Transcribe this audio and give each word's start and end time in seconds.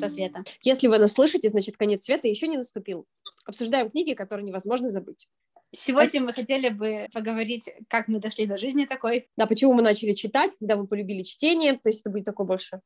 конца 0.00 0.14
света. 0.14 0.42
Если 0.62 0.88
вы 0.88 0.98
нас 0.98 1.12
слышите, 1.12 1.48
значит, 1.48 1.76
конец 1.76 2.04
света 2.04 2.28
еще 2.28 2.48
не 2.48 2.56
наступил. 2.56 3.06
Обсуждаем 3.44 3.90
книги, 3.90 4.14
которые 4.14 4.46
невозможно 4.46 4.88
забыть. 4.88 5.28
Сегодня 5.72 6.20
мы 6.20 6.32
хотели 6.32 6.68
бы 6.68 7.06
поговорить, 7.12 7.70
как 7.88 8.08
мы 8.08 8.18
дошли 8.18 8.46
до 8.46 8.56
жизни 8.56 8.86
такой. 8.86 9.28
Да, 9.36 9.46
почему 9.46 9.72
мы 9.72 9.82
начали 9.82 10.14
читать, 10.14 10.56
когда 10.58 10.74
мы 10.76 10.88
полюбили 10.88 11.22
чтение, 11.22 11.74
то 11.74 11.90
есть 11.90 12.00
это 12.00 12.10
будет 12.10 12.24
такое 12.24 12.46
больше. 12.46 12.80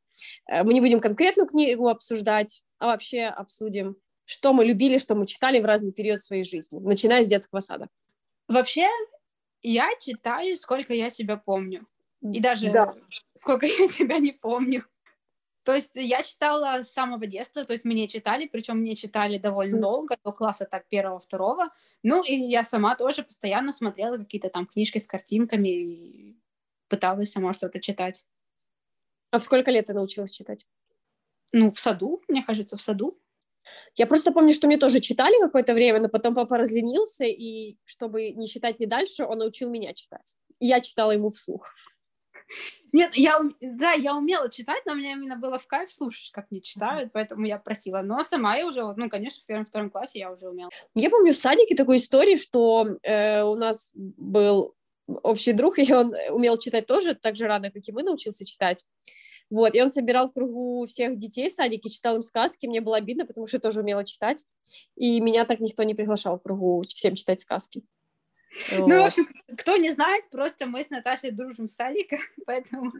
Э, 0.46 0.64
мы 0.64 0.74
не 0.74 0.82
будем 0.82 1.00
конкретную 1.00 1.48
книгу 1.48 1.88
обсуждать, 1.88 2.62
а 2.78 2.88
вообще 2.88 3.24
обсудим, 3.24 3.96
что 4.26 4.52
мы 4.52 4.66
любили, 4.66 4.98
что 4.98 5.14
мы 5.14 5.26
читали 5.26 5.60
в 5.60 5.64
разный 5.64 5.92
период 5.92 6.20
своей 6.20 6.44
жизни, 6.44 6.78
начиная 6.78 7.22
с 7.22 7.26
детского 7.26 7.60
сада. 7.60 7.88
Вообще, 8.48 8.86
я 9.62 9.88
читаю, 9.98 10.56
сколько 10.58 10.92
я 10.92 11.08
себя 11.08 11.38
помню. 11.38 11.86
И 12.20 12.40
даже 12.40 12.70
да. 12.70 12.94
сколько 13.34 13.66
я 13.66 13.86
себя 13.86 14.18
не 14.18 14.32
помню. 14.32 14.84
То 15.64 15.74
есть 15.74 15.96
я 15.96 16.22
читала 16.22 16.82
с 16.82 16.92
самого 16.92 17.26
детства, 17.26 17.64
то 17.64 17.72
есть 17.72 17.86
мне 17.86 18.06
читали, 18.06 18.46
причем 18.46 18.78
мне 18.78 18.94
читали 18.94 19.38
довольно 19.38 19.80
долго, 19.80 20.16
до 20.22 20.30
класса 20.30 20.66
так 20.70 20.86
первого, 20.88 21.18
второго. 21.18 21.70
Ну 22.02 22.22
и 22.22 22.34
я 22.34 22.62
сама 22.64 22.96
тоже 22.96 23.22
постоянно 23.22 23.72
смотрела 23.72 24.18
какие-то 24.18 24.50
там 24.50 24.66
книжки 24.66 24.98
с 24.98 25.06
картинками 25.06 25.68
и 25.68 26.38
пыталась 26.88 27.32
сама 27.32 27.54
что-то 27.54 27.80
читать. 27.80 28.22
А 29.30 29.38
в 29.38 29.42
сколько 29.42 29.70
лет 29.70 29.86
ты 29.86 29.94
научилась 29.94 30.32
читать? 30.32 30.66
Ну, 31.52 31.70
в 31.70 31.80
саду, 31.80 32.22
мне 32.28 32.42
кажется, 32.42 32.76
в 32.76 32.82
саду. 32.82 33.18
Я 33.96 34.06
просто 34.06 34.32
помню, 34.32 34.52
что 34.52 34.66
мне 34.66 34.76
тоже 34.76 35.00
читали 35.00 35.40
какое-то 35.40 35.72
время, 35.72 35.98
но 35.98 36.10
потом 36.10 36.34
папа 36.34 36.58
разленился, 36.58 37.24
и 37.24 37.78
чтобы 37.84 38.32
не 38.32 38.48
читать 38.48 38.78
мне 38.78 38.86
дальше, 38.86 39.24
он 39.24 39.38
научил 39.38 39.70
меня 39.70 39.94
читать. 39.94 40.36
И 40.58 40.66
я 40.66 40.80
читала 40.80 41.12
ему 41.12 41.30
вслух. 41.30 41.66
Нет, 42.92 43.16
я, 43.16 43.40
да, 43.60 43.92
я 43.92 44.16
умела 44.16 44.48
читать, 44.48 44.82
но 44.86 44.94
мне 44.94 45.12
именно 45.12 45.36
было 45.36 45.58
в 45.58 45.66
кайф 45.66 45.90
слушать, 45.90 46.30
как 46.30 46.50
мне 46.50 46.60
читают, 46.60 47.10
поэтому 47.12 47.44
я 47.44 47.58
просила. 47.58 48.02
Но 48.02 48.22
сама 48.22 48.56
я 48.56 48.66
уже, 48.66 48.84
ну, 48.94 49.10
конечно, 49.10 49.42
в 49.42 49.46
первом-втором 49.46 49.90
классе 49.90 50.20
я 50.20 50.30
уже 50.30 50.48
умела. 50.48 50.70
Я 50.94 51.10
помню 51.10 51.32
в 51.32 51.36
садике 51.36 51.74
такой 51.74 51.96
истории, 51.96 52.36
что 52.36 52.86
э, 53.02 53.42
у 53.42 53.56
нас 53.56 53.90
был 53.94 54.76
общий 55.06 55.52
друг, 55.52 55.78
и 55.80 55.92
он 55.92 56.14
умел 56.30 56.56
читать 56.56 56.86
тоже 56.86 57.14
так 57.14 57.34
же 57.34 57.46
рано, 57.46 57.70
как 57.70 57.82
и 57.86 57.92
мы, 57.92 58.04
научился 58.04 58.44
читать. 58.44 58.84
Вот, 59.50 59.74
и 59.74 59.82
он 59.82 59.90
собирал 59.90 60.30
в 60.30 60.32
кругу 60.32 60.86
всех 60.86 61.18
детей 61.18 61.48
в 61.48 61.52
садике, 61.52 61.90
читал 61.90 62.16
им 62.16 62.22
сказки, 62.22 62.66
мне 62.66 62.80
было 62.80 62.96
обидно, 62.96 63.26
потому 63.26 63.46
что 63.46 63.56
я 63.56 63.60
тоже 63.60 63.80
умела 63.80 64.04
читать, 64.04 64.44
и 64.96 65.20
меня 65.20 65.44
так 65.44 65.60
никто 65.60 65.82
не 65.82 65.94
приглашал 65.94 66.38
в 66.38 66.42
кругу 66.42 66.82
всем 66.88 67.14
читать 67.14 67.40
сказки. 67.40 67.82
Ну, 68.72 69.02
в 69.02 69.04
общем, 69.06 69.28
кто 69.56 69.76
не 69.76 69.90
знает, 69.90 70.28
просто 70.30 70.66
мы 70.66 70.84
с 70.84 70.90
Наташей 70.90 71.30
дружим 71.30 71.66
с 71.66 71.74
садика, 71.74 72.16
поэтому... 72.46 72.92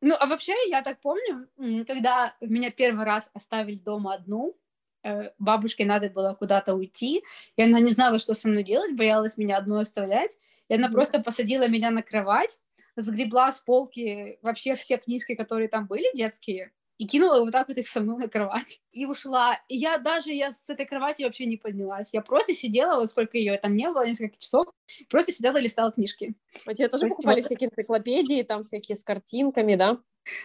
Ну, 0.00 0.14
а 0.18 0.26
вообще, 0.26 0.54
я 0.68 0.82
так 0.82 1.00
помню, 1.00 1.48
когда 1.86 2.36
меня 2.40 2.70
первый 2.70 3.04
раз 3.04 3.30
оставили 3.34 3.78
дома 3.78 4.14
одну, 4.14 4.56
э, 5.02 5.30
бабушке 5.38 5.84
надо 5.84 6.08
было 6.08 6.34
куда-то 6.34 6.74
уйти, 6.74 7.22
и 7.56 7.62
она 7.62 7.80
не 7.80 7.90
знала, 7.90 8.18
что 8.18 8.34
со 8.34 8.48
мной 8.48 8.62
делать, 8.62 8.94
боялась 8.94 9.36
меня 9.36 9.56
одну 9.56 9.78
оставлять, 9.78 10.38
и 10.68 10.74
она 10.74 10.88
просто 10.88 11.20
посадила 11.20 11.68
меня 11.68 11.90
на 11.90 12.02
кровать, 12.02 12.58
сгребла 12.96 13.50
с 13.50 13.60
полки 13.60 14.38
вообще 14.42 14.74
все 14.74 14.98
книжки, 14.98 15.34
которые 15.34 15.68
там 15.68 15.86
были 15.86 16.14
детские, 16.14 16.72
и 16.98 17.06
кинула 17.06 17.40
вот 17.40 17.52
так 17.52 17.68
вот 17.68 17.78
их 17.78 17.88
со 17.88 18.00
мной 18.00 18.18
на 18.18 18.28
кровать. 18.28 18.80
И 18.92 19.06
ушла. 19.06 19.58
И 19.68 19.76
я 19.76 19.98
даже, 19.98 20.32
я 20.32 20.50
с 20.50 20.64
этой 20.66 20.84
кровати 20.84 21.22
вообще 21.22 21.46
не 21.46 21.56
поднялась. 21.56 22.10
Я 22.12 22.22
просто 22.22 22.52
сидела, 22.52 22.96
вот 22.96 23.08
сколько 23.08 23.38
ее 23.38 23.56
там 23.56 23.76
не 23.76 23.88
было, 23.90 24.04
несколько 24.04 24.36
часов, 24.38 24.66
просто 25.08 25.32
сидела 25.32 25.58
и 25.58 25.62
листала 25.62 25.92
книжки. 25.92 26.34
А 26.66 26.74
тебе 26.74 26.88
тоже 26.88 27.04
То 27.04 27.08
покупали 27.10 27.36
вот... 27.36 27.44
всякие 27.46 27.70
энциклопедии, 27.70 28.42
там 28.42 28.64
всякие 28.64 28.96
с 28.96 29.04
картинками, 29.04 29.76
да? 29.76 29.98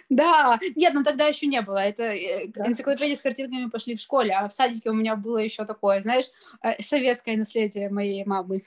Да, 0.10 0.60
нет, 0.76 0.94
ну 0.94 1.04
тогда 1.04 1.28
еще 1.28 1.48
не 1.48 1.62
было. 1.62 1.78
Это 1.78 2.04
э, 2.04 2.48
да? 2.48 2.68
энциклопедии 2.68 3.16
с 3.16 3.22
картинками 3.22 3.70
пошли 3.70 3.96
в 3.96 4.00
школе, 4.00 4.34
а 4.34 4.48
в 4.48 4.54
садике 4.54 4.92
у 4.92 4.94
меня 4.94 5.16
было 5.16 5.40
еще 5.40 5.66
такое, 5.66 6.02
знаешь, 6.02 6.26
э, 6.62 6.82
советское 6.82 7.36
наследие 7.36 7.90
моей 7.90 8.24
мамы. 8.26 8.64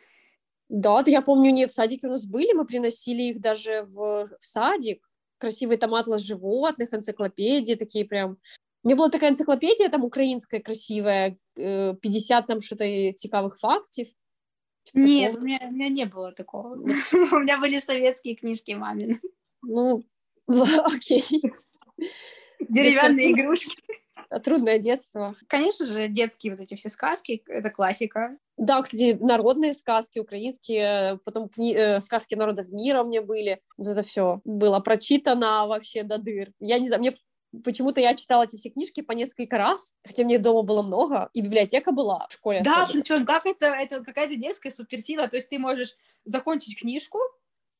Да, 0.69 1.03
я 1.07 1.23
помню, 1.23 1.53
не 1.53 1.67
в 1.67 1.73
садике 1.73 2.09
у 2.09 2.11
нас 2.11 2.27
были, 2.27 2.53
мы 2.53 2.67
приносили 2.67 3.23
их 3.23 3.41
даже 3.41 3.83
в, 3.85 4.27
в 4.27 4.45
садик, 4.45 5.09
красивый 5.39 5.77
там 5.77 5.95
атлас 5.95 6.23
животных, 6.23 6.93
энциклопедии 6.93 7.75
такие 7.75 8.05
прям. 8.05 8.39
У 8.83 8.89
меня 8.89 8.97
была 8.97 9.09
такая 9.09 9.31
энциклопедия 9.31 9.89
там 9.89 10.05
украинская 10.05 10.61
красивая, 10.61 11.39
50 11.55 12.45
э, 12.45 12.47
там 12.47 12.61
что-то 12.61 13.13
цікавых 13.15 13.59
фактов. 13.59 14.09
Нет, 14.95 15.37
у 15.37 15.41
меня, 15.41 15.61
у 15.69 15.75
меня 15.75 15.89
не 15.89 16.05
было 16.05 16.33
такого. 16.33 16.75
У 17.13 17.39
меня 17.39 17.59
были 17.59 17.81
советские 17.81 18.37
книжки 18.37 18.73
мамины. 18.73 19.21
Ну, 19.63 20.05
окей. 20.47 21.25
Деревянные 22.61 23.33
игрушки. 23.33 23.77
Трудное 24.45 24.79
детство. 24.79 25.35
Конечно 25.47 25.87
же, 25.87 26.09
детские 26.09 26.53
вот 26.53 26.61
эти 26.61 26.75
все 26.75 26.91
сказки, 26.91 27.43
это 27.47 27.71
классика. 27.71 28.37
Да, 28.57 28.81
кстати, 28.83 29.17
народные 29.21 29.75
сказки 29.75 30.19
украинские, 30.19 31.19
потом 31.25 31.49
кни... 31.49 31.75
э, 31.75 32.01
сказки 32.01 32.35
народов 32.35 32.71
мира 32.71 33.03
мне 33.03 33.21
были. 33.21 33.61
Вот 33.77 33.89
это 33.89 34.03
все 34.03 34.41
было 34.45 34.81
прочитано 34.81 35.67
вообще 35.67 36.03
до 36.03 36.19
дыр. 36.19 36.53
Я 36.61 36.79
не 36.79 36.87
знаю, 36.87 37.01
мне 37.01 37.17
почему-то 37.65 38.01
я 38.01 38.15
читала 38.15 38.45
эти 38.45 38.57
все 38.57 38.71
книжки 38.71 39.01
по 39.01 39.13
несколько 39.13 39.59
раз, 39.59 39.97
хотя 40.05 40.25
мне 40.25 40.39
дома 40.39 40.63
было 40.63 40.83
много, 40.83 41.31
и 41.33 41.41
библиотека 41.41 41.93
была 41.93 42.27
в 42.29 42.33
школе. 42.33 42.63
Да, 42.63 42.89
причем 42.91 43.27
как 43.27 43.47
это, 43.47 43.67
это 43.67 44.03
какая-то 44.03 44.37
детская 44.37 44.71
суперсила, 44.71 45.29
то 45.29 45.37
есть 45.37 45.49
ты 45.49 45.59
можешь 45.59 45.95
закончить 46.25 46.79
книжку, 46.79 47.19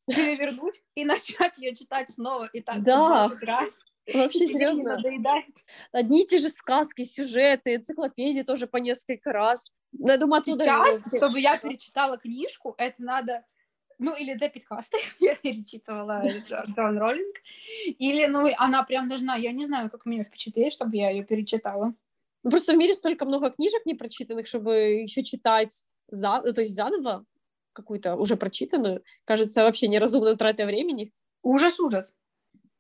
перевернуть 0.07 0.83
и 0.95 1.05
начать 1.05 1.59
ее 1.59 1.75
читать 1.75 2.11
снова, 2.11 2.49
и 2.53 2.61
так 2.61 2.83
да. 2.83 3.31
раз. 3.43 3.85
Вообще, 4.13 4.47
серьезно. 4.47 4.99
Одни 5.93 6.23
и 6.23 6.27
те 6.27 6.39
же 6.39 6.49
сказки, 6.49 7.05
сюжеты, 7.05 7.75
энциклопедии 7.75 8.43
тоже 8.43 8.67
по 8.67 8.77
несколько 8.77 9.33
раз. 9.33 9.73
Но 9.93 10.13
я 10.13 10.19
думаю, 10.19 10.41
оттуда... 10.43 10.65
Сейчас, 10.65 11.17
чтобы 11.17 11.41
я 11.41 11.59
перечитала 11.59 12.17
книжку, 12.17 12.75
это 12.79 13.03
надо 13.03 13.45
ну, 13.99 14.15
или 14.15 14.35
Дэпид 14.35 14.65
Кастер, 14.65 15.01
я 15.21 15.35
перечитывала 15.37 16.23
Джон 16.47 16.99
Роллинг, 16.99 17.37
или, 17.99 18.27
ну, 18.27 18.49
она 18.59 18.83
прям 18.83 19.09
должна, 19.09 19.37
я 19.37 19.53
не 19.53 19.65
знаю, 19.65 19.91
как 19.91 20.05
меня 20.07 20.23
впечатлит, 20.23 20.73
чтобы 20.73 20.97
я 20.97 21.11
ее 21.11 21.25
перечитала. 21.25 21.95
Ну, 22.43 22.51
просто 22.51 22.75
в 22.75 22.77
мире 22.77 22.95
столько 22.95 23.25
много 23.25 23.51
книжек 23.51 23.87
непрочитанных, 23.87 24.47
чтобы 24.47 25.03
еще 25.03 25.25
читать, 25.25 25.85
за, 26.09 26.43
то 26.43 26.61
есть 26.61 26.75
заново 26.75 27.25
какую-то 27.77 28.17
уже 28.17 28.37
прочитанную, 28.37 29.05
кажется 29.25 29.63
вообще 29.63 29.87
неразумной 29.89 30.37
тратой 30.37 30.67
времени. 30.67 31.13
Ужас, 31.43 31.79
ужас. 31.79 32.15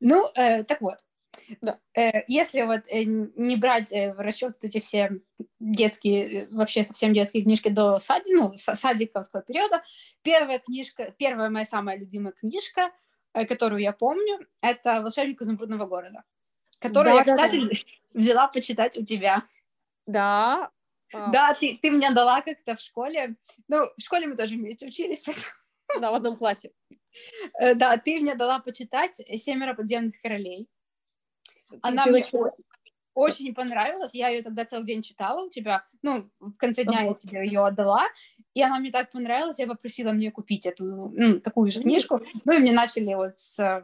Ну, 0.00 0.28
э, 0.34 0.64
так 0.64 0.80
вот, 0.80 0.98
да. 1.60 1.78
Э, 1.94 2.22
если 2.26 2.62
вот 2.62 2.82
э, 2.88 3.04
не 3.04 3.56
брать 3.56 3.92
э, 3.92 4.12
в 4.12 4.20
расчет 4.20 4.56
эти 4.62 4.80
все 4.80 5.20
детские, 5.60 6.48
вообще 6.50 6.84
совсем 6.84 7.14
детские 7.14 7.42
книжки 7.42 7.68
до 7.68 7.98
сад, 7.98 8.22
ну, 8.26 8.54
садиковского 8.56 9.42
периода, 9.42 9.82
первая 10.22 10.58
книжка, 10.58 11.14
первая 11.16 11.50
моя 11.50 11.64
самая 11.64 11.98
любимая 11.98 12.32
книжка, 12.32 12.90
которую 13.32 13.82
я 13.82 13.92
помню, 13.92 14.46
это 14.62 15.02
«Волшебник 15.02 15.40
изумрудного 15.42 15.86
города», 15.86 16.24
которую 16.78 17.12
да, 17.12 17.18
я, 17.18 17.24
кстати, 17.24 17.60
да. 17.60 17.76
взяла 18.14 18.48
почитать 18.48 18.96
у 18.96 19.04
тебя. 19.04 19.44
Да. 20.06 20.70
Да, 21.12 21.54
ты, 21.54 21.78
ты 21.80 21.90
мне 21.90 22.10
дала 22.10 22.40
как-то 22.40 22.76
в 22.76 22.80
школе. 22.80 23.36
Ну, 23.68 23.86
в 23.96 24.00
школе 24.00 24.26
мы 24.26 24.36
тоже 24.36 24.56
вместе 24.56 24.86
учились. 24.86 25.22
Поэтому... 25.22 25.46
Да, 26.00 26.10
в 26.10 26.16
одном 26.16 26.36
классе. 26.36 26.72
Да, 27.76 27.96
ты 27.96 28.18
мне 28.20 28.34
дала 28.34 28.58
почитать 28.58 29.14
«Семеро 29.36 29.72
подземных 29.72 30.20
королей». 30.20 30.68
Она 31.80 32.04
ты 32.04 32.10
мне 32.10 32.20
очень, 32.20 32.64
очень 33.14 33.54
понравилась. 33.54 34.14
Я 34.14 34.28
ее 34.28 34.42
тогда 34.42 34.64
целый 34.64 34.86
день 34.86 35.02
читала 35.02 35.46
у 35.46 35.48
тебя. 35.48 35.86
Ну, 36.02 36.30
в 36.38 36.56
конце 36.58 36.84
дня 36.84 37.02
я 37.02 37.14
тебе 37.14 37.46
ее 37.46 37.64
отдала. 37.64 38.06
И 38.54 38.62
она 38.62 38.78
мне 38.78 38.90
так 38.90 39.10
понравилась, 39.10 39.58
я 39.58 39.66
попросила 39.66 40.12
мне 40.12 40.30
купить 40.30 40.66
эту, 40.66 40.84
ну, 41.14 41.40
такую 41.40 41.70
же 41.70 41.82
книжку. 41.82 42.20
Ну, 42.44 42.52
и 42.52 42.58
мне 42.58 42.72
начали 42.72 43.14
вот 43.14 43.34
с 43.36 43.58
э, 43.58 43.82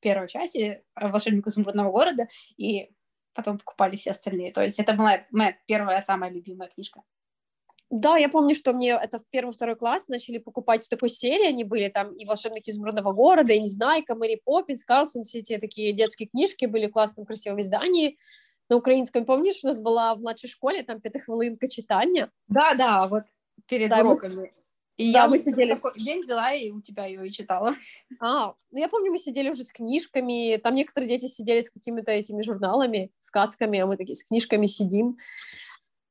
первой 0.00 0.28
части 0.28 0.82
«Волшебник 0.94 1.46
изумрудного 1.46 1.90
города», 1.90 2.28
и 2.56 2.90
потом 3.36 3.58
покупали 3.58 3.96
все 3.96 4.10
остальные. 4.10 4.52
То 4.52 4.62
есть 4.62 4.80
это 4.80 4.94
была 4.94 5.20
моя 5.30 5.54
первая, 5.66 6.00
самая 6.02 6.30
любимая 6.30 6.68
книжка. 6.68 7.02
Да, 7.88 8.16
я 8.16 8.28
помню, 8.28 8.54
что 8.54 8.72
мне 8.72 8.98
это 9.00 9.18
в 9.18 9.26
первый, 9.30 9.52
второй 9.52 9.76
класс 9.76 10.08
начали 10.08 10.38
покупать 10.38 10.84
в 10.84 10.88
такой 10.88 11.08
серии, 11.08 11.46
они 11.46 11.62
были 11.62 11.88
там 11.88 12.12
и 12.16 12.24
«Волшебники 12.24 12.70
изумрудного 12.70 13.12
города», 13.12 13.52
и 13.52 13.60
«Незнайка», 13.60 14.16
«Мэри 14.16 14.40
Поппинс», 14.44 14.84
«Карлсон», 14.84 15.22
все 15.22 15.38
эти 15.38 15.56
такие 15.58 15.92
детские 15.92 16.28
книжки 16.28 16.66
были 16.66 16.88
в 16.88 16.90
классном 16.90 17.26
красивом 17.26 17.60
издании. 17.60 18.18
На 18.68 18.76
украинском, 18.76 19.24
помнишь, 19.24 19.60
у 19.62 19.68
нас 19.68 19.80
была 19.80 20.16
в 20.16 20.18
младшей 20.18 20.50
школе 20.50 20.82
там 20.82 21.00
пятихвилинка 21.00 21.68
читания? 21.68 22.32
Да, 22.48 22.74
да, 22.74 23.06
вот 23.06 23.22
перед 23.68 23.88
да, 23.88 24.00
уроками. 24.00 24.52
И 24.96 25.12
да, 25.12 25.24
я 25.24 25.28
мы 25.28 25.38
сидели... 25.38 25.74
такой 25.74 25.92
день 26.00 26.22
взяла 26.22 26.52
и 26.52 26.70
у 26.70 26.80
тебя 26.80 27.06
ее 27.06 27.28
и 27.28 27.32
читала. 27.32 27.74
А, 28.20 28.54
ну 28.70 28.78
я 28.78 28.88
помню, 28.88 29.10
мы 29.10 29.18
сидели 29.18 29.50
уже 29.50 29.64
с 29.64 29.72
книжками, 29.72 30.56
там 30.56 30.74
некоторые 30.74 31.08
дети 31.08 31.26
сидели 31.26 31.60
с 31.60 31.70
какими-то 31.70 32.10
этими 32.10 32.42
журналами, 32.42 33.10
сказками, 33.20 33.78
а 33.78 33.86
мы 33.86 33.96
такие 33.96 34.16
с 34.16 34.24
книжками 34.24 34.66
сидим. 34.66 35.18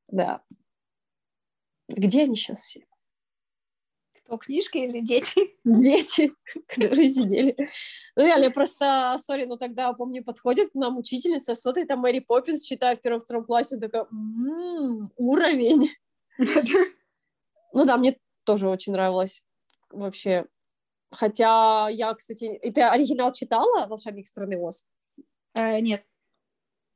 Да, 0.07 0.43
где 1.87 2.23
они 2.23 2.35
сейчас 2.35 2.61
все? 2.61 2.85
Кто, 4.13 4.37
книжки 4.37 4.77
или 4.77 5.01
дети? 5.01 5.55
Дети, 5.63 6.33
которые 6.67 7.07
сидели. 7.07 7.55
Ну, 8.15 8.25
реально, 8.25 8.49
просто, 8.49 9.15
сори, 9.19 9.45
но 9.45 9.55
тогда, 9.55 9.93
помню, 9.93 10.23
подходит 10.23 10.71
к 10.71 10.75
нам 10.75 10.97
учительница, 10.97 11.53
смотрит, 11.53 11.87
там 11.87 11.99
Мэри 11.99 12.19
Поппинс 12.19 12.63
читает 12.63 12.99
в 12.99 13.01
первом-втором 13.01 13.45
классе, 13.45 13.77
такая, 13.77 14.05
м-м, 14.11 15.11
уровень. 15.15 15.89
Ну 17.73 17.85
да, 17.85 17.97
мне 17.97 18.17
тоже 18.45 18.69
очень 18.69 18.93
нравилось 18.93 19.43
вообще. 19.89 20.45
Хотя 21.11 21.87
я, 21.89 22.13
кстати... 22.13 22.45
И 22.45 22.71
ты 22.71 22.81
оригинал 22.81 23.31
читала 23.31 23.87
«Волшебник 23.87 24.27
страны 24.27 24.57
Оз»? 24.57 24.87
Э, 25.53 25.79
нет. 25.79 26.03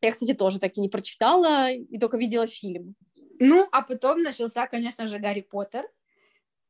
Я, 0.01 0.11
кстати, 0.11 0.33
тоже 0.33 0.59
так 0.59 0.77
и 0.77 0.81
не 0.81 0.89
прочитала, 0.89 1.71
и 1.71 1.97
только 1.99 2.17
видела 2.17 2.47
фильм. 2.47 2.95
Ну, 3.39 3.67
а 3.71 3.81
потом 3.81 4.21
начался, 4.21 4.67
конечно 4.67 5.07
же, 5.07 5.19
Гарри 5.19 5.41
Поттер. 5.41 5.87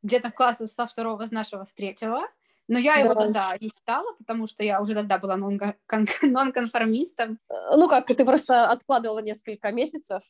Где-то 0.04 0.32
класса 0.32 0.66
со 0.68 0.88
второго, 0.88 1.26
с 1.26 1.32
нашего, 1.32 1.64
с 1.64 1.74
третьего. 1.74 2.22
Но 2.68 2.78
я 2.78 2.96
да. 2.96 3.00
его 3.00 3.16
тогда 3.16 3.58
не 3.60 3.72
читала, 3.72 4.14
потому 4.20 4.46
что 4.46 4.64
я 4.64 4.80
уже 4.80 4.94
тогда 4.94 5.18
была 5.18 5.36
нон-конформистом. 6.22 7.40
Ну 7.50 7.88
как, 7.88 8.08
ты 8.08 8.24
просто 8.24 8.68
откладывала 8.68 9.20
несколько 9.20 9.72
месяцев. 9.72 10.24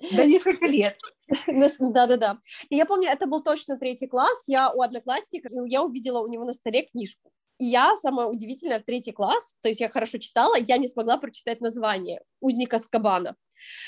Да 0.00 0.24
несколько 0.24 0.66
лет. 0.66 0.98
Да-да-да. 1.46 2.38
И 2.68 2.76
я 2.76 2.86
помню, 2.86 3.08
это 3.10 3.26
был 3.26 3.42
точно 3.42 3.78
третий 3.78 4.06
класс, 4.06 4.44
я 4.46 4.72
у 4.72 4.82
одноклассника, 4.82 5.48
я 5.66 5.82
увидела 5.82 6.20
у 6.20 6.28
него 6.28 6.44
на 6.44 6.52
столе 6.52 6.82
книжку. 6.82 7.30
И 7.58 7.66
я, 7.66 7.96
самое 7.96 8.28
удивительное, 8.28 8.80
в 8.80 8.84
третий 8.84 9.12
класс, 9.12 9.56
то 9.62 9.68
есть 9.68 9.80
я 9.80 9.88
хорошо 9.88 10.18
читала, 10.18 10.56
я 10.58 10.76
не 10.76 10.88
смогла 10.88 11.18
прочитать 11.18 11.60
название 11.60 12.20
«Узник 12.40 12.74
Аскабана». 12.74 13.36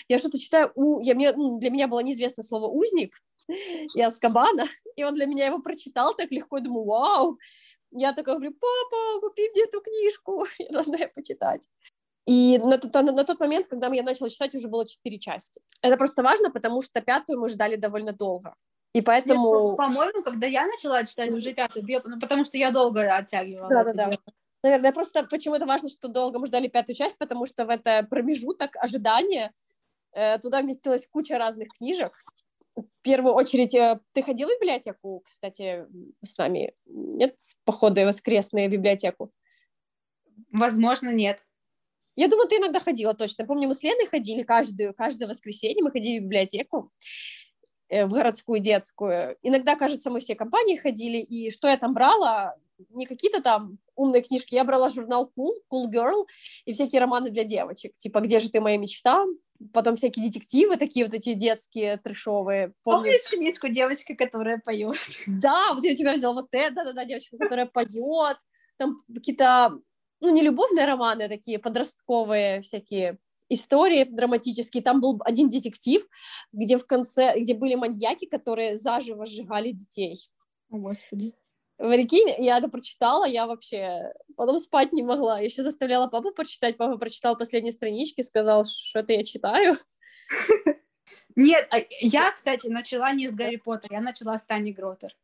Я 0.08 0.18
что-то 0.18 0.38
читаю, 0.38 0.70
у... 0.76 1.00
я, 1.00 1.14
мне, 1.14 1.32
ну, 1.32 1.58
для 1.58 1.70
меня 1.70 1.88
было 1.88 2.00
неизвестно 2.00 2.44
слово 2.44 2.68
«узник», 2.68 3.20
и 3.94 4.00
Аскабана, 4.00 4.68
и 4.96 5.04
он 5.04 5.14
для 5.14 5.26
меня 5.26 5.46
его 5.46 5.60
прочитал 5.60 6.14
так 6.14 6.30
легко, 6.30 6.60
думаю, 6.60 6.84
вау, 6.84 7.38
я 7.92 8.12
такая 8.12 8.36
говорю, 8.36 8.52
папа, 8.52 9.20
купи 9.20 9.48
мне 9.50 9.64
эту 9.64 9.80
книжку, 9.80 10.46
я 10.58 10.68
должна 10.70 10.96
ее 10.96 11.08
почитать. 11.08 11.68
И 12.26 12.58
на 12.58 12.76
тот, 12.78 12.92
на, 12.92 13.12
на 13.12 13.24
тот 13.24 13.38
момент, 13.38 13.68
когда 13.68 13.86
я 13.88 14.02
начала 14.02 14.28
читать, 14.28 14.54
уже 14.54 14.68
было 14.68 14.86
четыре 14.86 15.18
части. 15.18 15.60
Это 15.80 15.96
просто 15.96 16.22
важно, 16.22 16.50
потому 16.50 16.82
что 16.82 17.00
пятую 17.00 17.40
мы 17.40 17.48
ждали 17.48 17.76
довольно 17.76 18.12
долго. 18.12 18.54
И 18.92 19.00
поэтому... 19.00 19.68
Нет, 19.68 19.76
по-моему, 19.76 20.22
когда 20.24 20.46
я 20.46 20.66
начала 20.66 21.04
читать 21.04 21.32
уже 21.34 21.52
пятую, 21.52 21.86
ну, 22.04 22.18
потому 22.18 22.44
что 22.44 22.56
я 22.56 22.70
долго 22.70 23.14
оттягивала. 23.14 23.68
Да-да-да. 23.68 24.16
Наверное, 24.62 24.92
просто 24.92 25.22
почему 25.24 25.54
это 25.54 25.66
важно, 25.66 25.88
что 25.88 26.08
долго 26.08 26.40
мы 26.40 26.46
ждали 26.48 26.66
пятую 26.66 26.96
часть, 26.96 27.18
потому 27.18 27.46
что 27.46 27.64
в 27.64 27.70
это 27.70 28.04
промежуток 28.08 28.74
ожидания 28.76 29.52
э, 30.12 30.38
туда 30.38 30.62
вместилась 30.62 31.06
куча 31.06 31.38
разных 31.38 31.68
книжек. 31.78 32.24
В 32.74 32.84
первую 33.02 33.34
очередь, 33.34 33.74
э, 33.76 34.00
ты 34.12 34.22
ходила 34.22 34.50
в 34.50 34.60
библиотеку, 34.60 35.20
кстати, 35.24 35.86
с 36.24 36.36
нами? 36.38 36.74
Нет 36.86 37.36
походы 37.64 38.04
воскресные 38.04 38.68
в 38.68 38.72
библиотеку? 38.72 39.30
Возможно, 40.50 41.12
нет. 41.12 41.45
Я 42.16 42.28
думаю, 42.28 42.48
ты 42.48 42.56
иногда 42.56 42.80
ходила 42.80 43.14
точно. 43.14 43.46
Помню, 43.46 43.68
мы 43.68 43.74
с 43.74 43.82
Леной 43.82 44.06
ходили 44.06 44.42
каждую, 44.42 44.94
каждое 44.94 45.28
воскресенье, 45.28 45.82
мы 45.82 45.90
ходили 45.90 46.18
в 46.18 46.22
библиотеку, 46.24 46.90
э, 47.88 48.06
в 48.06 48.12
городскую 48.12 48.58
детскую. 48.60 49.36
Иногда, 49.42 49.76
кажется, 49.76 50.10
мы 50.10 50.20
все 50.20 50.34
компании 50.34 50.76
ходили, 50.76 51.18
и 51.18 51.50
что 51.50 51.68
я 51.68 51.76
там 51.76 51.94
брала? 51.94 52.56
Не 52.90 53.06
какие-то 53.06 53.42
там 53.42 53.78
умные 53.94 54.22
книжки, 54.22 54.54
я 54.54 54.64
брала 54.64 54.88
журнал 54.88 55.30
Cool, 55.36 55.52
Cool 55.72 55.90
Girl 55.90 56.26
и 56.64 56.72
всякие 56.72 57.00
романы 57.00 57.30
для 57.30 57.44
девочек, 57.44 57.96
типа 57.96 58.20
«Где 58.20 58.38
же 58.38 58.50
ты, 58.50 58.60
моя 58.60 58.76
мечта?», 58.76 59.24
потом 59.72 59.96
всякие 59.96 60.26
детективы, 60.26 60.76
такие 60.76 61.06
вот 61.06 61.14
эти 61.14 61.32
детские, 61.34 61.96
трешовые. 61.96 62.74
Помню... 62.82 63.10
Помнишь 63.10 63.30
книжку 63.30 63.68
«Девочка, 63.68 64.14
которая 64.14 64.58
поет»? 64.58 64.96
Да, 65.26 65.72
вот 65.72 65.84
я 65.84 65.92
у 65.92 65.94
тебя 65.94 66.12
взяла 66.12 66.34
вот 66.34 66.48
это, 66.52 66.74
да-да-да, 66.74 67.04
девочка, 67.04 67.36
которая 67.38 67.66
поет, 67.66 68.36
там 68.76 68.98
какие-то 69.12 69.80
ну, 70.20 70.32
не 70.32 70.42
любовные 70.42 70.86
романы, 70.86 71.22
а 71.22 71.28
такие 71.28 71.58
подростковые 71.58 72.62
всякие 72.62 73.18
истории 73.48 74.04
драматические. 74.04 74.82
Там 74.82 75.00
был 75.00 75.20
один 75.24 75.48
детектив, 75.48 76.06
где 76.52 76.78
в 76.78 76.86
конце, 76.86 77.38
где 77.38 77.54
были 77.54 77.74
маньяки, 77.74 78.26
которые 78.26 78.76
заживо 78.76 79.26
сжигали 79.26 79.70
детей. 79.72 80.18
О, 80.70 80.78
Господи. 80.78 81.32
Прикинь, 81.76 82.34
я 82.38 82.56
это 82.56 82.68
прочитала, 82.68 83.26
я 83.26 83.46
вообще 83.46 84.12
потом 84.34 84.58
спать 84.58 84.92
не 84.92 85.02
могла. 85.02 85.40
Еще 85.40 85.62
заставляла 85.62 86.06
папу 86.08 86.32
прочитать. 86.32 86.78
Папа 86.78 86.96
прочитал 86.96 87.36
последние 87.36 87.72
странички, 87.72 88.22
сказал, 88.22 88.64
что 88.64 89.00
это 89.00 89.12
я 89.12 89.22
читаю. 89.22 89.76
Нет, 91.36 91.68
а 91.70 91.76
я, 92.00 92.32
кстати, 92.32 92.66
начала 92.68 93.12
не 93.12 93.28
с 93.28 93.34
Гарри 93.34 93.56
Поттера, 93.56 93.96
я 93.96 94.00
начала 94.00 94.38
с 94.38 94.42
Тани 94.42 94.72
Гротер. 94.72 95.14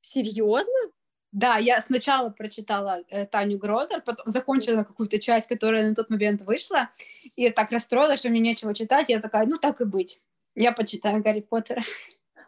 Серьезно? 0.00 0.91
Да, 1.32 1.56
я 1.56 1.80
сначала 1.80 2.28
прочитала 2.28 3.02
э, 3.08 3.24
Таню 3.26 3.58
Гротер, 3.58 4.02
потом 4.02 4.26
закончила 4.26 4.84
какую-то 4.84 5.18
часть, 5.18 5.48
которая 5.48 5.88
на 5.88 5.94
тот 5.94 6.10
момент 6.10 6.42
вышла, 6.42 6.90
и 7.36 7.48
так 7.48 7.70
расстроилась, 7.70 8.18
что 8.18 8.28
мне 8.28 8.40
нечего 8.40 8.74
читать. 8.74 9.08
Я 9.08 9.18
такая, 9.18 9.46
ну 9.46 9.56
так 9.56 9.80
и 9.80 9.84
быть, 9.84 10.20
я 10.54 10.72
почитаю 10.72 11.22
Гарри 11.22 11.40
Поттера. 11.40 11.82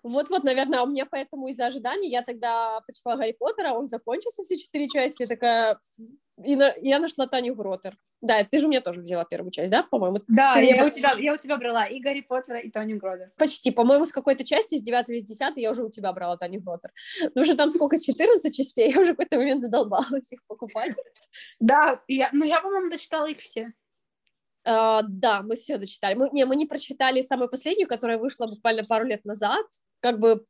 Вот-вот, 0.02 0.44
наверное, 0.44 0.82
у 0.82 0.86
меня 0.86 1.06
поэтому 1.06 1.48
из-за 1.48 1.64
ожиданий 1.64 2.10
я 2.10 2.20
тогда 2.20 2.82
почитала 2.86 3.16
Гарри 3.16 3.32
Поттера, 3.32 3.72
он 3.72 3.88
закончился 3.88 4.44
все 4.44 4.58
четыре 4.58 4.86
части, 4.88 5.26
такая... 5.26 5.80
И 6.42 6.56
на... 6.56 6.74
я 6.80 6.98
нашла 6.98 7.26
Таню 7.26 7.54
Гротер. 7.54 7.96
Да, 8.20 8.42
ты 8.42 8.58
же 8.58 8.66
у 8.66 8.70
меня 8.70 8.80
тоже 8.80 9.02
взяла 9.02 9.24
первую 9.24 9.50
часть, 9.50 9.70
да, 9.70 9.82
по-моему? 9.82 10.20
Да, 10.28 10.54
ты 10.54 10.64
я, 10.64 10.86
у 10.86 10.90
тебя, 10.90 11.14
я 11.18 11.34
у 11.34 11.36
тебя 11.36 11.58
брала 11.58 11.84
и 11.84 12.00
Гарри 12.00 12.22
Поттера, 12.22 12.58
и 12.58 12.70
Таню 12.70 12.96
Гротер. 12.98 13.30
Почти, 13.36 13.70
по-моему, 13.70 14.06
с 14.06 14.12
какой-то 14.12 14.44
части, 14.44 14.76
с 14.78 14.82
9 14.82 15.10
или 15.10 15.18
с 15.18 15.24
10 15.24 15.56
я 15.56 15.70
уже 15.70 15.84
у 15.84 15.90
тебя 15.90 16.12
брала 16.12 16.36
Таню 16.36 16.62
Гротер. 16.62 16.90
Ну, 17.34 17.42
уже 17.42 17.54
там 17.54 17.68
сколько, 17.68 17.98
14 17.98 18.56
частей, 18.56 18.90
я 18.94 19.00
уже 19.00 19.12
в 19.12 19.16
какой-то 19.16 19.36
момент 19.36 19.62
задолбалась 19.62 20.32
их 20.32 20.40
покупать. 20.46 20.96
Да, 21.60 22.00
я, 22.08 22.30
ну 22.32 22.44
я, 22.44 22.60
по-моему, 22.60 22.90
дочитала 22.90 23.26
их 23.26 23.38
все. 23.38 23.72
Uh, 24.66 25.02
да, 25.06 25.42
мы 25.42 25.56
все 25.56 25.76
дочитали. 25.76 26.14
Мы, 26.14 26.30
не, 26.32 26.46
мы 26.46 26.56
не 26.56 26.64
прочитали 26.64 27.20
самую 27.20 27.50
последнюю, 27.50 27.86
которая 27.86 28.16
вышла 28.16 28.46
буквально 28.46 28.84
пару 28.84 29.04
лет 29.04 29.22
назад, 29.26 29.66
как 30.00 30.18
бы 30.18 30.46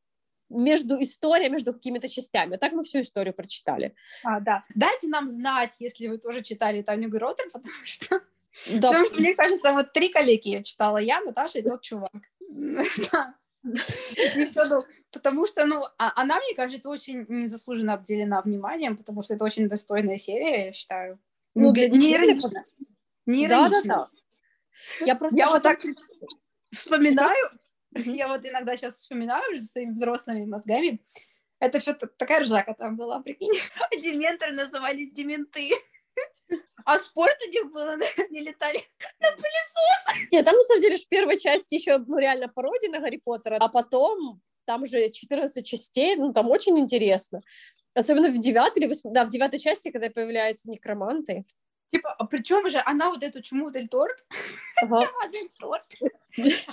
между 0.48 1.00
историей, 1.00 1.50
между 1.50 1.72
какими-то 1.72 2.08
частями. 2.08 2.56
Так 2.56 2.72
мы 2.72 2.82
всю 2.82 3.00
историю 3.00 3.34
прочитали. 3.34 3.94
А, 4.22 4.40
да. 4.40 4.64
Дайте 4.74 5.08
нам 5.08 5.26
знать, 5.26 5.76
если 5.80 6.06
вы 6.06 6.18
тоже 6.18 6.42
читали 6.42 6.82
Таню 6.82 7.08
Гротер, 7.08 7.46
потому 7.52 7.74
что... 7.84 8.20
Да. 8.68 8.88
Потому 8.88 9.06
что, 9.06 9.18
мне 9.18 9.34
кажется, 9.34 9.72
вот 9.72 9.92
три 9.92 10.10
коллеги 10.10 10.50
я 10.50 10.62
читала. 10.62 10.98
Я, 10.98 11.20
Наташа 11.20 11.58
и 11.58 11.62
тот 11.62 11.82
чувак. 11.82 12.12
Все, 14.46 14.64
ну, 14.66 14.84
потому 15.10 15.46
что, 15.46 15.66
ну, 15.66 15.84
а, 15.98 16.12
она, 16.14 16.36
мне 16.36 16.54
кажется, 16.54 16.88
очень 16.88 17.24
незаслуженно 17.28 17.94
обделена 17.94 18.42
вниманием, 18.42 18.96
потому 18.96 19.22
что 19.22 19.34
это 19.34 19.44
очень 19.44 19.68
достойная 19.68 20.18
серия, 20.18 20.66
я 20.66 20.72
считаю. 20.72 21.18
Ну, 21.54 21.72
для 21.72 21.88
детей... 21.88 22.18
Не. 23.26 23.38
Не. 23.38 23.48
Да, 23.48 23.68
да, 23.68 23.80
да. 23.84 24.08
Я 25.00 25.16
просто... 25.16 25.38
Я 25.38 25.50
вот 25.50 25.62
так 25.62 25.80
вспоминаю, 26.70 27.50
я 27.94 28.28
вот 28.28 28.44
иногда 28.46 28.76
сейчас 28.76 28.96
вспоминаю 28.96 29.50
уже 29.50 29.60
своими 29.62 29.92
взрослыми 29.92 30.44
мозгами. 30.44 31.04
Это 31.60 31.78
все 31.78 31.94
такая 31.94 32.40
ржака 32.40 32.74
там 32.74 32.96
была, 32.96 33.20
прикинь. 33.20 33.52
Дементоры 34.02 34.52
назывались 34.52 35.12
дементы. 35.12 35.70
А 36.84 36.98
спорт 36.98 37.36
у 37.46 37.50
них 37.50 37.72
было, 37.72 37.92
они 37.92 38.40
летали 38.40 38.78
на 39.20 39.30
пылесос. 39.30 40.30
Нет, 40.30 40.44
там 40.44 40.54
на 40.54 40.62
самом 40.62 40.82
деле 40.82 40.96
в 40.98 41.08
первой 41.08 41.38
части 41.38 41.76
еще 41.76 41.96
ну, 41.98 42.18
реально 42.18 42.48
пародия 42.48 42.90
на 42.90 43.00
Гарри 43.00 43.20
Поттера, 43.24 43.56
а 43.56 43.68
потом 43.68 44.42
там 44.66 44.84
же 44.84 45.08
14 45.08 45.66
частей, 45.66 46.16
ну 46.16 46.32
там 46.32 46.50
очень 46.50 46.78
интересно. 46.78 47.40
Особенно 47.94 48.28
в 48.28 48.38
девятой 48.38 48.90
да, 49.04 49.24
в 49.24 49.30
девятой 49.30 49.58
части, 49.58 49.90
когда 49.90 50.10
появляются 50.10 50.68
некроманты. 50.68 51.44
Типа, 51.94 52.12
а 52.12 52.26
причем 52.26 52.68
же 52.68 52.82
она 52.84 53.08
вот 53.08 53.22
эту 53.22 53.40
чуму 53.40 53.70
дель 53.70 53.86
торт, 53.86 54.26
ага. 54.82 55.08
торт, 55.60 55.84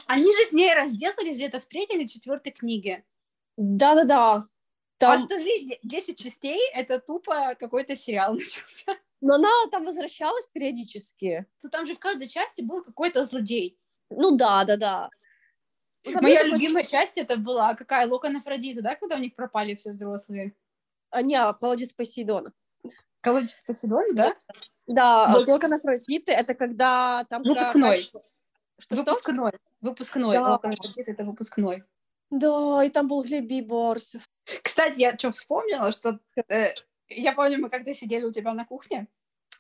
они 0.08 0.25
же 0.25 0.46
с 0.50 0.51
ней 0.51 0.74
разделались 0.74 1.36
где-то 1.36 1.60
в 1.60 1.68
третьей 1.68 2.00
или 2.00 2.08
четвертой 2.08 2.51
книге. 2.51 3.06
Да-да-да. 3.56 4.46
Там... 4.98 5.12
А 5.12 5.16
остальные 5.22 5.78
10 5.84 6.18
частей— 6.18 6.60
это 6.74 7.00
тупо 7.00 7.56
какой-то 7.60 7.96
сериал 7.96 8.34
начался. 8.34 8.98
Но 9.22 9.36
она 9.36 9.50
там 9.70 9.86
возвращалась 9.86 10.48
периодически. 10.48 11.46
Ну 11.62 11.70
там 11.70 11.86
же 11.86 11.94
в 11.94 12.00
каждой 12.00 12.28
части 12.28 12.63
был 12.63 12.84
какой-то 12.84 13.24
злодей. 13.24 13.78
Ну 14.10 14.36
да, 14.36 14.63
да, 14.63 14.78
да. 14.78 15.10
Моя 16.20 16.44
любимая 16.46 16.88
часть 16.88 17.20
это 17.20 17.38
была 17.38 17.75
какая? 17.75 18.08
Локон 18.08 18.38
Афродиты, 18.38 18.82
да, 18.82 18.96
когда 18.96 19.18
у 19.18 19.20
них 19.20 19.36
пропали 19.36 19.75
все 19.75 19.92
взрослые? 19.92 20.56
А, 21.12 21.22
не, 21.22 21.36
а 21.36 21.54
колодец 21.54 21.94
Посейдона. 21.94 22.54
Колодец 23.22 23.62
Посейдона, 23.62 24.13
да? 24.13 24.36
Да, 24.48 24.56
вот. 25.29 25.48
Локон 25.48 25.74
Афродиты 25.74 26.31
это 26.31 26.53
когда 26.53 27.25
там... 27.29 27.43
Выпускной. 27.43 28.10
Что, 28.79 28.95
выпускной. 28.95 29.51
Выпускной. 29.81 30.36
Да. 30.36 30.51
Локон 30.51 30.71
Афродиты 30.74 31.12
это 31.12 31.24
выпускной. 31.24 31.83
Да, 32.29 32.83
и 32.83 32.89
там 32.89 33.07
был 33.07 33.24
Глеб 33.24 33.67
Борсов. 33.67 34.21
Кстати, 34.63 35.00
я 35.00 35.17
что 35.17 35.31
вспомнила, 35.31 35.91
что 35.91 36.19
э, 36.50 36.69
я 37.10 37.33
помню, 37.33 37.60
мы 37.60 37.69
когда 37.69 37.93
сидели 37.93 38.24
у 38.24 38.31
тебя 38.31 38.53
на 38.53 38.65
кухне, 38.65 39.07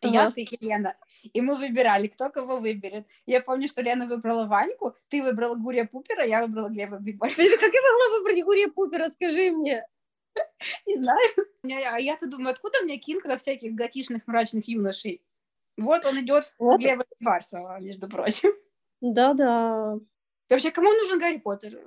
я, 0.01 0.31
ты 0.31 0.41
и 0.41 0.65
Лена, 0.65 0.95
и 1.21 1.41
мы 1.41 1.55
выбирали, 1.55 2.07
кто 2.07 2.29
кого 2.29 2.59
выберет. 2.59 3.05
Я 3.25 3.41
помню, 3.41 3.67
что 3.67 3.81
Лена 3.81 4.07
выбрала 4.07 4.45
Ваньку, 4.45 4.95
ты 5.09 5.21
выбрала 5.21 5.55
Гурия 5.55 5.85
Пупера, 5.85 6.23
я 6.23 6.45
выбрала 6.45 6.69
Глеба 6.69 6.97
Биборса. 6.97 7.43
Как 7.43 7.73
я 7.73 7.81
могла 7.81 8.17
выбрать 8.17 8.43
Гурия 8.43 8.67
Пупера, 8.67 9.09
скажи 9.09 9.51
мне? 9.51 9.85
Не 10.85 10.95
знаю. 10.95 11.29
А 11.63 11.99
я-то 11.99 12.27
думаю, 12.27 12.51
откуда 12.51 12.81
мне 12.81 12.97
Кинг 12.97 13.23
до 13.23 13.37
всяких 13.37 13.73
готичных 13.73 14.27
мрачных 14.27 14.67
юношей? 14.67 15.23
Вот 15.77 16.05
он 16.05 16.19
идет 16.21 16.51
вот. 16.59 16.79
с 16.79 16.83
Глеба 16.83 17.05
Барсова, 17.19 17.79
между 17.79 18.07
прочим. 18.09 18.51
Да-да. 19.01 19.97
Вообще, 20.49 20.71
кому 20.71 20.91
нужен 20.91 21.19
Гарри 21.19 21.37
Поттер? 21.37 21.79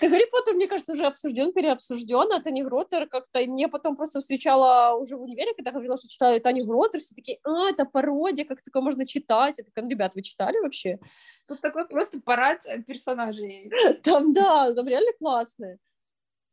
Да 0.00 0.08
Гарри 0.08 0.28
Поттер, 0.30 0.54
мне 0.54 0.66
кажется, 0.66 0.92
уже 0.92 1.06
обсужден, 1.06 1.52
переобсужден, 1.52 2.32
а 2.32 2.40
Тони 2.40 2.62
Гроттер 2.62 3.06
как-то... 3.08 3.40
И 3.40 3.46
мне 3.46 3.68
потом 3.68 3.96
просто 3.96 4.20
встречала 4.20 4.96
уже 4.96 5.16
в 5.16 5.22
универе, 5.22 5.54
когда 5.54 5.72
говорила, 5.72 5.96
что 5.96 6.08
читала 6.08 6.38
Тони 6.40 6.62
Гроттер, 6.62 7.00
все 7.00 7.14
такие, 7.14 7.38
а, 7.44 7.68
это 7.68 7.84
пародия, 7.84 8.44
как 8.44 8.62
такое 8.62 8.82
можно 8.82 9.06
читать? 9.06 9.58
Я 9.58 9.64
такая, 9.64 9.84
ну, 9.84 9.90
ребят, 9.90 10.14
вы 10.14 10.22
читали 10.22 10.58
вообще? 10.60 10.98
Тут 11.46 11.60
такой 11.60 11.86
просто 11.86 12.20
парад 12.20 12.62
персонажей. 12.86 13.70
Там, 14.04 14.32
да, 14.32 14.72
там 14.72 14.86
реально 14.86 15.12
классные. 15.18 15.78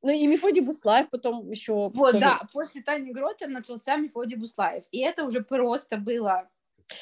Ну 0.04 0.12
и 0.12 0.28
Мефодий 0.28 0.62
Буслаев 0.62 1.10
потом 1.10 1.50
еще... 1.50 1.90
Вот, 1.90 2.12
тоже... 2.12 2.26
да, 2.26 2.42
после 2.52 2.82
Тани 2.82 3.12
Гроттер 3.14 3.50
начался 3.50 3.96
Мефодий 3.96 4.38
Буслаев. 4.38 4.84
И 4.92 5.00
это 5.00 5.24
уже 5.24 5.42
просто 5.42 5.98
было 5.98 6.50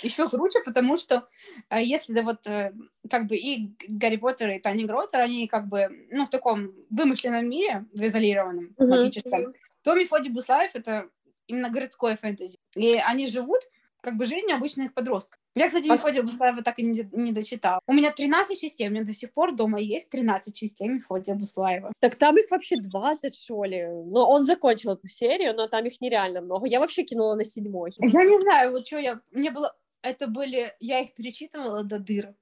еще 0.03 0.29
круче, 0.29 0.59
потому 0.63 0.97
что 0.97 1.27
э, 1.69 1.81
если 1.81 2.13
да, 2.13 2.21
вот 2.21 2.47
э, 2.47 2.73
как 3.09 3.27
бы 3.27 3.35
и 3.35 3.75
Гарри 3.87 4.17
Поттер, 4.17 4.51
и 4.51 4.59
Таня 4.59 4.85
Гроттер, 4.85 5.19
они 5.19 5.47
как 5.47 5.67
бы, 5.67 6.07
ну, 6.11 6.27
в 6.27 6.29
таком 6.29 6.73
вымышленном 6.91 7.49
мире, 7.49 7.85
в 7.91 8.05
изолированном, 8.05 8.75
uh-huh. 8.77 8.87
магическом, 8.87 9.53
то 9.81 9.95
Мефодий 9.95 10.31
Буслаев— 10.31 10.71
это 10.75 11.09
именно 11.47 11.69
городское 11.69 12.15
фэнтези. 12.15 12.59
И 12.75 12.95
они 12.95 13.27
живут 13.27 13.61
как 14.01 14.17
бы 14.17 14.25
жизнью 14.25 14.55
обычных 14.55 14.93
подростков. 14.93 15.39
Я, 15.55 15.67
кстати, 15.67 15.87
а 15.87 15.93
Мефодия 15.93 16.23
Буслаева 16.23 16.63
так 16.63 16.79
и 16.79 16.83
не, 16.83 17.07
не 17.11 17.31
дочитала. 17.31 17.79
У 17.87 17.93
меня 17.93 18.11
13 18.11 18.59
частей, 18.59 18.87
у 18.87 18.91
меня 18.91 19.03
до 19.03 19.13
сих 19.13 19.31
пор 19.33 19.55
дома 19.55 19.79
есть 19.79 20.09
13 20.09 20.55
частей 20.55 20.87
Мефодия 20.87 21.35
Буслаева. 21.35 21.93
Так 21.99 22.15
там 22.15 22.37
их 22.37 22.49
вообще 22.49 22.77
20, 22.77 23.35
что 23.35 23.63
ли? 23.63 23.85
Но 23.85 24.29
он 24.29 24.45
закончил 24.45 24.91
эту 24.91 25.07
серию, 25.07 25.55
но 25.55 25.67
там 25.67 25.85
их 25.85 26.01
нереально 26.01 26.41
много. 26.41 26.67
Я 26.67 26.79
вообще 26.79 27.03
кинула 27.03 27.35
на 27.35 27.45
седьмой. 27.45 27.91
Я 27.99 28.23
не 28.23 28.39
знаю, 28.39 28.71
вот 28.71 28.87
что 28.87 28.97
я... 28.97 29.21
Мне 29.31 29.51
было... 29.51 29.75
Это 30.01 30.27
были... 30.27 30.73
Я 30.79 31.01
их 31.01 31.13
перечитывала 31.13 31.83
до 31.83 31.99
дыр. 31.99 32.33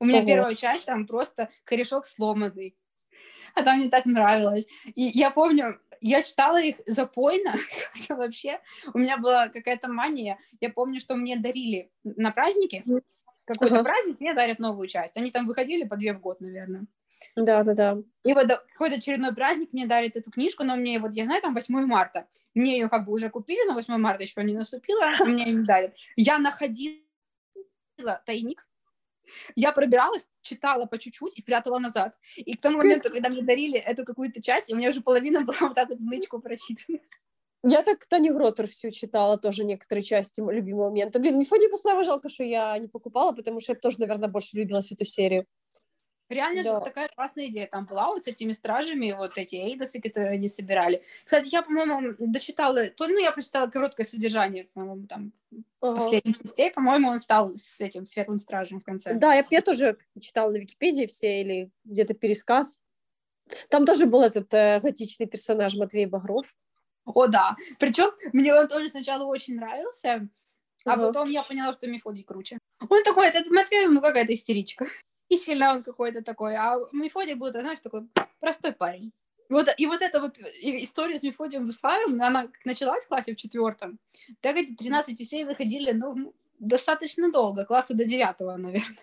У 0.00 0.04
меня 0.04 0.20
Ого. 0.20 0.28
первая 0.28 0.54
часть, 0.54 0.86
там 0.86 1.06
просто 1.06 1.50
корешок 1.64 2.06
сломанный. 2.06 2.76
А 3.60 3.62
там 3.62 3.78
мне 3.78 3.88
так 3.88 4.06
нравилось. 4.06 4.66
И 4.94 5.02
я 5.02 5.30
помню, 5.30 5.80
я 6.00 6.22
читала 6.22 6.60
их 6.60 6.76
запойно, 6.86 7.52
вообще. 8.08 8.60
У 8.94 8.98
меня 8.98 9.18
была 9.18 9.48
какая-то 9.48 9.88
мания. 9.88 10.38
Я 10.60 10.70
помню, 10.70 11.00
что 11.00 11.16
мне 11.16 11.36
дарили 11.36 11.90
на 12.04 12.30
праздники. 12.30 12.84
Какой-то 13.44 13.76
ага. 13.76 13.84
праздник 13.84 14.20
мне 14.20 14.34
дарят 14.34 14.58
новую 14.58 14.88
часть. 14.88 15.16
Они 15.16 15.30
там 15.30 15.46
выходили 15.46 15.84
по 15.86 15.96
две 15.96 16.12
в 16.12 16.20
год, 16.20 16.40
наверное. 16.40 16.86
Да, 17.34 17.64
да, 17.64 17.74
да. 17.74 17.98
И 18.24 18.32
вот 18.32 18.46
какой-то 18.72 18.96
очередной 18.96 19.34
праздник 19.34 19.72
мне 19.72 19.86
дарит 19.86 20.16
эту 20.16 20.30
книжку, 20.30 20.64
но 20.64 20.76
мне 20.76 21.00
вот, 21.00 21.14
я 21.14 21.24
знаю, 21.24 21.42
там 21.42 21.54
8 21.54 21.74
марта. 21.86 22.26
Мне 22.54 22.78
ее 22.78 22.88
как 22.88 23.06
бы 23.06 23.12
уже 23.12 23.30
купили, 23.30 23.66
но 23.66 23.74
8 23.74 23.96
марта 23.96 24.22
еще 24.22 24.42
не 24.44 24.54
наступило, 24.54 25.10
мне 25.26 25.44
ее 25.44 25.52
не 25.56 25.64
дарят. 25.64 25.94
Я 26.16 26.38
находила 26.38 27.02
тайник 28.24 28.67
я 29.56 29.72
пробиралась, 29.72 30.30
читала 30.42 30.86
по 30.86 30.98
чуть-чуть 30.98 31.38
и 31.38 31.42
прятала 31.42 31.78
назад. 31.78 32.14
И 32.36 32.56
к 32.56 32.60
тому 32.60 32.78
моменту, 32.78 33.10
когда 33.10 33.28
мне 33.28 33.42
дарили 33.42 33.78
эту 33.78 34.04
какую-то 34.04 34.42
часть, 34.42 34.72
у 34.72 34.76
меня 34.76 34.90
уже 34.90 35.00
половина 35.00 35.40
была 35.44 35.58
вот 35.60 35.74
так 35.74 35.88
вот 35.88 35.98
в 35.98 36.02
нычку 36.02 36.40
прочитана. 36.40 36.98
Я 37.64 37.82
так 37.82 38.06
Тани 38.06 38.30
Гротер 38.30 38.68
всю 38.68 38.92
читала, 38.92 39.36
тоже 39.36 39.64
некоторые 39.64 40.04
части 40.04 40.40
любимого 40.40 40.90
момента. 40.90 41.18
Блин, 41.18 41.38
Мефодий 41.38 41.68
Послава 41.68 42.04
жалко, 42.04 42.28
что 42.28 42.44
я 42.44 42.78
не 42.78 42.86
покупала, 42.86 43.32
потому 43.32 43.58
что 43.60 43.72
я 43.72 43.78
тоже, 43.78 43.98
наверное, 43.98 44.28
больше 44.28 44.56
любила 44.56 44.78
эту 44.78 45.04
серию. 45.04 45.44
Реально 46.28 46.62
да. 46.62 46.78
же 46.78 46.84
такая 46.84 47.08
классная 47.08 47.46
идея 47.46 47.66
там 47.66 47.86
была 47.86 48.08
вот 48.08 48.24
с 48.24 48.28
этими 48.28 48.52
стражами, 48.52 49.12
вот 49.12 49.32
эти 49.36 49.56
эйдосы, 49.56 50.00
которые 50.00 50.32
они 50.32 50.48
собирали. 50.48 51.02
Кстати, 51.24 51.48
я, 51.48 51.62
по-моему, 51.62 52.14
дочитала, 52.18 52.88
то, 52.90 53.08
ну, 53.08 53.18
я 53.18 53.32
прочитала 53.32 53.68
короткое 53.68 54.04
содержание, 54.04 54.64
по-моему, 54.74 55.06
там. 55.06 55.32
Последних 55.80 56.38
частей, 56.38 56.70
по-моему, 56.70 57.08
он 57.08 57.18
стал 57.18 57.50
с 57.50 57.80
этим 57.80 58.06
светлым 58.06 58.38
стражем 58.38 58.80
в 58.80 58.84
конце. 58.84 59.14
Да, 59.14 59.34
я, 59.34 59.44
я 59.50 59.62
тоже 59.62 59.96
читала 60.20 60.50
на 60.50 60.56
Википедии 60.56 61.06
все 61.06 61.40
или 61.40 61.70
где-то 61.84 62.14
пересказ. 62.14 62.82
Там 63.70 63.86
тоже 63.86 64.06
был 64.06 64.22
этот 64.22 64.52
э, 64.52 64.80
готичный 64.80 65.26
персонаж 65.26 65.74
Матвей 65.74 66.06
Багров. 66.06 66.46
О, 67.04 67.26
да. 67.26 67.56
Причем 67.78 68.10
мне 68.32 68.54
он 68.54 68.68
тоже 68.68 68.88
сначала 68.88 69.24
очень 69.24 69.56
нравился, 69.56 70.28
а 70.84 70.96
потом 70.96 71.30
я 71.30 71.42
поняла, 71.42 71.72
что 71.72 71.86
Мефодий 71.86 72.24
круче. 72.24 72.58
Он 72.88 73.02
такой, 73.02 73.28
этот 73.28 73.50
Матвей, 73.50 73.86
ну 73.86 74.00
какая-то 74.00 74.34
истеричка 74.34 74.86
и 75.28 75.36
сильно 75.36 75.72
он 75.72 75.82
какой-то 75.82 76.22
такой. 76.22 76.56
А 76.56 76.76
Мефодий 76.92 77.34
был, 77.34 77.52
ты 77.52 77.60
знаешь, 77.60 77.80
такой 77.80 78.08
простой 78.40 78.72
парень. 78.72 79.12
Вот, 79.48 79.68
и 79.76 79.86
вот 79.86 80.02
эта 80.02 80.20
вот 80.20 80.38
история 80.62 81.16
с 81.16 81.22
Мефодием 81.22 81.66
Буслаевым, 81.66 82.22
она 82.22 82.48
началась 82.64 83.04
в 83.04 83.08
классе 83.08 83.32
в 83.32 83.36
четвертом, 83.36 83.98
так 84.40 84.56
эти 84.56 84.74
13 84.74 85.18
часей 85.18 85.44
выходили, 85.44 85.92
ну, 85.92 86.34
достаточно 86.58 87.30
долго, 87.30 87.64
класса 87.64 87.94
до 87.94 88.04
девятого, 88.04 88.56
наверное. 88.56 88.98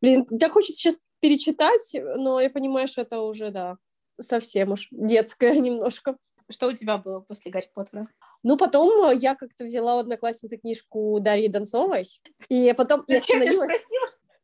Блин, 0.00 0.24
так 0.24 0.52
хочется 0.52 0.80
сейчас 0.80 0.98
перечитать, 1.20 1.94
но 1.94 2.40
я 2.40 2.50
понимаю, 2.50 2.88
что 2.88 3.02
это 3.02 3.20
уже, 3.20 3.50
да, 3.50 3.78
совсем 4.20 4.72
уж 4.72 4.88
детское 4.90 5.54
немножко. 5.58 6.16
Что 6.50 6.68
у 6.68 6.72
тебя 6.72 6.98
было 6.98 7.20
после 7.20 7.50
Гарри 7.50 7.70
Поттера? 7.72 8.06
Ну, 8.42 8.56
потом 8.56 9.16
я 9.16 9.34
как-то 9.34 9.64
взяла 9.64 9.96
у 9.96 9.98
одноклассницы 10.00 10.56
книжку 10.56 11.18
Дарьи 11.20 11.48
Донцовой, 11.48 12.08
и 12.48 12.74
потом 12.76 13.04
я 13.06 13.18
остановилась... 13.18 13.90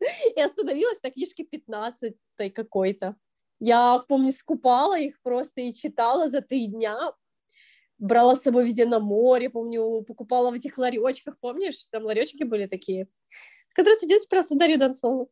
и 0.37 0.41
остановилась 0.41 1.03
на 1.03 1.11
книжке 1.11 1.45
15 1.45 2.15
какой-то. 2.55 3.17
Я, 3.61 4.01
помню, 4.07 4.31
скупала 4.31 4.99
их 4.99 5.21
просто 5.23 5.63
и 5.63 5.73
читала 5.73 6.29
за 6.29 6.41
три 6.41 6.67
дня, 6.69 7.13
брала 7.99 8.37
с 8.37 8.43
собой 8.43 8.65
везде 8.65 8.87
на 8.87 9.01
море, 9.01 9.51
помню, 9.51 10.03
покупала 10.03 10.51
в 10.51 10.55
этих 10.55 10.79
ларечках, 10.79 11.39
помнишь, 11.41 11.87
там 11.91 12.05
ларечки 12.05 12.45
были 12.45 12.67
такие. 12.67 13.09
Здравствуйте, 13.77 14.15
дети, 14.15 14.29
просто 14.29 14.57
Дарью 14.57 14.79
Донцову. 14.79 15.31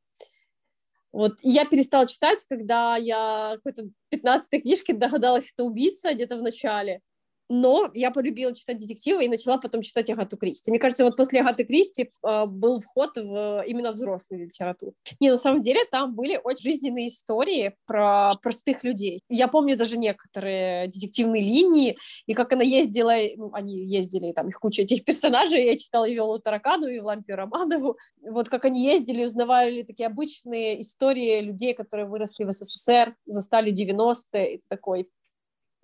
Вот, 1.13 1.39
и 1.43 1.51
я 1.51 1.65
перестала 1.65 2.07
читать, 2.07 2.45
когда 2.49 2.97
я 2.97 3.55
какой-то 3.57 3.91
15-й 4.13 4.61
книжке 4.61 4.93
догадалась, 4.93 5.49
что 5.49 5.65
убийца 5.65 6.13
где-то 6.13 6.37
в 6.37 6.43
начале 6.43 7.01
но 7.49 7.91
я 7.95 8.11
полюбила 8.11 8.55
читать 8.55 8.79
детективы 8.79 9.25
и 9.25 9.29
начала 9.29 9.59
потом 9.59 9.83
читать 9.83 10.11
Агату 10.11 10.37
Кристи. 10.37 10.71
Мне 10.71 10.81
кажется, 10.81 11.05
вот 11.05 11.17
после 11.17 11.41
Агаты 11.41 11.65
Кристи 11.65 12.11
э, 12.23 12.47
был 12.47 12.81
вход 12.81 13.17
в 13.17 13.63
именно 13.67 13.93
взрослую 13.93 14.45
литературу. 14.45 14.95
Не, 15.21 15.31
на 15.31 15.37
самом 15.37 15.61
деле 15.61 15.85
там 15.91 16.15
были 16.15 16.41
очень 16.43 16.63
жизненные 16.63 17.09
истории 17.09 17.75
про 17.87 18.33
простых 18.43 18.85
людей. 18.85 19.21
Я 19.29 19.49
помню 19.49 19.77
даже 19.77 19.99
некоторые 19.99 20.89
детективные 20.89 21.43
линии, 21.43 21.97
и 22.27 22.35
как 22.35 22.53
она 22.53 22.63
ездила, 22.63 23.15
ну, 23.37 23.51
они 23.53 23.87
ездили, 23.87 24.33
там 24.33 24.49
их 24.49 24.59
куча 24.59 24.83
этих 24.83 25.05
персонажей, 25.05 25.65
я 25.67 25.79
читала 25.79 26.05
и 26.05 26.15
Виолу 26.15 26.39
Таракану, 26.39 26.89
и 26.89 26.99
Лампию 26.99 27.37
Романову, 27.37 27.97
вот 28.23 28.49
как 28.49 28.65
они 28.65 28.85
ездили, 28.85 29.25
узнавали 29.25 29.83
такие 29.83 30.07
обычные 30.07 30.81
истории 30.81 31.41
людей, 31.41 31.75
которые 31.75 32.07
выросли 32.07 32.45
в 32.45 32.53
СССР, 32.53 33.15
застали 33.27 33.73
90-е, 33.73 34.57
и 34.57 34.63
такой, 34.69 35.09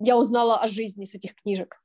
я 0.03 0.17
узнала 0.17 0.59
о 0.59 0.67
жизни 0.67 1.05
с 1.05 1.15
этих 1.15 1.35
книжек. 1.35 1.81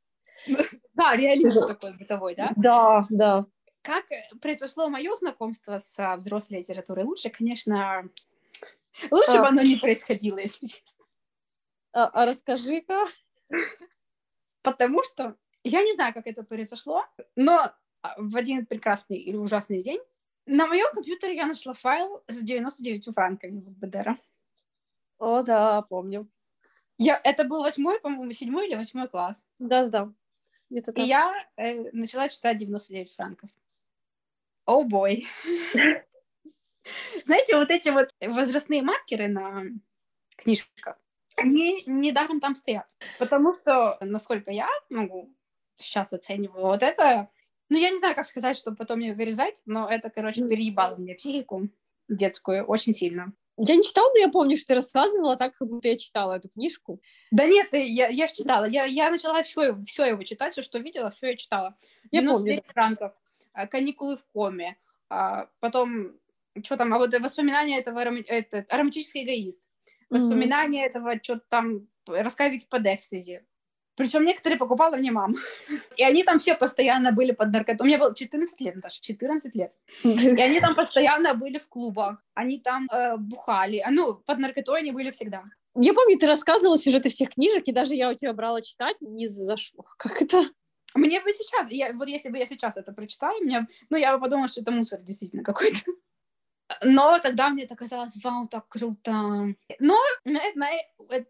Да, 0.95 1.15
реализм 1.15 1.65
такой 1.69 1.97
бытовой, 1.97 2.35
да? 2.35 2.53
Да, 2.57 3.07
да. 3.09 3.47
Как 3.83 4.05
произошло 4.43 4.89
мое 4.89 5.15
знакомство 5.15 5.79
с 5.79 5.97
а, 5.97 6.17
взрослой 6.17 6.59
литературой? 6.59 7.05
Лучше, 7.05 7.31
конечно, 7.31 8.03
лучше 9.09 9.31
а. 9.31 9.41
бы 9.41 9.47
оно 9.47 9.63
не 9.63 9.77
происходило, 9.81 10.39
если 10.39 10.67
честно. 10.67 11.05
А, 11.93 12.09
а 12.09 12.27
расскажи-ка. 12.27 13.07
Потому 14.63 15.05
что 15.05 15.37
я 15.63 15.85
не 15.85 15.95
знаю, 15.95 16.13
как 16.13 16.27
это 16.27 16.43
произошло, 16.43 17.05
но 17.37 17.73
в 18.17 18.37
один 18.37 18.67
прекрасный 18.67 19.19
или 19.19 19.37
ужасный 19.37 19.85
день 19.85 20.01
на 20.47 20.67
моем 20.67 20.91
компьютере 20.93 21.37
я 21.37 21.47
нашла 21.47 21.75
файл 21.75 22.25
с 22.27 22.39
99 22.39 23.15
франками 23.15 23.61
в 23.61 23.71
БДР. 23.79 24.17
О, 25.19 25.43
да, 25.43 25.83
помню. 25.83 26.29
Я, 26.99 27.21
это 27.23 27.45
был 27.45 27.63
восьмой, 27.63 28.01
по-моему, 28.01 28.33
седьмой 28.33 28.67
или 28.67 28.75
восьмой 28.75 29.09
класс. 29.09 29.45
Да-да-да. 29.59 30.13
И 30.71 31.03
я 31.03 31.33
э, 31.57 31.91
начала 31.93 32.29
читать 32.29 32.59
99 32.59 33.15
франков. 33.15 33.51
О, 34.67 34.83
oh 34.83 34.85
бой. 34.85 35.27
Знаете, 37.25 37.57
вот 37.57 37.71
эти 37.71 37.89
вот 37.89 38.11
возрастные 38.21 38.83
маркеры 38.83 39.29
на 39.29 39.63
книжках, 40.37 40.99
они 41.37 41.83
недаром 41.87 42.41
там 42.41 42.57
стоят. 42.57 42.87
Потому 43.19 43.55
что, 43.55 43.97
насколько 44.01 44.51
я 44.51 44.69
могу 44.91 45.33
сейчас 45.77 46.13
оцениваю, 46.13 46.67
вот 46.67 46.83
это... 46.83 47.31
Ну, 47.71 47.79
я 47.79 47.91
не 47.91 47.99
знаю, 47.99 48.15
как 48.15 48.27
сказать, 48.27 48.57
чтобы 48.57 48.77
потом 48.77 48.99
не 48.99 49.13
вырезать, 49.13 49.63
но 49.67 49.89
это, 49.89 50.11
короче, 50.11 50.47
переебало 50.49 50.97
мне 50.97 51.15
психику 51.15 51.69
детскую 52.09 52.65
очень 52.65 52.95
сильно. 52.95 53.33
Я 53.59 53.75
не 53.75 53.83
читала, 53.83 54.09
но 54.15 54.21
я 54.21 54.29
помню, 54.29 54.57
что 54.57 54.69
ты 54.69 54.75
рассказывала 54.75 55.37
так, 55.37 55.55
как 55.55 55.69
будто 55.69 55.89
я 55.89 55.97
читала 55.97 56.35
эту 56.35 56.49
книжку. 56.49 57.01
Да 57.33 57.45
нет, 57.45 57.69
я, 57.73 58.09
я 58.09 58.27
же 58.29 58.33
читала. 58.33 58.65
Я, 58.67 58.85
я 58.85 59.11
начала 59.11 59.43
все, 59.43 59.77
все 59.83 60.05
его 60.07 60.23
читать, 60.23 60.53
все, 60.53 60.63
что 60.63 60.79
видела, 60.79 61.11
все 61.11 61.29
я 61.29 61.37
читала. 61.37 61.77
Я 62.13 62.23
помню. 62.23 62.63
франков, 62.69 63.13
а, 63.53 63.67
каникулы 63.67 64.17
в 64.17 64.25
коме, 64.33 64.77
а, 65.11 65.49
потом, 65.59 66.13
что 66.63 66.77
там, 66.77 66.95
а 66.95 66.99
вот 66.99 67.13
воспоминания 67.19 67.79
этого, 67.79 67.99
это, 67.99 68.65
романтический 68.71 69.25
эгоист, 69.25 69.61
воспоминания 70.09 70.85
mm-hmm. 70.85 70.91
этого, 70.91 71.15
что 71.21 71.41
там, 71.49 71.89
рассказики 72.07 72.67
по 72.71 72.79
Декстези. 72.79 73.45
Причем 73.99 74.25
некоторые 74.25 74.59
покупала 74.59 74.97
мне 74.97 75.11
мама. 75.11 75.37
И 75.97 76.05
они 76.05 76.23
там 76.23 76.39
все 76.39 76.55
постоянно 76.55 77.13
были 77.13 77.33
под 77.33 77.53
наркотой. 77.53 77.85
У 77.85 77.89
меня 77.89 77.99
было 77.99 78.15
14 78.15 78.61
лет, 78.61 78.77
Наташа, 78.77 79.01
14 79.03 79.55
лет. 79.55 79.73
И 80.05 80.41
они 80.41 80.61
там 80.61 80.75
постоянно 80.75 81.35
были 81.35 81.59
в 81.59 81.69
клубах. 81.69 82.23
Они 82.35 82.61
там 82.61 82.89
э, 82.93 83.17
бухали. 83.17 83.85
Ну, 83.91 84.15
под 84.15 84.39
наркотой 84.39 84.81
они 84.81 84.93
были 84.93 85.11
всегда. 85.11 85.43
Я 85.75 85.93
помню, 85.95 86.17
ты 86.17 86.27
рассказывала 86.27 86.79
сюжеты 86.79 87.09
всех 87.09 87.31
книжек, 87.31 87.65
и 87.67 87.73
даже 87.73 87.95
я 87.95 88.11
у 88.11 88.15
тебя 88.15 88.33
брала 88.33 88.63
читать, 88.63 88.97
не 89.01 89.27
зашло. 89.27 89.85
Как 89.97 90.23
это? 90.23 90.45
Мне 90.95 91.21
бы 91.21 91.31
сейчас, 91.33 91.71
я, 91.71 91.93
вот 91.93 92.09
если 92.09 92.31
бы 92.31 92.39
я 92.39 92.47
сейчас 92.47 92.77
это 92.77 92.93
прочитала, 92.93 93.39
мне, 93.41 93.67
ну, 93.91 93.97
я 93.97 94.15
бы 94.15 94.21
подумала, 94.21 94.49
что 94.49 94.61
это 94.61 94.71
мусор 94.71 95.01
действительно 95.03 95.43
какой-то. 95.43 95.79
Но 96.83 97.19
тогда 97.19 97.49
мне 97.49 97.65
это 97.65 97.77
казалось, 97.77 98.13
вау, 98.23 98.47
так 98.47 98.69
круто. 98.69 99.55
Но, 99.79 99.97
на, 100.25 100.41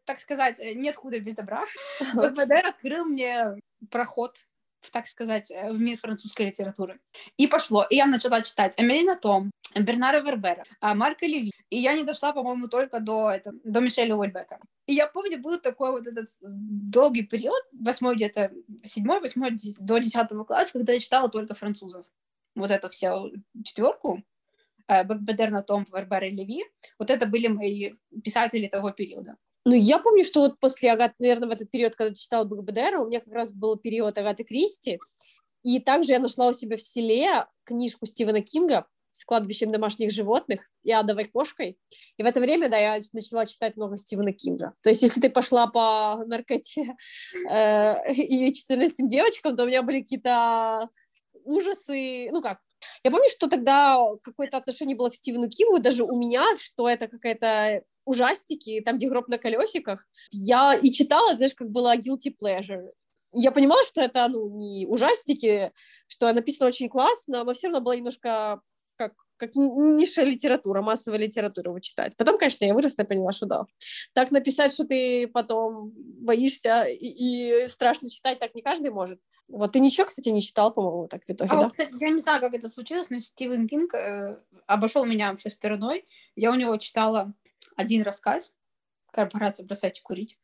так 0.04 0.20
сказать, 0.20 0.60
нет 0.74 0.96
худа 0.96 1.20
без 1.20 1.34
добра. 1.34 1.64
БПД 2.14 2.52
открыл 2.64 3.04
мне 3.04 3.56
проход 3.90 4.36
в, 4.80 4.90
так 4.90 5.06
сказать, 5.06 5.50
в 5.50 5.78
мир 5.78 5.98
французской 5.98 6.46
литературы. 6.46 7.00
И 7.36 7.46
пошло. 7.46 7.86
И 7.88 7.96
я 7.96 8.06
начала 8.06 8.42
читать 8.42 8.74
Эмилина 8.76 9.16
Том, 9.16 9.50
Бернара 9.74 10.20
Вербера, 10.20 10.64
Марка 10.80 11.26
Леви. 11.26 11.52
И 11.70 11.76
я 11.76 11.94
не 11.94 12.04
дошла, 12.04 12.32
по-моему, 12.32 12.68
только 12.68 13.00
до, 13.00 13.30
это, 13.30 13.52
до 13.64 13.80
Мишеля 13.80 14.16
Уэльбека. 14.16 14.58
И 14.86 14.94
я 14.94 15.06
помню, 15.06 15.38
был 15.38 15.58
такой 15.58 15.90
вот 15.90 16.06
этот 16.06 16.28
долгий 16.40 17.22
период, 17.22 17.62
восьмой 17.72 18.16
где-то, 18.16 18.52
седьмой, 18.84 19.20
восьмой, 19.20 19.56
до 19.78 19.98
десятого 19.98 20.44
класса, 20.44 20.72
когда 20.72 20.94
я 20.94 21.00
читала 21.00 21.28
только 21.28 21.54
французов. 21.54 22.06
Вот 22.54 22.70
эту 22.70 22.88
всю 22.88 23.32
четверку. 23.64 24.22
Э, 24.88 25.04
Бекбедерна 25.04 25.62
Том, 25.62 25.86
Варбара 25.90 26.26
Леви. 26.26 26.64
Вот 26.98 27.10
это 27.10 27.26
были 27.26 27.48
мои 27.48 27.92
писатели 28.24 28.68
того 28.68 28.90
периода. 28.90 29.36
Ну, 29.66 29.74
я 29.74 29.98
помню, 29.98 30.24
что 30.24 30.40
вот 30.40 30.58
после 30.58 30.90
Агаты, 30.90 31.14
наверное, 31.18 31.48
в 31.48 31.52
этот 31.52 31.70
период, 31.70 31.94
когда 31.94 32.14
читала 32.14 32.44
Бекбедера, 32.44 33.00
у 33.00 33.06
меня 33.06 33.20
как 33.20 33.34
раз 33.34 33.52
был 33.52 33.76
период 33.76 34.16
Агаты 34.16 34.44
Кристи, 34.44 34.98
и 35.62 35.78
также 35.78 36.12
я 36.12 36.18
нашла 36.18 36.48
у 36.48 36.52
себя 36.54 36.78
в 36.78 36.82
селе 36.82 37.46
книжку 37.64 38.06
Стивена 38.06 38.40
Кинга 38.40 38.86
с 39.10 39.26
кладбищем 39.26 39.70
домашних 39.70 40.10
животных 40.10 40.70
и 40.84 40.92
адовой 40.92 41.24
кошкой. 41.26 41.76
И 42.16 42.22
в 42.22 42.26
это 42.26 42.40
время, 42.40 42.70
да, 42.70 42.78
я 42.78 43.00
начала 43.12 43.44
читать 43.44 43.76
много 43.76 43.98
Стивена 43.98 44.32
Кинга. 44.32 44.72
То 44.80 44.88
есть, 44.88 45.02
если 45.02 45.20
ты 45.20 45.28
пошла 45.28 45.66
по 45.66 46.22
наркоте 46.24 46.96
э, 47.50 48.14
и 48.14 48.50
14 48.54 49.06
девочкам, 49.06 49.54
то 49.54 49.64
у 49.64 49.66
меня 49.66 49.82
были 49.82 50.00
какие-то 50.00 50.88
ужасы, 51.44 52.30
ну 52.30 52.40
как, 52.40 52.58
я 53.02 53.10
помню, 53.10 53.28
что 53.30 53.48
тогда 53.48 53.98
какое-то 54.22 54.56
отношение 54.56 54.96
было 54.96 55.10
к 55.10 55.14
Стивену 55.14 55.48
Кингу, 55.48 55.78
даже 55.78 56.04
у 56.04 56.16
меня, 56.16 56.44
что 56.58 56.88
это 56.88 57.08
какая-то 57.08 57.82
ужастики, 58.04 58.80
там, 58.84 58.96
где 58.96 59.08
гроб 59.08 59.28
на 59.28 59.38
колесиках. 59.38 60.06
Я 60.30 60.74
и 60.74 60.90
читала, 60.90 61.34
знаешь, 61.36 61.54
как 61.54 61.70
была 61.70 61.96
guilty 61.96 62.34
pleasure. 62.42 62.90
Я 63.32 63.52
понимала, 63.52 63.84
что 63.84 64.00
это, 64.00 64.26
ну, 64.28 64.48
не 64.56 64.86
ужастики, 64.86 65.72
что 66.06 66.32
написано 66.32 66.68
очень 66.68 66.88
классно, 66.88 67.44
но 67.44 67.52
все 67.52 67.66
равно 67.66 67.82
было 67.82 67.92
немножко 67.92 68.62
как 69.38 69.54
низшая 69.54 70.26
литература, 70.26 70.82
массовая 70.82 71.18
литература 71.18 71.70
его 71.70 71.78
читать. 71.80 72.16
Потом, 72.16 72.38
конечно, 72.38 72.64
я 72.64 72.74
выросла 72.74 73.04
поняла, 73.04 73.32
что 73.32 73.46
да. 73.46 73.66
Так 74.12 74.30
написать, 74.30 74.72
что 74.72 74.84
ты 74.84 75.26
потом 75.28 75.92
боишься 75.96 76.82
и, 76.82 77.64
и 77.64 77.68
страшно 77.68 78.10
читать, 78.10 78.38
так 78.38 78.54
не 78.54 78.62
каждый 78.62 78.90
может. 78.90 79.20
Вот 79.48 79.72
ты 79.72 79.80
ничего, 79.80 80.06
кстати, 80.06 80.28
не 80.28 80.42
читал, 80.42 80.72
по-моему, 80.72 81.08
так 81.08 81.22
в 81.24 81.30
итоге, 81.30 81.50
а 81.50 81.54
да? 81.54 81.62
Вот, 81.62 81.70
кстати, 81.70 81.92
я 81.98 82.10
не 82.10 82.18
знаю, 82.18 82.40
как 82.40 82.52
это 82.52 82.68
случилось, 82.68 83.08
но 83.08 83.18
Стивен 83.18 83.66
Кинг 83.66 83.94
э, 83.94 84.38
обошел 84.66 85.06
меня 85.06 85.30
вообще 85.30 85.48
стороной. 85.48 86.06
Я 86.36 86.50
у 86.50 86.54
него 86.54 86.76
читала 86.76 87.32
один 87.76 88.02
рассказ 88.02 88.52
«Корпорация 89.10 89.64
бросайте 89.64 90.02
курить». 90.02 90.38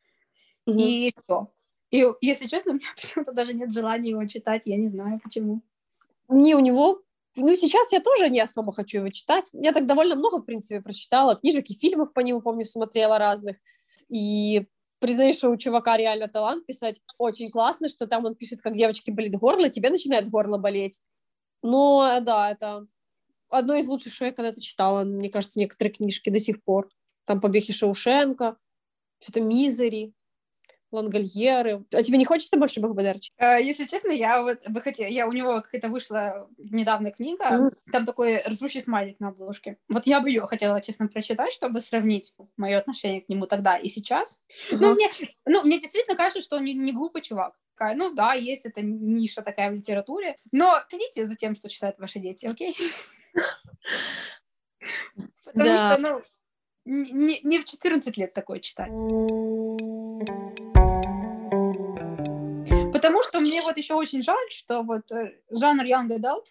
Угу. 0.67 0.79
И 0.79 1.13
все. 1.23 1.53
И, 1.91 2.05
если 2.23 2.47
честно, 2.47 2.73
у 2.73 2.75
меня 2.77 2.87
почему-то 2.97 3.33
даже 3.33 3.53
нет 3.53 3.73
желания 3.73 4.11
его 4.11 4.25
читать, 4.27 4.63
я 4.65 4.77
не 4.77 4.89
знаю 4.89 5.21
почему. 5.23 5.63
Не, 6.29 6.55
у 6.55 6.61
него 6.61 7.03
ну, 7.37 7.55
сейчас 7.57 7.93
я 7.93 8.01
тоже 8.01 8.29
не 8.29 8.41
особо 8.41 8.73
хочу 8.73 8.99
его 8.99 9.09
читать. 9.09 9.49
Я 9.53 9.73
так 9.73 9.87
довольно 9.87 10.15
много, 10.15 10.39
в 10.39 10.45
принципе, 10.45 10.81
прочитала. 10.81 11.37
Книжек 11.37 11.69
и 11.71 11.75
фильмов 11.75 12.13
по 12.13 12.21
нему, 12.21 12.41
помню, 12.41 12.65
смотрела 12.65 13.19
разных. 13.19 13.57
И 14.09 14.67
признаю, 15.01 15.33
что 15.33 15.51
у 15.51 15.57
чувака 15.57 15.97
реально 15.97 16.29
талант 16.29 16.67
писать 16.67 17.01
очень 17.19 17.51
классно, 17.51 17.89
что 17.89 18.07
там 18.07 18.25
он 18.25 18.35
пишет, 18.35 18.61
как 18.63 18.75
девочки 18.75 19.11
болит 19.11 19.35
горло, 19.35 19.69
тебе 19.69 19.91
начинает 19.91 20.31
горло 20.31 20.59
болеть. 20.59 21.01
Но, 21.63 22.19
да, 22.21 22.51
это 22.51 22.87
одно 23.49 23.75
из 23.75 23.87
лучших, 23.89 24.13
что 24.13 24.27
я 24.27 24.33
когда-то 24.33 24.61
читала, 24.61 25.05
мне 25.05 25.29
кажется, 25.29 25.59
некоторые 25.59 25.93
книжки 25.93 26.31
до 26.31 26.39
сих 26.39 26.63
пор. 26.63 26.89
Там 27.25 27.41
«Побег 27.41 27.69
из 27.69 27.77
Шоушенка», 27.77 28.57
что-то 29.21 29.41
«Мизери», 29.41 30.13
Лангольеры. 30.95 31.85
А 31.93 32.03
тебе 32.03 32.19
не 32.19 32.25
хочется 32.25 32.57
больше 32.57 32.81
Бахбадарчи? 32.81 33.33
Uh, 33.41 33.63
если 33.63 33.85
честно, 33.87 34.11
я 34.11 34.43
вот 34.43 34.67
бы 34.69 34.81
хотела... 34.81 35.09
Я, 35.09 35.27
у 35.29 35.33
него 35.33 35.61
какая-то 35.61 35.89
вышла 35.89 36.49
недавно 36.59 37.11
книга, 37.11 37.45
mm. 37.45 37.77
там 37.93 38.07
такой 38.07 38.39
ржущий 38.47 38.81
смайлик 38.81 39.21
на 39.21 39.29
обложке. 39.29 39.79
Вот 39.89 40.07
я 40.07 40.21
бы 40.21 40.29
ее 40.29 40.43
хотела, 40.43 40.81
честно, 40.81 41.09
прочитать, 41.09 41.53
чтобы 41.53 41.81
сравнить 41.81 42.33
мое 42.57 42.79
отношение 42.79 43.23
к 43.23 43.29
нему 43.29 43.47
тогда 43.47 43.77
и 43.77 43.89
сейчас. 43.89 44.39
Uh-huh. 44.71 44.79
Ну, 44.81 44.95
мне, 44.95 45.11
ну, 45.47 45.63
мне 45.63 45.81
действительно 45.81 46.17
кажется, 46.17 46.43
что 46.43 46.57
он 46.57 46.65
не, 46.65 46.75
не 46.75 46.93
глупый 46.93 47.23
чувак. 47.23 47.55
Ну 47.97 48.15
да, 48.15 48.35
есть 48.35 48.67
эта 48.67 48.83
ниша 48.83 49.43
такая 49.43 49.71
в 49.71 49.75
литературе, 49.75 50.37
но 50.53 50.81
следите 50.89 51.27
за 51.27 51.35
тем, 51.35 51.57
что 51.57 51.69
читают 51.69 51.99
ваши 51.99 52.19
дети, 52.21 52.47
окей? 52.47 52.77
Потому 55.45 55.77
что, 55.77 55.97
ну, 55.99 56.21
не 56.85 57.59
в 57.59 57.65
14 57.65 58.17
лет 58.17 58.33
такое 58.33 58.61
читать. 58.61 58.91
Вот 63.65 63.77
еще 63.77 63.95
очень 63.95 64.23
жаль, 64.23 64.51
что 64.51 64.83
вот 64.83 65.11
э, 65.13 65.39
жанр 65.51 65.85
Young 65.85 66.09
Adult 66.09 66.47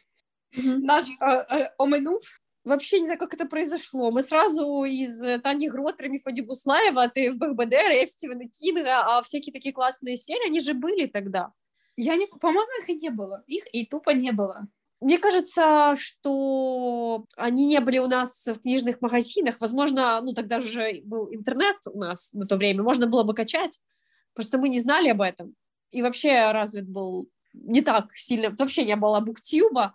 mm-hmm. 0.55 0.77
нас 0.79 1.05
э, 1.07 1.25
э, 1.25 1.69
омынул. 1.77 2.19
Вообще 2.65 2.99
не 2.99 3.05
знаю, 3.05 3.19
как 3.19 3.33
это 3.33 3.45
произошло. 3.45 4.09
Мы 4.11 4.21
сразу 4.21 4.83
из 4.83 5.21
э, 5.21 5.39
Тани 5.39 5.69
Гротера, 5.69 6.07
Мефоди 6.07 6.41
Буслаева, 6.41 7.09
ты 7.09 7.31
в 7.31 7.37
БХБДР, 7.37 8.03
Эф 8.03 8.09
Стивена 8.09 8.45
Кинга, 8.47 9.17
а 9.17 9.21
всякие 9.21 9.53
такие 9.53 9.73
классные 9.73 10.15
серии, 10.15 10.47
они 10.47 10.59
же 10.59 10.73
были 10.73 11.07
тогда. 11.07 11.51
Я 11.97 12.15
не... 12.15 12.27
По-моему, 12.27 12.81
их 12.81 12.89
и 12.89 12.95
не 12.95 13.09
было. 13.09 13.43
Их 13.47 13.63
и 13.73 13.85
тупо 13.85 14.11
не 14.11 14.31
было. 14.31 14.67
Мне 15.01 15.17
кажется, 15.17 15.95
что 15.97 17.25
они 17.35 17.65
не 17.65 17.81
были 17.81 17.99
у 17.99 18.07
нас 18.07 18.47
в 18.47 18.59
книжных 18.61 19.01
магазинах. 19.01 19.57
Возможно, 19.59 20.21
ну 20.21 20.33
тогда 20.33 20.61
же 20.61 21.01
был 21.03 21.27
интернет 21.29 21.75
у 21.91 21.99
нас 21.99 22.31
на 22.31 22.47
то 22.47 22.55
время, 22.55 22.83
можно 22.83 23.05
было 23.05 23.23
бы 23.23 23.33
качать. 23.33 23.81
Просто 24.33 24.57
мы 24.57 24.69
не 24.69 24.79
знали 24.79 25.09
об 25.09 25.21
этом 25.21 25.55
и 25.93 26.01
вообще 26.01 26.51
развит 26.51 26.89
был 26.89 27.29
не 27.53 27.81
так 27.81 28.11
сильно, 28.13 28.53
вообще 28.57 28.83
не 28.83 28.95
было 28.95 29.19
буктюба. 29.19 29.93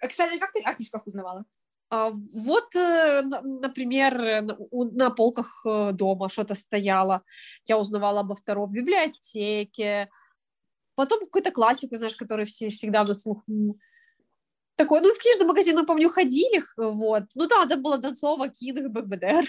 А, 0.00 0.08
кстати, 0.08 0.38
как 0.38 0.52
ты 0.52 0.60
о 0.62 0.74
книжках 0.74 1.06
узнавала? 1.06 1.44
А, 1.90 2.10
вот, 2.10 2.74
э, 2.76 3.22
например, 3.22 4.44
на 4.70 5.10
полках 5.10 5.62
э, 5.66 5.90
дома 5.92 6.28
что-то 6.28 6.54
стояло, 6.54 7.22
я 7.64 7.78
узнавала 7.78 8.20
обо 8.20 8.34
втором 8.34 8.68
в 8.68 8.72
библиотеке, 8.72 10.08
потом 10.94 11.20
какую-то 11.20 11.50
классику, 11.50 11.96
знаешь, 11.96 12.14
которая 12.14 12.46
все 12.46 12.68
всегда 12.68 13.04
на 13.04 13.14
слуху. 13.14 13.42
Такой, 14.76 15.00
ну, 15.00 15.12
в 15.12 15.18
книжный 15.18 15.46
магазин, 15.46 15.76
мы, 15.76 15.84
помню, 15.84 16.08
ходили, 16.08 16.62
вот. 16.76 17.24
Ну 17.34 17.46
да, 17.48 17.66
там 17.66 17.82
было 17.82 17.98
Донцова, 17.98 18.48
Кинг, 18.48 18.88
БГБДР. 18.90 19.46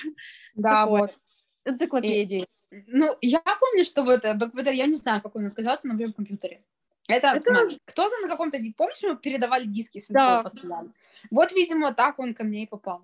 Да, 0.56 0.84
Такое. 0.86 1.02
вот. 1.02 1.18
Энциклопедии. 1.66 2.48
Ну, 2.72 3.18
я 3.22 3.40
помню, 3.40 3.84
что 3.84 4.04
вот 4.04 4.22
Бэкбетер, 4.24 4.74
я 4.74 4.86
не 4.86 4.96
знаю, 4.96 5.22
как 5.22 5.36
он 5.36 5.48
оказался 5.48 5.88
на 5.88 5.96
моем 5.96 6.14
компьютере. 6.14 6.64
Это, 7.08 7.30
это... 7.30 7.70
Кто-то 7.86 8.18
на 8.18 8.28
каком-то, 8.28 8.60
помнишь, 8.78 9.02
мы 9.02 9.18
передавали 9.18 9.66
диски 9.66 10.00
с 10.00 10.08
да. 10.08 10.44
постоянно? 10.44 10.94
Вот, 11.32 11.52
видимо, 11.54 11.94
так 11.94 12.20
он 12.20 12.36
ко 12.36 12.44
мне 12.44 12.64
и 12.64 12.68
попал. 12.68 13.02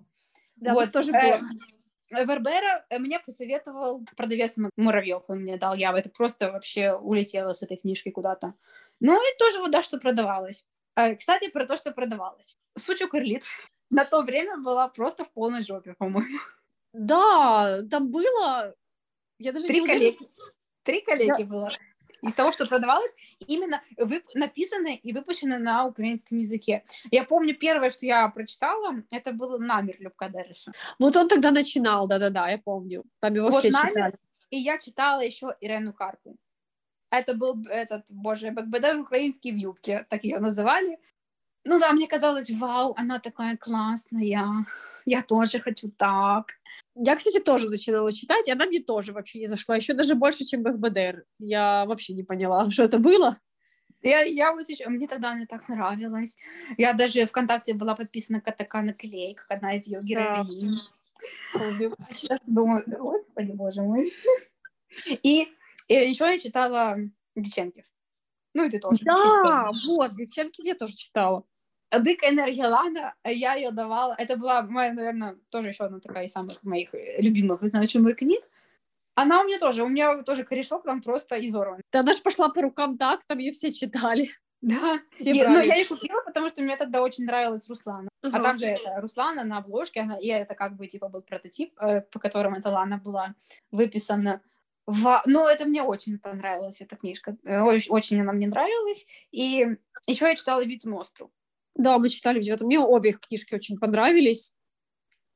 Да, 0.54 0.74
вот 0.74 0.92
тоже 0.92 1.10
э, 1.12 1.40
Вербера 2.12 2.86
э, 2.88 2.98
мне 2.98 3.18
посоветовал 3.18 4.04
продавец 4.16 4.56
Муравьев, 4.76 5.24
он 5.28 5.40
мне 5.40 5.56
дал, 5.56 5.74
я 5.74 5.92
это 5.92 6.08
просто 6.08 6.52
вообще 6.52 6.94
улетела 6.94 7.52
с 7.52 7.62
этой 7.62 7.76
книжки 7.76 8.10
куда-то. 8.10 8.54
Ну 9.00 9.14
и 9.14 9.38
тоже 9.38 9.58
вот, 9.58 9.72
да, 9.72 9.82
что 9.82 9.98
продавалось. 9.98 10.64
Э, 10.94 11.16
кстати, 11.16 11.50
про 11.50 11.66
то, 11.66 11.76
что 11.76 11.92
продавалось. 11.92 12.56
Сучу 12.78 13.08
Карлит 13.08 13.44
на 13.90 14.04
то 14.04 14.22
время 14.22 14.56
была 14.58 14.88
просто 14.88 15.24
в 15.24 15.32
полной 15.32 15.62
жопе, 15.62 15.94
по-моему. 15.94 16.38
Да, 16.92 17.82
там 17.90 18.10
было 18.10 18.74
я 19.38 19.52
даже 19.52 19.66
Три 19.66 19.86
коллеги. 19.86 20.18
Три 20.82 21.00
коллеги 21.00 21.42
да. 21.42 21.44
было. 21.44 21.72
Из 22.22 22.32
того, 22.34 22.52
что 22.52 22.66
продавалось, 22.66 23.12
именно 23.40 23.82
вып- 23.98 24.30
написано 24.34 24.94
и 24.94 25.12
выпущено 25.12 25.58
на 25.58 25.86
украинском 25.86 26.38
языке. 26.38 26.84
Я 27.10 27.24
помню, 27.24 27.56
первое, 27.56 27.90
что 27.90 28.06
я 28.06 28.28
прочитала, 28.28 29.02
это 29.10 29.32
было 29.32 29.58
«Намер» 29.58 29.96
Любка 29.98 30.28
Дереша. 30.28 30.72
Вот 31.00 31.16
он 31.16 31.28
тогда 31.28 31.50
начинал, 31.50 32.06
да-да-да, 32.06 32.48
я 32.48 32.58
помню. 32.58 33.04
Там 33.18 33.34
его 33.34 33.50
вот 33.50 33.58
все 33.58 33.70
«Намер», 33.70 33.88
читали. 33.90 34.14
И 34.50 34.58
я 34.58 34.78
читала 34.78 35.20
еще 35.20 35.56
Ирену 35.60 35.92
Карпу. 35.92 36.36
Это 37.10 37.34
был 37.34 37.66
этот, 37.66 38.04
боже, 38.08 38.50
БГБД 38.52 38.94
украинский 39.00 39.52
в 39.52 39.56
юбке, 39.56 40.06
так 40.08 40.24
ее 40.24 40.38
называли. 40.38 40.98
Ну 41.64 41.80
да, 41.80 41.92
мне 41.92 42.06
казалось, 42.06 42.50
вау, 42.50 42.94
она 42.96 43.18
такая 43.18 43.56
классная. 43.56 44.66
Я 45.06 45.22
тоже 45.22 45.60
хочу 45.60 45.88
так. 45.88 46.52
Я, 46.94 47.16
кстати, 47.16 47.38
тоже 47.38 47.70
начинала 47.70 48.12
читать, 48.12 48.48
и 48.48 48.52
она 48.52 48.66
мне 48.66 48.80
тоже 48.80 49.12
вообще 49.12 49.38
не 49.38 49.46
зашла, 49.46 49.76
еще 49.76 49.94
даже 49.94 50.14
больше, 50.14 50.44
чем 50.44 50.62
БХБДР. 50.62 51.24
Я 51.38 51.86
вообще 51.86 52.12
не 52.12 52.24
поняла, 52.24 52.68
что 52.70 52.82
это 52.82 52.98
было. 52.98 53.38
Я, 54.02 54.22
я 54.22 54.52
вот 54.52 54.68
еще, 54.68 54.88
мне 54.88 55.08
тогда 55.08 55.30
она 55.32 55.46
так 55.46 55.68
нравилась. 55.68 56.36
Я 56.76 56.92
даже 56.92 57.24
ВКонтакте 57.24 57.72
была 57.72 57.94
подписана 57.94 58.40
КТК 58.40 58.82
на 58.82 58.92
клей, 58.92 59.34
как 59.34 59.50
одна 59.50 59.76
из 59.76 59.86
ее 59.86 60.00
героинь. 60.02 60.76
А 61.54 62.14
сейчас 62.14 62.46
думаю, 62.46 62.84
господи, 62.86 63.52
боже 63.52 63.82
мой. 63.82 64.12
И, 65.22 65.48
и 65.88 65.94
еще 65.94 66.24
я 66.24 66.38
читала 66.38 66.96
Диченкив. 67.34 67.84
Ну, 68.54 68.66
и 68.66 68.70
ты 68.70 68.78
тоже. 68.78 69.02
Да, 69.04 69.70
вот, 69.86 70.14
Диченкив 70.14 70.64
я 70.64 70.74
тоже 70.74 70.94
читала. 70.94 71.44
Дикая 71.92 72.30
энергия 72.30 72.66
Лана, 72.66 73.14
я 73.24 73.54
ее 73.54 73.70
давала. 73.70 74.14
Это 74.18 74.36
была 74.36 74.62
моя, 74.62 74.92
наверное, 74.92 75.36
тоже 75.50 75.68
еще 75.68 75.84
одна 75.84 76.00
такая 76.00 76.24
из 76.24 76.32
самых 76.32 76.62
моих 76.62 76.90
любимых 77.18 77.62
и 77.62 77.68
значимых 77.68 78.16
книг. 78.16 78.42
Она 79.14 79.40
у 79.40 79.44
меня 79.44 79.58
тоже, 79.58 79.82
у 79.82 79.88
меня 79.88 80.22
тоже 80.22 80.44
корешок 80.44 80.84
там 80.84 81.00
просто 81.00 81.36
изорван. 81.46 81.80
Да 81.92 82.00
она 82.00 82.12
же 82.12 82.20
пошла 82.22 82.48
по 82.48 82.60
рукам 82.60 82.98
так, 82.98 83.24
там 83.24 83.38
ее 83.38 83.52
все 83.52 83.72
читали. 83.72 84.30
Да, 84.60 85.00
все 85.16 85.30
и, 85.30 85.46
но 85.46 85.60
я 85.60 85.76
ее 85.76 85.86
купила, 85.86 86.22
потому 86.22 86.48
что 86.48 86.62
мне 86.62 86.76
тогда 86.76 87.02
очень 87.02 87.24
нравилась 87.24 87.68
Руслана. 87.68 88.08
Uh-huh. 88.24 88.30
А 88.32 88.42
там 88.42 88.58
же 88.58 88.66
это 88.66 89.00
Руслана 89.00 89.44
на 89.44 89.58
обложке, 89.58 90.00
она, 90.00 90.18
и 90.18 90.26
это 90.28 90.54
как 90.54 90.76
бы 90.76 90.86
типа 90.86 91.08
был 91.08 91.22
прототип, 91.22 91.78
э, 91.80 92.00
по 92.00 92.18
которому 92.18 92.56
эта 92.56 92.70
Лана 92.70 92.98
была 92.98 93.34
выписана. 93.70 94.42
В... 94.86 95.22
Ну, 95.26 95.46
это 95.46 95.66
мне 95.66 95.82
очень 95.82 96.18
понравилась 96.18 96.80
эта 96.80 96.96
книжка. 96.96 97.36
Э, 97.44 97.62
очень, 97.62 97.92
очень 97.92 98.20
она 98.20 98.32
мне 98.32 98.48
нравилась. 98.48 99.06
И 99.30 99.76
еще 100.06 100.26
я 100.26 100.34
читала 100.34 100.64
Виту 100.64 100.88
Ностру. 100.90 101.30
Да, 101.76 101.98
мы 101.98 102.08
читали 102.08 102.40
где-то. 102.40 102.64
Мне 102.64 102.80
обе 102.80 103.10
их 103.10 103.20
книжки 103.20 103.54
очень 103.54 103.78
понравились. 103.78 104.56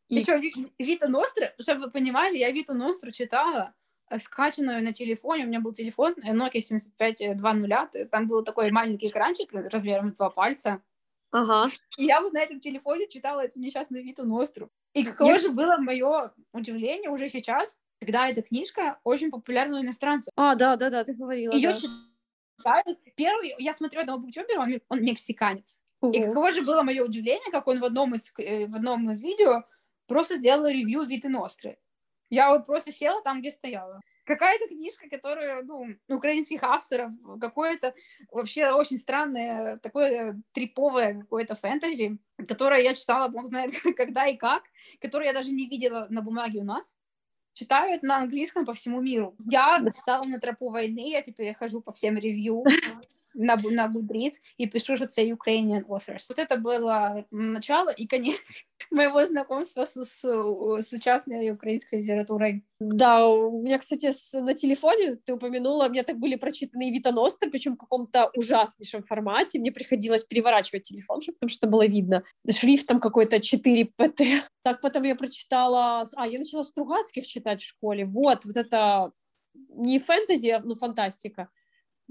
И... 0.09 0.17
Еще 0.17 0.41
Вита 0.79 1.07
Ностра, 1.07 1.55
чтобы 1.61 1.83
вы 1.83 1.91
понимали, 1.91 2.37
я 2.37 2.51
Виту 2.51 2.75
Ностру 2.75 3.13
читала, 3.13 3.75
э, 4.09 4.19
скачанную 4.19 4.83
на 4.83 4.93
телефоне. 4.93 5.45
У 5.45 5.49
меня 5.49 5.61
был 5.61 5.73
телефон 5.73 6.15
э, 6.23 6.35
Nokia 6.35 6.61
7520. 6.61 8.11
Там 8.11 8.27
был 8.27 8.43
такой 8.43 8.71
маленький 8.71 9.09
экранчик 9.09 9.53
размером 9.53 10.09
с 10.09 10.15
два 10.15 10.31
пальца. 10.31 10.83
Ага. 11.31 11.71
И 11.97 12.07
я 12.07 12.21
вот 12.21 12.33
на 12.33 12.41
этом 12.41 12.59
телефоне 12.59 13.07
читала 13.07 13.41
эту 13.45 13.61
несчастную 13.61 14.03
Виту 14.03 14.25
Ностру. 14.25 14.71
И 14.95 15.05
каково 15.05 15.31
я... 15.31 15.39
же 15.39 15.51
было 15.51 15.77
мое 15.77 16.33
удивление 16.53 17.11
уже 17.11 17.29
сейчас, 17.29 17.77
когда 18.01 18.29
эта 18.29 18.43
книжка 18.43 18.99
очень 19.05 19.31
популярна 19.31 19.79
у 19.79 19.83
иностранцев. 19.83 20.33
А, 20.35 20.57
да, 20.57 20.77
да, 20.77 20.91
да, 20.91 21.05
ты 21.05 21.13
говорила. 21.13 21.53
Ее 21.53 21.71
да. 21.71 21.77
читают. 21.77 22.99
Первый, 23.15 23.55
я 23.59 23.73
смотрю 23.75 24.01
одного 24.01 24.19
букчубера, 24.19 24.61
он, 24.61 24.81
он 24.89 25.03
мексиканец. 25.05 25.79
Угу. 26.01 26.13
И 26.13 26.21
каково 26.23 26.53
же 26.53 26.63
было 26.63 26.83
мое 26.83 27.05
удивление, 27.05 27.51
как 27.51 27.67
он 27.67 27.81
в 27.81 27.85
одном 27.85 28.15
из, 28.15 28.33
э, 28.39 28.67
в 28.67 28.75
одном 28.75 29.11
из 29.11 29.21
видео 29.21 29.65
просто 30.07 30.37
сделал 30.37 30.67
ревью 30.67 31.03
Виты 31.03 31.29
Ностры. 31.29 31.79
Я 32.31 32.51
вот 32.51 32.67
просто 32.67 32.93
села 32.93 33.23
там, 33.23 33.41
где 33.41 33.51
стояла. 33.51 34.01
Какая-то 34.25 34.69
книжка, 34.69 35.09
которая, 35.09 35.63
ну, 35.63 35.97
украинских 36.09 36.63
авторов, 36.63 37.11
какое-то 37.41 37.95
вообще 38.31 38.71
очень 38.71 38.99
странное, 38.99 39.79
такое 39.79 40.41
триповое 40.53 41.21
какое-то 41.21 41.57
фэнтези, 41.57 42.19
которое 42.47 42.83
я 42.83 42.95
читала, 42.95 43.29
бог 43.29 43.47
знает, 43.47 43.73
когда 43.97 44.27
и 44.27 44.37
как, 44.37 44.63
которое 45.01 45.27
я 45.27 45.33
даже 45.33 45.51
не 45.51 45.67
видела 45.67 46.07
на 46.09 46.23
бумаге 46.23 46.61
у 46.61 46.65
нас 46.65 46.95
читают 47.53 48.03
на 48.03 48.19
английском 48.19 48.65
по 48.65 48.73
всему 48.73 49.01
миру. 49.01 49.35
Я 49.51 49.85
стала 49.93 50.25
на 50.25 50.39
тропу 50.39 50.71
войны, 50.71 51.11
я 51.11 51.21
теперь 51.21 51.55
хожу 51.55 51.81
по 51.83 51.93
всем 51.93 52.17
ревью 52.17 52.65
на, 53.35 53.57
на 53.57 53.87
Goodreads 53.89 54.35
и 54.57 54.67
пишу, 54.67 54.97
что 54.97 55.05
это 55.05 55.23
Ukrainian 55.23 55.85
authors. 55.87 56.25
Вот 56.29 56.39
это 56.39 56.57
было 56.57 57.25
начало 57.31 57.91
и 57.91 58.07
конец 58.07 58.39
моего 58.91 59.25
знакомства 59.25 59.87
с, 59.87 59.97
с, 59.97 60.25
с 60.25 60.93
участной 60.93 61.51
украинской 61.51 61.97
литературой. 61.97 62.65
Да, 62.81 63.29
у 63.29 63.63
меня, 63.63 63.79
кстати, 63.79 64.11
с, 64.11 64.33
на 64.33 64.55
телефоне, 64.55 65.15
ты 65.15 65.35
упомянула, 65.35 65.87
у 65.87 65.91
меня 65.91 66.03
так 66.03 66.19
были 66.19 66.37
прочитаны 66.37 66.91
Вита 66.91 67.13
Ностер, 67.13 67.51
причем 67.51 67.75
в 67.75 67.79
каком-то 67.79 68.31
ужаснейшем 68.35 69.05
формате. 69.05 69.59
Мне 69.59 69.71
приходилось 69.71 70.25
переворачивать 70.25 70.85
телефон, 70.85 71.21
чтобы, 71.21 71.37
потому 71.37 71.51
что 71.51 71.67
было 71.67 71.87
видно. 71.87 72.25
Шрифт 72.51 72.87
там 72.87 73.01
какой-то 73.01 73.41
4 73.41 73.85
ПТ. 73.97 74.23
Так 74.63 74.81
потом 74.81 75.03
я 75.05 75.15
прочитала... 75.15 76.05
А, 76.17 76.27
я 76.27 76.39
начала 76.39 76.63
Стругацких 76.63 77.27
читать 77.27 77.63
в 77.63 77.67
школе. 77.67 78.05
Вот, 78.05 78.45
вот 78.45 78.57
это 78.57 79.13
не 79.55 79.99
фэнтези, 79.99 80.61
но 80.65 80.75
фантастика 80.75 81.49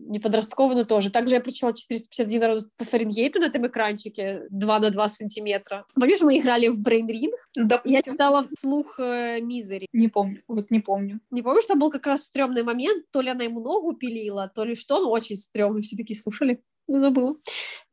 не 0.07 0.19
подростковый, 0.19 0.75
но 0.75 0.83
тоже. 0.83 1.11
Также 1.11 1.35
я 1.35 1.41
прочитала 1.41 1.73
451 1.73 2.43
раз 2.43 2.69
по 2.77 2.85
Фаренгейту 2.85 3.39
на 3.39 3.45
этом 3.45 3.67
экранчике 3.67 4.43
2 4.49 4.79
на 4.79 4.89
2 4.89 5.09
сантиметра. 5.09 5.85
Помнишь, 5.95 6.21
мы 6.21 6.37
играли 6.37 6.67
в 6.67 6.79
Brain 6.79 7.07
Ring? 7.07 7.31
Да. 7.55 7.81
Я 7.85 8.01
читала 8.01 8.47
вслух 8.55 8.99
э, 8.99 9.39
Мизери. 9.41 9.87
Не 9.93 10.07
помню, 10.07 10.43
вот 10.47 10.71
не 10.71 10.79
помню. 10.79 11.19
Не 11.31 11.41
помню, 11.41 11.61
что 11.61 11.75
был 11.75 11.89
как 11.89 12.07
раз 12.07 12.25
стрёмный 12.25 12.63
момент, 12.63 13.05
то 13.11 13.21
ли 13.21 13.29
она 13.29 13.43
ему 13.43 13.59
ногу 13.59 13.93
пилила, 13.95 14.51
то 14.53 14.63
ли 14.63 14.75
что, 14.75 15.01
но 15.01 15.09
очень 15.09 15.35
стрёмно, 15.35 15.81
все 15.81 15.95
такие 15.95 16.19
слушали 16.19 16.61
забыла. 16.97 17.35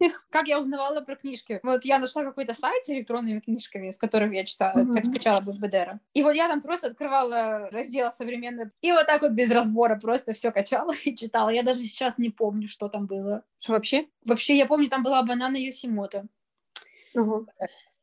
Эх. 0.01 0.27
Как 0.31 0.49
я 0.49 0.59
узнавала 0.59 1.01
про 1.01 1.17
книжки? 1.17 1.61
Вот 1.63 1.85
я 1.85 1.99
нашла 1.99 2.25
какой-то 2.25 2.55
сайт 2.55 2.85
с 2.85 2.91
электронными 2.91 3.41
книжками, 3.41 3.91
с 3.91 3.99
которых 3.99 4.33
я 4.33 4.45
читала, 4.45 4.79
uh-huh. 4.79 4.95
как 4.95 5.07
скачала 5.07 5.41
БДР. 5.41 6.01
И 6.15 6.23
вот 6.23 6.33
я 6.33 6.49
там 6.49 6.63
просто 6.63 6.89
открывала 6.89 7.69
раздел 7.71 8.11
современный, 8.13 8.71
и 8.81 8.93
вот 8.93 9.07
так 9.07 9.23
вот 9.23 9.33
без 9.33 9.51
разбора 9.51 9.97
просто 9.97 10.33
все 10.33 10.51
качала 10.53 10.93
и 11.05 11.15
читала. 11.15 11.51
Я 11.51 11.63
даже 11.63 11.83
сейчас 11.85 12.19
не 12.19 12.31
помню, 12.31 12.69
что 12.69 12.89
там 12.89 13.07
было. 13.07 13.45
Что 13.59 13.75
вообще? 13.75 14.07
Вообще, 14.25 14.57
я 14.57 14.67
помню, 14.67 14.89
там 14.89 15.03
была 15.03 15.23
банана 15.23 15.57
Йосимото. 15.57 16.27
Uh-huh. 17.15 17.47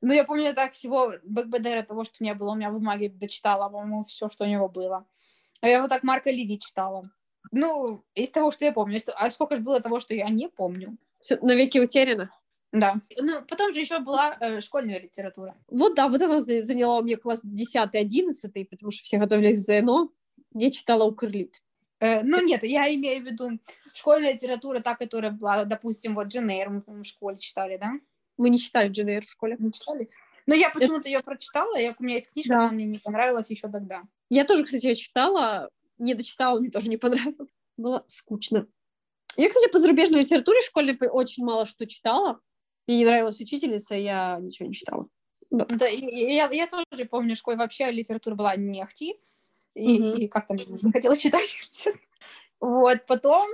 Ну, 0.02 0.14
я 0.14 0.26
помню 0.26 0.54
так 0.54 0.74
всего 0.74 1.14
БДР 1.24 1.84
того, 1.84 2.04
что 2.04 2.24
не 2.24 2.34
было 2.34 2.52
у 2.52 2.56
меня 2.56 2.72
в 2.72 2.74
бумаге, 2.74 3.10
дочитала, 3.10 3.70
по-моему, 3.70 4.04
все, 4.04 4.28
что 4.30 4.44
у 4.44 4.48
него 4.48 4.68
было. 4.68 5.08
А 5.62 5.68
я 5.70 5.82
вот 5.82 5.90
так 5.90 6.04
Марка 6.04 6.30
Леви 6.30 6.60
читала. 6.60 7.04
Ну, 7.56 8.04
из 8.16 8.32
того, 8.32 8.50
что 8.50 8.66
я 8.66 8.74
помню. 8.74 9.00
А 9.16 9.30
сколько 9.30 9.56
же 9.56 9.62
было 9.62 9.80
того, 9.80 10.00
что 10.00 10.16
я 10.16 10.28
не 10.30 10.50
помню? 10.50 10.98
Навеки 11.42 11.78
утеряно. 11.78 12.32
Да. 12.72 12.96
Ну, 13.16 13.44
потом 13.48 13.72
же 13.72 13.80
еще 13.80 14.00
была 14.00 14.36
э, 14.40 14.60
школьная 14.60 15.00
литература. 15.00 15.56
Вот, 15.68 15.94
да, 15.94 16.08
вот 16.08 16.20
она 16.20 16.40
заняла 16.40 16.98
у 16.98 17.04
меня 17.04 17.16
класс 17.18 17.46
10-11, 17.46 18.66
потому 18.66 18.92
что 18.92 19.04
все 19.04 19.20
готовились 19.20 19.60
к 19.60 19.66
ЗНО. 19.68 20.10
Я 20.56 20.72
читала 20.72 21.04
Укрлит. 21.04 21.62
Э, 22.00 22.24
ну, 22.24 22.44
нет, 22.44 22.64
я 22.64 22.92
имею 22.96 23.22
в 23.22 23.26
виду 23.28 23.60
школьная 23.94 24.34
литература, 24.34 24.80
та, 24.80 24.96
которая 24.96 25.32
была, 25.32 25.64
допустим, 25.66 26.16
вот 26.16 26.30
Дженейр 26.30 26.72
мы 26.72 26.82
в 26.88 27.04
школе 27.04 27.38
читали, 27.38 27.78
да? 27.78 27.92
Мы 28.38 28.50
не 28.50 28.58
читали 28.58 28.90
Дженейр 28.90 29.24
в 29.24 29.30
школе. 29.30 29.58
Не 29.60 29.72
читали? 29.72 30.10
Но 30.48 30.56
я 30.56 30.72
почему-то 30.72 31.08
ее 31.08 31.20
прочитала, 31.20 31.78
я, 31.78 31.94
у 31.98 32.04
меня 32.04 32.16
есть 32.16 32.32
книжка, 32.32 32.56
да. 32.56 32.60
она 32.62 32.72
мне 32.72 32.86
не 32.86 32.98
понравилась 32.98 33.52
еще 33.52 33.68
тогда. 33.70 34.02
Я 34.32 34.44
тоже, 34.44 34.64
кстати, 34.64 34.88
ее 34.88 34.96
читала, 34.96 35.70
не 35.98 36.14
дочитала, 36.14 36.60
мне 36.60 36.70
тоже 36.70 36.90
не 36.90 36.98
понравилось. 36.98 37.50
Было 37.78 38.04
скучно. 38.08 38.68
Я, 39.36 39.50
кстати, 39.50 39.72
по 39.72 39.80
зарубежной 39.80 40.22
литературе 40.22 40.62
в 40.62 40.66
школе 40.66 40.96
очень 41.10 41.44
мало 41.44 41.66
что 41.66 41.88
читала. 41.88 42.40
Мне 42.88 42.98
не 42.98 43.06
нравилась 43.06 43.40
учительница, 43.40 43.96
я 43.96 44.40
ничего 44.40 44.68
не 44.68 44.74
читала. 44.74 45.08
Да, 45.50 45.66
да 45.66 45.88
я, 45.88 46.50
я 46.50 46.68
тоже 46.68 47.06
помню, 47.06 47.36
в 47.36 47.40
школе 47.40 47.58
вообще 47.58 47.92
литература 47.92 48.36
была 48.36 48.56
не 48.56 48.82
ахти, 48.82 49.16
и, 49.76 50.02
угу. 50.02 50.18
и 50.18 50.28
как-то 50.28 50.56
не 50.56 50.92
хотела 50.92 51.16
читать, 51.16 51.48
честно. 51.72 52.02
Вот, 52.60 53.06
потом 53.06 53.48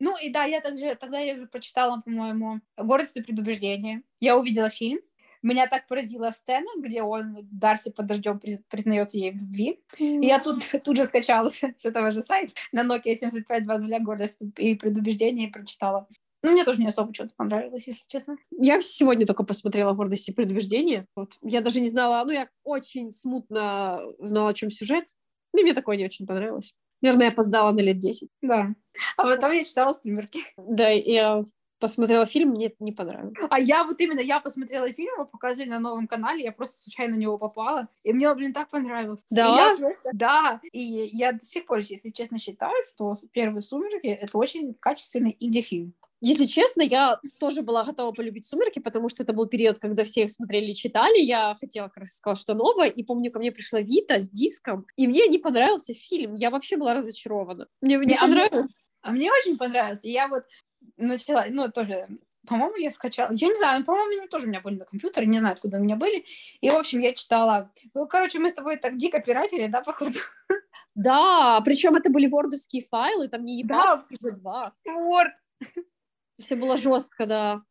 ну 0.00 0.16
и 0.16 0.30
да, 0.30 0.44
я 0.44 0.60
также, 0.60 0.94
тогда 0.94 1.20
я 1.20 1.34
уже 1.34 1.46
прочитала, 1.46 2.00
по-моему, 2.00 2.60
«Гордость 2.78 3.16
и 3.16 3.22
предубеждение». 3.22 4.02
Я 4.18 4.38
увидела 4.38 4.70
фильм, 4.70 5.00
меня 5.42 5.66
так 5.66 5.86
поразила 5.86 6.30
сцена, 6.30 6.66
где 6.78 7.02
он, 7.02 7.36
Дарси 7.50 7.90
под 7.90 8.06
дождем 8.06 8.40
признается 8.68 9.16
ей 9.16 9.32
в 9.32 9.36
любви. 9.36 9.80
Mm-hmm. 9.98 10.20
И 10.20 10.26
я 10.26 10.38
тут, 10.38 10.68
тут 10.84 10.96
же 10.96 11.06
скачала 11.06 11.48
с, 11.48 11.60
с 11.76 11.84
этого 11.84 12.12
же 12.12 12.20
сайта 12.20 12.52
на 12.72 12.82
Nokia 12.82 13.14
7520 13.14 14.02
гордость 14.02 14.38
и 14.56 14.74
предубеждение 14.74 15.48
и 15.48 15.50
прочитала. 15.50 16.06
Ну, 16.42 16.52
мне 16.52 16.64
тоже 16.64 16.80
не 16.80 16.86
особо 16.86 17.12
что-то 17.12 17.34
понравилось, 17.36 17.86
если 17.86 18.02
честно. 18.06 18.36
Я 18.50 18.80
сегодня 18.80 19.26
только 19.26 19.44
посмотрела 19.44 19.92
«Гордость 19.92 20.28
и 20.28 20.32
предубеждение». 20.32 21.06
Вот. 21.14 21.34
Я 21.42 21.60
даже 21.60 21.82
не 21.82 21.88
знала, 21.88 22.24
ну, 22.24 22.32
я 22.32 22.48
очень 22.64 23.12
смутно 23.12 24.00
знала, 24.18 24.50
о 24.50 24.54
чем 24.54 24.70
сюжет. 24.70 25.04
И 25.54 25.62
мне 25.62 25.74
такое 25.74 25.98
не 25.98 26.06
очень 26.06 26.26
понравилось. 26.26 26.72
Наверное, 27.02 27.26
я 27.26 27.32
опоздала 27.32 27.72
на 27.72 27.80
лет 27.80 27.98
10. 27.98 28.28
Да. 28.40 28.74
А 29.16 29.22
потом 29.24 29.52
я 29.52 29.64
читала 29.64 29.92
«Сумерки». 29.92 30.40
Да, 30.56 30.88
я 30.88 31.42
посмотрела 31.80 32.26
фильм, 32.26 32.50
мне 32.50 32.72
не 32.78 32.92
понравилось. 32.92 33.34
А 33.48 33.58
я 33.58 33.84
вот 33.84 34.00
именно, 34.00 34.20
я 34.20 34.40
посмотрела 34.40 34.92
фильм, 34.92 35.14
его 35.14 35.24
показывали 35.24 35.70
на 35.70 35.80
новом 35.80 36.06
канале, 36.06 36.44
я 36.44 36.52
просто 36.52 36.82
случайно 36.82 37.16
на 37.16 37.18
него 37.18 37.38
попала, 37.38 37.88
и 38.04 38.12
мне, 38.12 38.32
блин, 38.34 38.52
так 38.52 38.70
понравилось. 38.70 39.24
Да? 39.30 39.72
И 39.72 39.80
просто, 39.80 40.10
да, 40.12 40.60
и 40.72 40.80
я 40.80 41.32
до 41.32 41.44
сих 41.44 41.66
пор, 41.66 41.78
если 41.78 42.10
честно, 42.10 42.38
считаю, 42.38 42.74
что 42.94 43.16
«Первые 43.32 43.62
сумерки»— 43.62 44.06
это 44.08 44.36
очень 44.38 44.74
качественный 44.74 45.36
инди-фильм. 45.40 45.94
Если 46.22 46.44
честно, 46.44 46.82
я 46.82 47.18
тоже 47.38 47.62
была 47.62 47.82
готова 47.82 48.12
полюбить 48.12 48.44
«Сумерки», 48.44 48.78
потому 48.78 49.08
что 49.08 49.22
это 49.22 49.32
был 49.32 49.46
период, 49.46 49.78
когда 49.78 50.04
все 50.04 50.24
их 50.24 50.30
смотрели 50.30 50.72
и 50.72 50.74
читали. 50.74 51.18
Я 51.18 51.56
хотела, 51.58 51.88
как 51.88 51.98
раз 51.98 52.16
сказала, 52.16 52.36
что 52.36 52.54
новое. 52.54 52.88
И 52.88 53.02
помню, 53.02 53.32
ко 53.32 53.38
мне 53.38 53.50
пришла 53.50 53.80
Вита 53.80 54.20
с 54.20 54.28
диском, 54.28 54.86
и 54.96 55.06
мне 55.06 55.26
не 55.28 55.38
понравился 55.38 55.94
фильм. 55.94 56.34
Я 56.34 56.50
вообще 56.50 56.76
была 56.76 56.92
разочарована. 56.92 57.68
Мне 57.80 57.96
не, 57.96 58.04
не 58.04 58.18
понравилось. 58.18 58.68
А 59.00 59.12
мне, 59.12 59.30
а 59.30 59.32
очень 59.32 59.56
понравился. 59.56 60.08
Я 60.08 60.28
вот 60.28 60.44
начала, 61.00 61.46
ну, 61.48 61.70
тоже 61.70 62.08
по-моему, 62.46 62.76
я 62.76 62.90
скачала, 62.90 63.30
я 63.32 63.48
не 63.48 63.54
знаю, 63.54 63.84
по-моему, 63.84 64.18
они 64.18 64.28
тоже 64.28 64.46
у 64.46 64.48
меня 64.48 64.60
были 64.60 64.76
на 64.76 64.84
компьютере, 64.84 65.26
не 65.26 65.38
знаю, 65.38 65.54
откуда 65.54 65.76
у 65.76 65.80
меня 65.80 65.96
были, 65.96 66.24
и, 66.60 66.70
в 66.70 66.74
общем, 66.74 67.00
я 67.00 67.12
читала, 67.12 67.70
ну, 67.94 68.06
короче, 68.08 68.38
мы 68.38 68.48
с 68.48 68.54
тобой 68.54 68.76
так 68.76 68.96
дико 68.96 69.20
пиратели, 69.20 69.66
да, 69.66 69.80
походу? 69.82 70.18
Да, 70.96 71.60
причем 71.64 71.94
это 71.94 72.10
были 72.10 72.26
вордовские 72.26 72.82
файлы, 72.82 73.28
там 73.28 73.44
не 73.44 73.62
EPUB, 73.62 73.68
да. 73.68 74.72
Word. 74.88 75.30
Все 76.38 76.56
было 76.56 76.76
жестко, 76.76 77.26
да. 77.26 77.62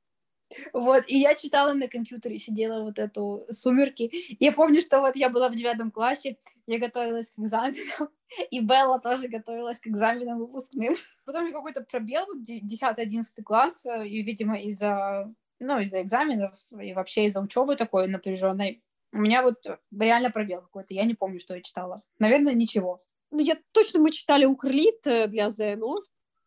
Вот, 0.73 1.03
и 1.07 1.17
я 1.17 1.35
читала 1.35 1.73
на 1.73 1.87
компьютере, 1.87 2.39
сидела 2.39 2.83
вот 2.83 2.99
эту 2.99 3.45
«Сумерки». 3.51 4.11
Я 4.39 4.51
помню, 4.51 4.81
что 4.81 4.99
вот 4.99 5.15
я 5.15 5.29
была 5.29 5.49
в 5.49 5.55
девятом 5.55 5.91
классе, 5.91 6.37
я 6.65 6.79
готовилась 6.79 7.31
к 7.31 7.39
экзаменам, 7.39 8.09
и 8.51 8.59
Белла 8.59 8.99
тоже 8.99 9.27
готовилась 9.27 9.79
к 9.79 9.87
экзаменам 9.87 10.39
выпускным. 10.39 10.95
Потом 11.25 11.51
какой-то 11.51 11.81
пробел, 11.81 12.25
10-11 12.41 13.23
класс, 13.43 13.85
э, 13.85 14.07
и, 14.07 14.23
видимо, 14.23 14.57
из-за 14.59 15.31
ну, 15.59 15.79
из-за 15.79 16.01
экзаменов 16.01 16.53
и 16.79 16.93
вообще 16.93 17.25
из-за 17.25 17.41
учебы 17.41 17.75
такой 17.75 18.07
напряженной. 18.07 18.81
У 19.11 19.17
меня 19.17 19.41
вот 19.43 19.65
реально 19.91 20.31
пробел 20.31 20.61
какой-то, 20.61 20.93
я 20.93 21.03
не 21.03 21.15
помню, 21.15 21.39
что 21.39 21.55
я 21.55 21.61
читала. 21.61 22.03
Наверное, 22.19 22.53
ничего. 22.53 23.03
Ну, 23.31 23.39
я 23.39 23.57
точно, 23.71 23.99
мы 23.99 24.11
читали 24.11 24.45
Укрлит 24.45 25.05
э, 25.05 25.27
для 25.27 25.49
ЗНО, 25.49 26.01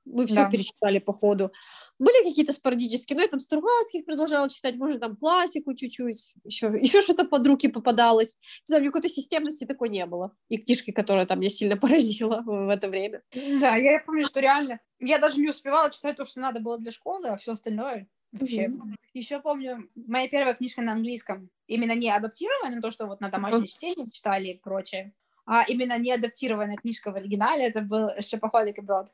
мы 0.05 0.27
все 0.27 0.37
да. 0.37 0.51
перечитали 0.51 0.99
по 0.99 1.13
ходу. 1.13 1.53
Были 1.99 2.29
какие-то 2.29 2.53
спорадические, 2.53 3.17
но 3.17 3.23
я 3.23 3.29
там 3.29 3.41
Стругацких 3.41 4.05
продолжала 4.05 4.49
читать, 4.51 4.77
может, 4.77 5.01
там 5.01 5.17
классику 5.17 5.75
чуть-чуть, 5.75 6.35
еще, 6.45 6.67
еще 6.81 7.01
что-то 7.01 7.25
под 7.25 7.47
руки 7.47 7.69
попадалось. 7.69 8.37
Не 8.67 8.75
знаю, 8.75 8.85
какой-то 8.87 9.09
системности 9.09 9.65
такой 9.65 9.89
не 9.89 10.05
было. 10.07 10.35
И 10.49 10.59
книжки, 10.59 10.91
которая 10.91 11.27
там 11.27 11.41
меня 11.41 11.51
сильно 11.51 11.77
поразила 11.79 12.43
в 12.45 12.69
это 12.69 12.89
время. 12.89 13.23
Да, 13.61 13.77
я 13.77 14.01
помню, 14.05 14.27
что 14.27 14.41
реально... 14.41 14.81
Я 14.99 15.19
даже 15.19 15.41
не 15.41 15.51
успевала 15.51 15.91
читать 15.91 16.17
то, 16.17 16.25
что 16.25 16.41
надо 16.41 16.61
было 16.61 16.79
для 16.79 16.93
школы, 16.93 17.29
а 17.29 17.37
все 17.37 17.53
остальное 17.53 18.09
вообще. 18.33 18.67
Mm-hmm. 18.67 18.95
Еще 19.15 19.41
помню, 19.41 19.91
моя 19.95 20.29
первая 20.29 20.55
книжка 20.55 20.81
на 20.81 20.93
английском, 20.93 21.51
именно 21.67 21.95
не 21.95 22.11
адаптированная, 22.11 22.81
то, 22.81 22.91
что 22.91 23.07
вот 23.07 23.21
на 23.21 23.29
домашнее 23.29 23.63
mm-hmm. 23.63 23.67
чтение 23.67 24.11
читали 24.11 24.49
и 24.49 24.59
прочее, 24.59 25.13
а 25.45 25.65
именно 25.67 25.99
не 25.99 26.13
адаптированная 26.13 26.77
книжка 26.77 27.11
в 27.11 27.17
оригинале, 27.17 27.67
это 27.67 27.83
был 27.83 28.11
«Шепоходик 28.21 28.79
и 28.79 28.81
брод». 28.81 29.09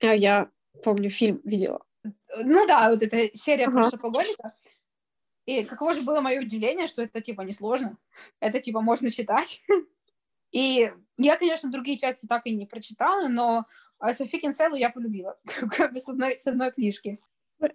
А 0.00 0.14
я 0.14 0.50
помню, 0.82 1.10
фильм 1.10 1.40
видела. 1.44 1.84
Ну 2.38 2.66
да, 2.66 2.90
вот 2.90 3.02
эта 3.02 3.36
серия 3.36 3.66
ага. 3.66 3.82
про 3.82 3.90
шопоголика. 3.90 4.54
И 5.46 5.64
каково 5.64 5.92
же 5.92 6.02
было 6.02 6.20
мое 6.20 6.40
удивление, 6.40 6.86
что 6.86 7.02
это, 7.02 7.20
типа, 7.20 7.42
несложно. 7.42 7.96
Это, 8.40 8.60
типа, 8.60 8.80
можно 8.80 9.10
читать. 9.10 9.62
И 10.52 10.92
я, 11.18 11.36
конечно, 11.36 11.70
другие 11.70 11.98
части 11.98 12.26
так 12.26 12.46
и 12.46 12.54
не 12.54 12.66
прочитала, 12.66 13.28
но 13.28 13.66
Софи 14.12 14.38
Кинселу 14.38 14.74
я 14.74 14.90
полюбила, 14.90 15.38
как 15.76 15.92
бы 15.92 15.98
с 15.98 16.08
одной, 16.08 16.38
с 16.38 16.46
одной 16.46 16.72
книжки. 16.72 17.20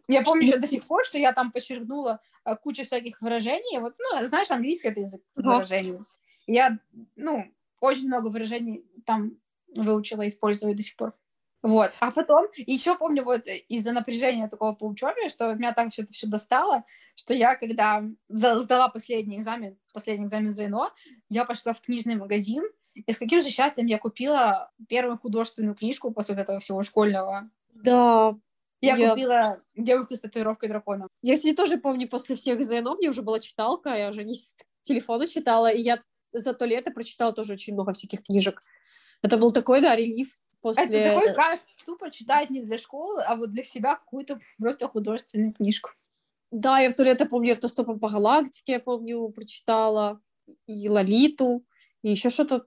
Я 0.07 0.21
помню 0.21 0.47
еще 0.47 0.59
до 0.59 0.67
сих 0.67 0.85
пор, 0.85 1.03
что 1.05 1.17
я 1.17 1.33
там 1.33 1.51
подчеркнула 1.51 2.21
э, 2.45 2.55
кучу 2.55 2.83
всяких 2.83 3.19
выражений. 3.21 3.79
Вот, 3.79 3.95
ну, 3.97 4.25
знаешь, 4.25 4.51
английский 4.51 4.89
это 4.89 4.99
язык 4.99 5.23
выражений. 5.35 5.99
Я, 6.45 6.77
ну, 7.15 7.45
очень 7.79 8.07
много 8.07 8.27
выражений 8.27 8.85
там 9.05 9.37
выучила 9.75 10.27
использовать 10.27 10.77
до 10.77 10.83
сих 10.83 10.95
пор. 10.97 11.15
Вот. 11.63 11.91
А 11.99 12.11
потом, 12.11 12.47
еще 12.55 12.95
помню, 12.97 13.23
вот 13.23 13.43
из-за 13.45 13.91
напряжения 13.91 14.47
такого 14.47 14.73
по 14.73 14.85
учебе, 14.85 15.29
что 15.29 15.53
меня 15.53 15.73
так 15.73 15.91
все 15.91 16.01
это 16.03 16.11
все 16.11 16.27
достало, 16.27 16.83
что 17.15 17.33
я, 17.33 17.55
когда 17.55 18.03
сдала 18.29 18.89
последний 18.89 19.37
экзамен, 19.37 19.77
последний 19.93 20.25
экзамен 20.25 20.53
ЗНО, 20.53 20.91
я 21.29 21.45
пошла 21.45 21.73
в 21.73 21.81
книжный 21.81 22.15
магазин, 22.15 22.63
и 22.93 23.11
с 23.11 23.17
каким 23.17 23.41
же 23.41 23.49
счастьем 23.49 23.85
я 23.85 23.99
купила 23.99 24.71
первую 24.89 25.17
художественную 25.17 25.75
книжку 25.75 26.11
после 26.11 26.35
этого 26.35 26.59
всего 26.59 26.81
школьного. 26.83 27.49
Да. 27.73 28.35
Я, 28.81 28.95
я... 28.95 29.11
купила 29.11 29.61
«Девушку 29.75 30.15
с 30.15 30.21
татуировкой 30.21 30.67
дракона». 30.67 31.07
Я, 31.21 31.35
кстати, 31.35 31.53
тоже 31.53 31.77
помню, 31.77 32.09
после 32.09 32.35
всех 32.35 32.63
ЗНО 32.63 32.95
мне 32.95 33.09
уже 33.09 33.21
была 33.21 33.39
читалка, 33.39 33.93
я 33.93 34.09
уже 34.09 34.23
не 34.23 34.33
с 34.33 34.55
телефона 34.81 35.27
читала, 35.27 35.71
и 35.71 35.79
я 35.79 36.01
за 36.33 36.53
то 36.53 36.65
лето 36.65 36.89
прочитала 36.89 37.31
тоже 37.31 37.53
очень 37.53 37.73
много 37.73 37.93
всяких 37.93 38.23
книжек. 38.23 38.61
Это 39.21 39.37
был 39.37 39.51
такой, 39.51 39.81
да, 39.81 39.95
релиф 39.95 40.29
после... 40.61 40.85
Это 40.85 41.13
такой 41.13 41.33
кайф, 41.33 41.59
тупо 41.85 42.11
читать 42.11 42.49
не 42.49 42.61
для 42.61 42.77
школы, 42.77 43.21
а 43.23 43.35
вот 43.35 43.51
для 43.51 43.63
себя 43.63 43.95
какую-то 43.95 44.39
просто 44.59 44.87
художественную 44.87 45.53
книжку. 45.53 45.91
Да, 46.51 46.79
я 46.79 46.89
в 46.89 46.93
то 46.93 47.03
лето 47.03 47.25
помню 47.25 47.53
«Автостопом 47.53 47.99
по 47.99 48.09
галактике», 48.09 48.73
я 48.73 48.79
помню, 48.79 49.29
прочитала, 49.29 50.21
и 50.67 50.89
«Лолиту», 50.89 51.65
и 52.01 52.11
еще 52.11 52.29
что-то, 52.29 52.65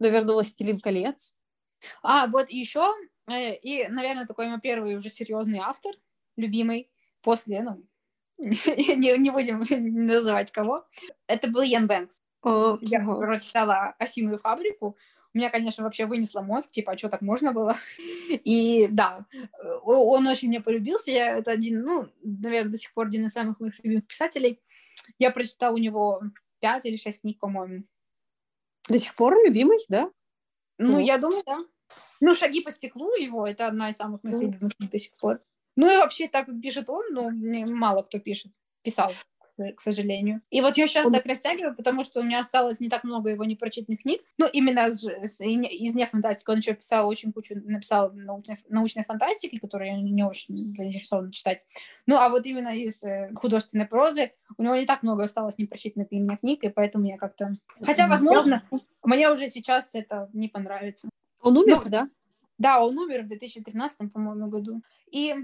наверное, 0.00 0.34
«Властелин 0.34 0.80
колец». 0.80 1.36
А, 2.02 2.26
вот 2.26 2.50
еще, 2.50 2.92
э, 3.30 3.54
и, 3.56 3.86
наверное, 3.88 4.26
такой 4.26 4.48
мой 4.48 4.60
первый 4.60 4.96
уже 4.96 5.10
серьезный 5.10 5.60
автор, 5.60 5.92
любимый, 6.36 6.90
после, 7.22 7.62
ну, 7.62 7.84
не, 8.38 9.16
не 9.16 9.30
будем 9.30 9.64
называть 10.06 10.50
кого, 10.50 10.84
это 11.28 11.48
был 11.48 11.62
Ян 11.62 11.86
Бэнкс. 11.86 12.22
Oh, 12.44 12.78
я 12.82 13.04
прочитала 13.04 13.94
«Осиную 13.98 14.38
фабрику», 14.38 14.96
меня, 15.34 15.50
конечно, 15.50 15.84
вообще 15.84 16.06
вынесло 16.06 16.40
мозг, 16.40 16.70
типа, 16.70 16.92
а 16.92 16.98
что 16.98 17.08
так 17.08 17.20
можно 17.20 17.52
было? 17.52 17.76
И 18.28 18.88
да, 18.88 19.26
он 19.82 20.26
очень 20.26 20.48
мне 20.48 20.60
полюбился, 20.60 21.10
я, 21.10 21.38
это 21.38 21.50
один, 21.50 21.82
ну, 21.82 22.06
наверное, 22.22 22.72
до 22.72 22.78
сих 22.78 22.92
пор 22.92 23.06
один 23.06 23.26
из 23.26 23.32
самых 23.32 23.60
моих 23.60 23.78
любимых 23.82 24.06
писателей. 24.06 24.60
Я 25.18 25.30
прочитала 25.30 25.74
у 25.74 25.78
него 25.78 26.20
пять 26.60 26.86
или 26.86 26.96
шесть 26.96 27.20
книг, 27.20 27.38
по-моему. 27.38 27.84
До 28.88 28.98
сих 28.98 29.14
пор 29.14 29.34
любимый, 29.44 29.78
да? 29.88 30.10
Ну, 30.78 30.92
ну, 30.92 30.98
я 30.98 31.18
думаю, 31.18 31.42
да. 31.44 31.58
Ну, 32.20 32.34
«Шаги 32.34 32.60
по 32.60 32.70
стеклу» 32.70 33.14
его, 33.14 33.46
это 33.46 33.66
одна 33.66 33.90
из 33.90 33.96
самых 33.96 34.22
моих 34.22 34.42
любимых 34.42 34.76
книг 34.76 34.90
до 34.90 34.98
сих 34.98 35.16
пор. 35.16 35.42
Ну, 35.76 35.92
и 35.92 35.96
вообще, 35.96 36.28
так 36.28 36.46
как 36.46 36.60
пишет 36.60 36.90
он, 36.90 37.04
ну, 37.10 37.30
мало 37.74 38.02
кто 38.02 38.18
пишет, 38.18 38.52
писал 38.82 39.12
к 39.76 39.80
сожалению. 39.80 40.40
И 40.50 40.60
вот 40.60 40.76
я 40.76 40.86
сейчас 40.86 41.10
так 41.10 41.26
растягиваю, 41.26 41.74
потому 41.74 42.04
что 42.04 42.20
у 42.20 42.22
меня 42.22 42.40
осталось 42.40 42.80
не 42.80 42.88
так 42.88 43.04
много 43.04 43.30
его 43.30 43.44
непрочитанных 43.44 44.02
книг. 44.02 44.22
Ну, 44.38 44.46
именно 44.46 44.88
из, 44.88 45.04
из 45.04 45.94
не 45.94 46.06
фантастики. 46.06 46.50
Он 46.50 46.58
еще 46.58 46.74
писал 46.74 47.08
очень 47.08 47.32
кучу, 47.32 47.54
написал 47.56 48.12
научной, 48.12 48.56
научной 48.68 49.04
фантастики, 49.04 49.58
которую 49.58 49.90
я 49.90 49.96
не 50.00 50.24
очень 50.24 50.56
заинтересована 50.56 51.32
читать. 51.32 51.62
Ну, 52.06 52.16
а 52.16 52.28
вот 52.28 52.46
именно 52.46 52.74
из 52.74 53.02
э, 53.04 53.30
художественной 53.34 53.86
прозы 53.86 54.32
у 54.56 54.62
него 54.62 54.76
не 54.76 54.86
так 54.86 55.02
много 55.02 55.24
осталось 55.24 55.58
непрочитанных 55.58 56.08
для 56.08 56.20
меня 56.20 56.36
книг, 56.36 56.64
и 56.64 56.70
поэтому 56.70 57.06
я 57.06 57.18
как-то... 57.18 57.52
Хотя, 57.82 58.06
возможно, 58.06 58.62
мне 59.02 59.30
уже 59.30 59.48
сейчас 59.48 59.94
это 59.94 60.30
не 60.32 60.48
понравится. 60.48 61.08
Он 61.42 61.56
умер, 61.56 61.82
ну, 61.84 61.90
да? 61.90 62.08
Да, 62.58 62.84
он 62.84 62.98
умер 62.98 63.22
в 63.22 63.26
2013, 63.26 64.12
по-моему, 64.12 64.48
году. 64.48 64.82
И, 65.10 65.34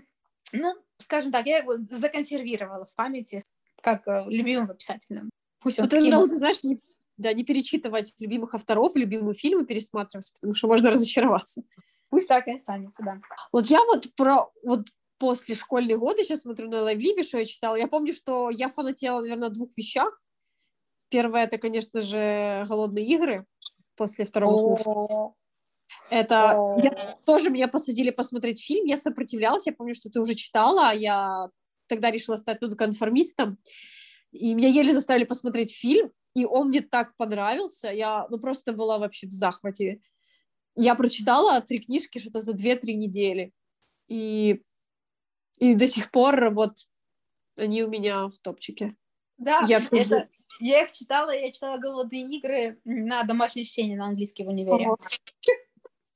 ну, 0.53 0.75
скажем 0.99 1.33
так, 1.33 1.47
я 1.47 1.59
его 1.59 1.73
законсервировала 1.73 2.85
в 2.85 2.95
памяти 2.95 3.43
как 3.85 4.09
э, 4.09 4.25
любимого 4.29 4.75
писателя. 4.75 5.25
Пусть 5.61 5.79
он 5.79 5.85
вот 5.85 5.91
таким... 5.91 6.11
иногда, 6.11 6.27
ты 6.27 6.37
знаешь, 6.37 6.63
не, 6.65 6.81
да, 7.19 7.33
не 7.33 7.45
перечитывать 7.45 8.15
любимых 8.19 8.55
авторов, 8.55 8.97
любимые 8.97 9.35
фильмы 9.35 9.67
пересматривать, 9.67 10.33
потому 10.35 10.55
что 10.55 10.69
можно 10.69 10.91
разочароваться. 10.91 11.63
Пусть 12.09 12.29
так 12.29 12.49
и 12.49 12.53
останется, 12.53 13.03
да. 13.05 13.21
Вот 13.53 13.67
я 13.67 13.81
вот 13.85 14.09
про 14.17 14.51
вот 14.63 14.89
после 15.19 15.55
школьные 15.55 15.99
годы 15.99 16.25
сейчас 16.25 16.41
смотрю 16.41 16.69
на 16.69 16.83
Лайвлибе, 16.83 17.23
что 17.23 17.39
я 17.39 17.45
читала. 17.45 17.77
Я 17.77 17.87
помню, 17.87 18.13
что 18.13 18.51
я 18.51 18.69
фанатела, 18.69 19.21
наверное, 19.21 19.51
двух 19.51 19.77
вещах. 19.77 20.21
Первое, 21.11 21.45
это, 21.45 21.59
конечно 21.59 22.01
же, 22.01 22.65
«Голодные 22.69 23.07
игры» 23.07 23.47
после 23.97 24.25
второго 24.25 24.75
курса. 24.75 25.35
Это 26.11 26.75
я, 26.83 27.19
тоже 27.25 27.51
меня 27.51 27.69
посадили 27.69 28.11
посмотреть 28.11 28.65
фильм, 28.65 28.87
я 28.87 28.97
сопротивлялась, 28.97 29.67
я 29.67 29.73
помню, 29.73 29.95
что 29.95 30.11
ты 30.11 30.19
уже 30.19 30.35
читала, 30.35 30.89
а 30.89 30.95
я 30.95 31.51
тогда 31.87 32.11
решила 32.11 32.37
стать 32.37 32.61
ну, 32.61 32.75
конформистом, 32.77 33.59
и 34.33 34.55
меня 34.55 34.69
еле 34.69 34.93
заставили 34.93 35.25
посмотреть 35.25 35.75
фильм, 35.75 36.11
и 36.35 36.45
он 36.45 36.69
мне 36.69 36.81
так 36.81 37.17
понравился, 37.17 37.89
я 37.89 38.27
ну, 38.31 38.39
просто 38.39 38.73
была 38.73 38.99
вообще 38.99 39.27
в 39.27 39.31
захвате. 39.31 40.01
Я 40.75 40.97
прочитала 40.97 41.61
три 41.61 41.79
книжки 41.79 42.19
что-то 42.19 42.41
за 42.41 42.53
две-три 42.53 42.97
недели, 42.97 43.53
и, 44.09 44.63
и 45.61 45.75
до 45.75 45.87
сих 45.87 46.11
пор 46.11 46.53
вот 46.53 46.79
они 47.57 47.85
у 47.85 47.89
меня 47.89 48.27
в 48.27 48.39
топчике. 48.39 48.97
Да, 49.39 49.65
я, 49.69 49.81
это, 49.91 50.29
я 50.61 50.85
их 50.85 50.93
читала, 50.93 51.31
я 51.31 51.51
читала 51.51 51.79
«Голодные 51.79 52.23
игры» 52.23 52.81
на 52.85 53.23
домашнее 53.25 53.65
чтение 53.65 53.97
на 53.97 54.07
английский 54.07 54.45
в 54.45 54.49
универе. 54.49 54.89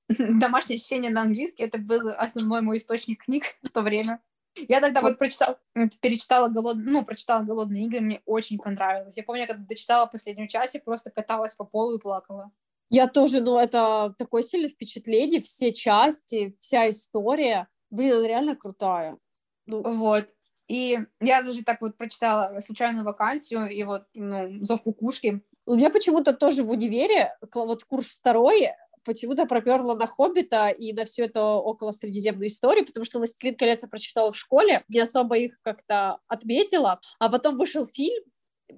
Домашнее 0.38 0.78
чтение 0.78 1.10
на 1.10 1.22
английский— 1.22 1.62
это 1.64 1.78
был 1.78 2.08
основной 2.08 2.62
мой 2.62 2.78
источник 2.78 3.24
книг 3.24 3.44
в 3.62 3.70
то 3.70 3.82
время. 3.82 4.22
Я 4.68 4.80
тогда 4.80 5.02
вот 5.02 5.18
прочитала, 5.18 5.58
перечитала 6.00 6.48
голод... 6.48 6.76
ну, 6.78 7.04
прочитала 7.04 7.42
«Голодные 7.42 7.84
игры», 7.84 8.00
мне 8.00 8.22
очень 8.26 8.58
понравилось. 8.58 9.16
Я 9.16 9.22
помню, 9.22 9.46
когда 9.46 9.64
дочитала 9.64 10.06
последнюю 10.06 10.48
часть, 10.48 10.74
я 10.74 10.80
просто 10.80 11.10
каталась 11.10 11.54
по 11.54 11.64
полу 11.64 11.96
и 11.96 12.00
плакала. 12.00 12.50
Я 12.90 13.06
тоже, 13.06 13.40
ну, 13.40 13.58
это 13.58 14.14
такое 14.16 14.42
сильное 14.42 14.70
впечатление, 14.70 15.40
все 15.40 15.72
части, 15.72 16.56
вся 16.58 16.88
история. 16.88 17.68
Блин, 17.90 18.24
реально 18.24 18.56
крутая. 18.56 19.18
Ну, 19.66 19.82
вот. 19.82 20.28
И 20.68 20.98
я 21.20 21.42
даже 21.42 21.64
так 21.64 21.80
вот 21.80 21.96
прочитала 21.96 22.58
случайную 22.60 23.04
вакансию 23.04 23.68
и 23.68 23.82
вот, 23.84 24.04
ну, 24.14 24.64
«Зов 24.64 24.82
кукушки». 24.82 25.42
У 25.66 25.74
меня 25.74 25.90
почему-то 25.90 26.32
тоже 26.32 26.62
в 26.62 26.70
универе, 26.70 27.36
вот 27.54 27.84
курс 27.84 28.18
второй, 28.18 28.68
почему-то 29.08 29.46
проперла 29.46 29.96
на 29.96 30.06
«Хоббита» 30.06 30.68
и 30.68 30.92
на 30.92 31.06
всю 31.06 31.24
эту 31.24 31.40
около 31.40 31.92
Средиземную 31.92 32.48
историю, 32.48 32.84
потому 32.84 33.06
что 33.06 33.18
«Властелин 33.18 33.56
колец» 33.56 33.82
я 33.82 33.88
прочитала 33.88 34.30
в 34.30 34.36
школе, 34.36 34.84
не 34.88 35.00
особо 35.00 35.38
их 35.38 35.58
как-то 35.62 36.18
отметила, 36.28 37.00
а 37.18 37.30
потом 37.30 37.56
вышел 37.56 37.86
фильм 37.86 38.22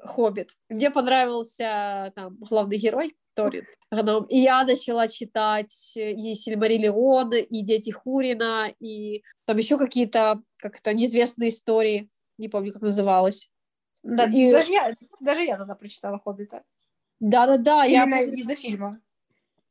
«Хоббит». 0.05 0.53
Мне 0.69 0.91
понравился 0.91 2.13
там 2.15 2.37
главный 2.39 2.79
герой, 2.79 3.17
Торин. 3.35 3.67
И 4.29 4.39
я 4.39 4.65
начала 4.65 5.09
читать 5.09 5.93
и 5.97 6.35
Сильмариллион, 6.37 7.33
и 7.33 7.63
Дети 7.63 7.91
Хурина, 7.91 8.73
и 8.79 9.25
там 9.47 9.57
еще 9.57 9.79
какие-то 9.79 10.43
как-то 10.59 10.95
неизвестные 10.95 11.49
истории, 11.49 12.09
не 12.39 12.49
помню, 12.49 12.73
как 12.73 12.83
называлось. 12.83 13.51
Да, 14.05 14.27
и... 14.27 14.53
даже, 14.53 14.71
я, 14.71 14.95
даже 15.19 15.43
я 15.43 15.59
тогда 15.59 15.75
прочитала 15.75 16.21
«Хоббита». 16.21 16.63
Да-да-да. 17.19 17.85
Именно 17.85 18.15
я... 18.15 18.23
из-за 18.23 18.55
фильма. 18.55 19.01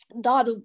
Да, 0.10 0.44
ну, 0.44 0.64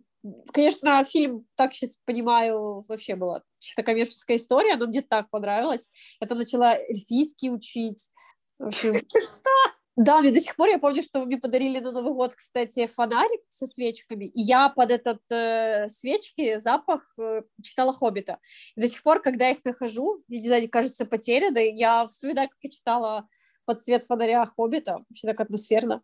конечно, 0.53 1.03
фильм, 1.05 1.47
так 1.55 1.75
сейчас 1.75 1.99
понимаю, 2.05 2.85
вообще 2.89 3.15
была 3.15 3.43
чисто 3.59 3.83
коммерческая 3.83 4.37
история, 4.37 4.77
но 4.77 4.87
мне 4.87 5.03
так 5.03 5.29
понравилось. 5.31 5.91
Я 6.21 6.27
там 6.27 6.39
начала 6.39 6.75
эльфийский 6.75 7.51
учить. 7.51 8.11
В 8.59 8.67
общем... 8.67 8.95
Что? 9.15 9.51
Да, 9.97 10.21
мне 10.21 10.33
до 10.33 10.41
сих 10.41 10.57
пор, 10.57 10.69
я 10.71 10.79
помню, 10.81 11.03
что 11.05 11.25
мне 11.25 11.37
подарили 11.37 11.79
на 11.79 11.93
Новый 11.93 12.15
год, 12.15 12.35
кстати, 12.35 12.89
фонарик 12.89 13.43
со 13.49 13.67
свечками, 13.69 14.25
и 14.25 14.41
я 14.41 14.69
под 14.69 14.91
этот 14.91 15.21
э, 15.31 15.89
свечки 15.89 16.59
запах 16.59 17.15
э, 17.17 17.43
читала 17.63 17.93
«Хоббита». 17.93 18.41
И 18.75 18.81
до 18.81 18.89
сих 18.89 19.05
пор, 19.05 19.23
когда 19.23 19.45
я 19.45 19.53
их 19.53 19.65
нахожу, 19.65 20.25
я 20.27 20.41
не 20.41 20.47
знаю, 20.49 20.69
кажется 20.69 21.07
потерянной, 21.07 21.73
я 21.77 22.07
вспоминаю, 22.07 22.49
как 22.49 22.59
я 22.63 22.71
читала 22.71 23.29
под 23.67 23.81
свет 23.81 24.03
фонаря 24.03 24.45
«Хоббита», 24.47 25.05
вообще 25.09 25.29
так 25.29 25.41
атмосферно. 25.41 26.03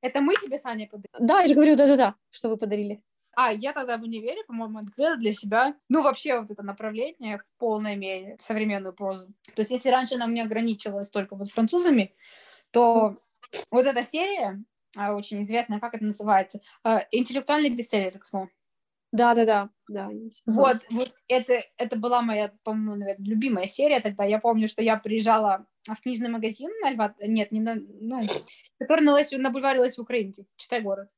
Это 0.00 0.20
мы 0.20 0.34
тебе, 0.34 0.58
Саня, 0.58 0.86
подарили? 0.86 1.10
Да, 1.18 1.40
я 1.40 1.46
же 1.46 1.54
говорю, 1.54 1.76
да-да-да, 1.76 2.14
что 2.30 2.48
вы 2.48 2.56
подарили. 2.56 3.02
А, 3.36 3.52
я 3.52 3.72
тогда 3.72 3.96
в 3.96 4.02
универе, 4.02 4.42
по-моему, 4.44 4.78
открыла 4.78 5.16
для 5.16 5.32
себя, 5.32 5.74
ну, 5.88 6.02
вообще 6.02 6.40
вот 6.40 6.50
это 6.50 6.62
направление 6.62 7.38
в 7.38 7.58
полной 7.58 7.96
мере, 7.96 8.36
современную 8.38 8.92
прозу. 8.92 9.26
То 9.54 9.62
есть, 9.62 9.70
если 9.70 9.88
раньше 9.88 10.16
она 10.16 10.26
мне 10.26 10.42
ограничивалась 10.42 11.10
только 11.10 11.36
вот 11.36 11.50
французами, 11.50 12.14
то 12.70 13.16
вот 13.70 13.86
эта 13.86 14.04
серия, 14.04 14.62
а, 14.96 15.14
очень 15.14 15.42
известная, 15.42 15.80
как 15.80 15.94
это 15.94 16.04
называется, 16.04 16.60
а, 16.82 17.04
интеллектуальный 17.12 17.70
бестселлер 17.70 18.16
Эксмо. 18.16 18.48
Да, 19.12 19.34
да, 19.34 19.44
да, 19.44 19.70
да. 19.88 20.08
Вот, 20.46 20.78
вот 20.90 21.12
это, 21.26 21.64
это 21.76 21.96
была 21.96 22.22
моя, 22.22 22.52
по-моему, 22.62 22.94
наверное, 22.94 23.26
любимая 23.26 23.66
серия 23.66 24.00
тогда. 24.00 24.24
Я 24.24 24.38
помню, 24.38 24.68
что 24.68 24.82
я 24.82 24.96
приезжала 24.96 25.66
в 25.84 26.00
книжный 26.00 26.28
магазин 26.28 26.70
на 26.80 26.92
Льва, 26.92 27.14
нет, 27.20 27.50
не 27.50 27.60
на, 27.60 27.74
ну, 27.74 28.20
который 28.78 29.04
на, 29.04 29.18
Лесь, 29.18 29.32
на 29.32 29.50
бульваре 29.50 29.82
Лесь 29.82 29.98
в 29.98 30.02
Украине, 30.02 30.32
читай 30.56 30.80
город. 30.80 31.08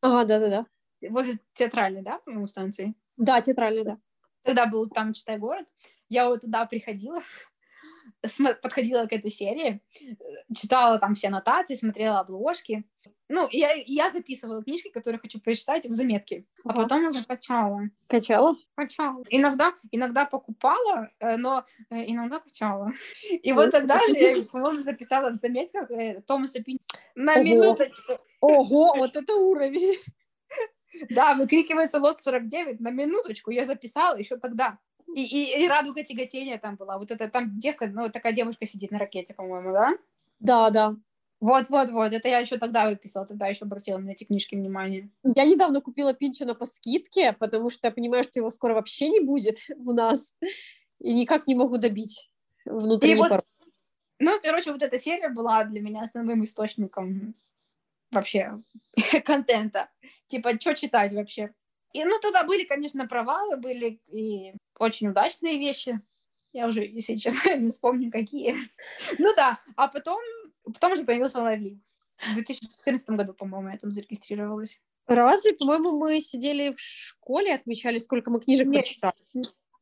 Ага, 0.00 0.24
да, 0.24 0.38
да, 0.38 0.48
да. 0.48 1.10
Возле 1.10 1.38
театральной, 1.52 2.02
да, 2.02 2.18
по-моему, 2.18 2.46
станции? 2.46 2.94
Да, 3.16 3.40
театральной, 3.42 3.84
да. 3.84 3.98
Тогда 4.42 4.66
был 4.66 4.88
там 4.88 5.12
читай 5.12 5.36
город. 5.38 5.66
Я 6.08 6.28
вот 6.28 6.40
туда 6.40 6.64
приходила, 6.66 7.22
подходила 8.62 9.04
к 9.06 9.12
этой 9.12 9.30
серии, 9.30 9.82
читала 10.54 10.98
там 10.98 11.14
все 11.14 11.28
аннотации, 11.28 11.74
смотрела 11.74 12.20
обложки. 12.20 12.84
Ну, 13.34 13.48
я, 13.50 13.72
я 13.86 14.10
записывала 14.10 14.62
книжки, 14.62 14.90
которые 14.90 15.18
хочу 15.18 15.40
прочитать 15.40 15.86
в 15.86 15.92
заметки, 15.92 16.46
а 16.64 16.74
потом 16.74 17.06
уже 17.08 17.24
качала. 17.24 17.88
Качала? 18.06 18.56
Качала. 18.74 19.24
Иногда, 19.30 19.72
иногда 19.90 20.26
покупала, 20.26 21.08
э, 21.18 21.38
но 21.38 21.64
э, 21.88 22.10
иногда 22.12 22.40
качала. 22.40 22.92
И 23.30 23.52
вот 23.54 23.70
тогда 23.70 23.98
же 24.00 24.14
я, 24.18 24.42
по-моему, 24.42 24.80
записала 24.80 25.30
в 25.30 25.36
заметках 25.36 25.90
э, 25.90 26.20
Томаса 26.26 26.62
Пин 26.62 26.78
на 27.14 27.36
Ого. 27.36 27.42
минуточку. 27.42 28.18
Ого, 28.42 28.96
вот 28.96 29.16
это 29.16 29.34
уровень. 29.34 29.96
Да, 31.08 31.32
выкрикивается 31.32 31.98
лот 32.00 32.20
49 32.20 32.80
на 32.80 32.90
минуточку. 32.90 33.50
Я 33.50 33.64
записала 33.64 34.18
еще 34.18 34.36
тогда. 34.36 34.78
И, 35.16 35.22
и, 35.22 35.64
и 35.64 35.66
радуга 35.66 36.04
тяготения 36.04 36.58
там 36.58 36.76
была. 36.76 36.98
Вот 36.98 37.10
это 37.10 37.28
там 37.28 37.58
девка, 37.58 37.86
ну, 37.86 38.10
такая 38.10 38.34
девушка 38.34 38.66
сидит 38.66 38.90
на 38.90 38.98
ракете, 38.98 39.32
по-моему, 39.32 39.72
да? 39.72 39.94
Да, 40.38 40.68
да. 40.68 40.96
Вот-вот-вот, 41.42 42.12
это 42.12 42.28
я 42.28 42.38
еще 42.38 42.56
тогда 42.56 42.88
выписала, 42.88 43.26
тогда 43.26 43.48
еще 43.48 43.64
обратила 43.64 43.98
на 43.98 44.10
эти 44.10 44.22
книжки 44.22 44.54
внимание. 44.54 45.10
Я 45.24 45.44
недавно 45.44 45.80
купила 45.80 46.14
Пинчина 46.14 46.54
по 46.54 46.66
скидке, 46.66 47.32
потому 47.32 47.68
что 47.68 47.88
я 47.88 47.92
понимаю, 47.92 48.22
что 48.22 48.38
его 48.38 48.48
скоро 48.48 48.74
вообще 48.74 49.08
не 49.08 49.18
будет 49.18 49.58
у 49.76 49.92
нас, 49.92 50.36
и 51.00 51.12
никак 51.12 51.48
не 51.48 51.56
могу 51.56 51.78
добить 51.78 52.30
внутренний 52.64 53.16
вот, 53.16 53.44
Ну, 54.20 54.38
короче, 54.40 54.70
вот 54.70 54.82
эта 54.82 55.00
серия 55.00 55.30
была 55.30 55.64
для 55.64 55.80
меня 55.80 56.02
основным 56.02 56.44
источником 56.44 57.34
вообще 58.12 58.62
контента. 59.24 59.90
Типа, 60.28 60.52
что 60.60 60.76
читать 60.76 61.12
вообще? 61.12 61.52
И, 61.92 62.04
ну, 62.04 62.20
тогда 62.22 62.44
были, 62.44 62.62
конечно, 62.62 63.08
провалы, 63.08 63.56
были 63.56 64.00
и 64.12 64.54
очень 64.78 65.08
удачные 65.08 65.58
вещи. 65.58 66.00
Я 66.52 66.68
уже, 66.68 66.84
если 66.84 67.16
честно, 67.16 67.56
не 67.56 67.70
вспомню, 67.70 68.12
какие. 68.12 68.54
ну 69.18 69.34
да, 69.34 69.58
а 69.74 69.88
потом, 69.88 70.20
потом 70.64 70.92
уже 70.92 71.04
появился 71.04 71.40
Лайвли. 71.40 71.80
В 72.18 72.34
2014 72.34 73.08
году, 73.10 73.34
по-моему, 73.34 73.68
я 73.70 73.78
там 73.78 73.90
зарегистрировалась. 73.90 74.80
Разве, 75.06 75.54
по-моему, 75.54 75.98
мы 75.98 76.20
сидели 76.20 76.70
в 76.70 76.78
школе, 76.78 77.54
отмечали, 77.54 77.98
сколько 77.98 78.30
мы 78.30 78.40
книжек 78.40 78.68
Нет, 78.68 78.84
прочитали. 78.84 79.14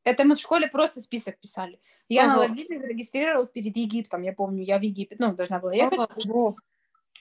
Это 0.05 0.25
мы 0.25 0.35
в 0.35 0.41
школе 0.41 0.69
просто 0.69 1.01
список 1.01 1.39
писали. 1.39 1.79
Я 2.09 2.25
ага. 2.25 2.33
на 2.33 2.39
Лайвли 2.39 2.79
зарегистрировалась 2.79 3.51
перед 3.51 3.77
Египтом, 3.77 4.23
я 4.23 4.33
помню, 4.33 4.65
я 4.65 4.79
в 4.79 4.83
Египет, 4.83 5.19
ну, 5.19 5.35
должна 5.35 5.61
была 5.61 5.75
ехать. 5.75 5.99
Ага. 5.99 6.55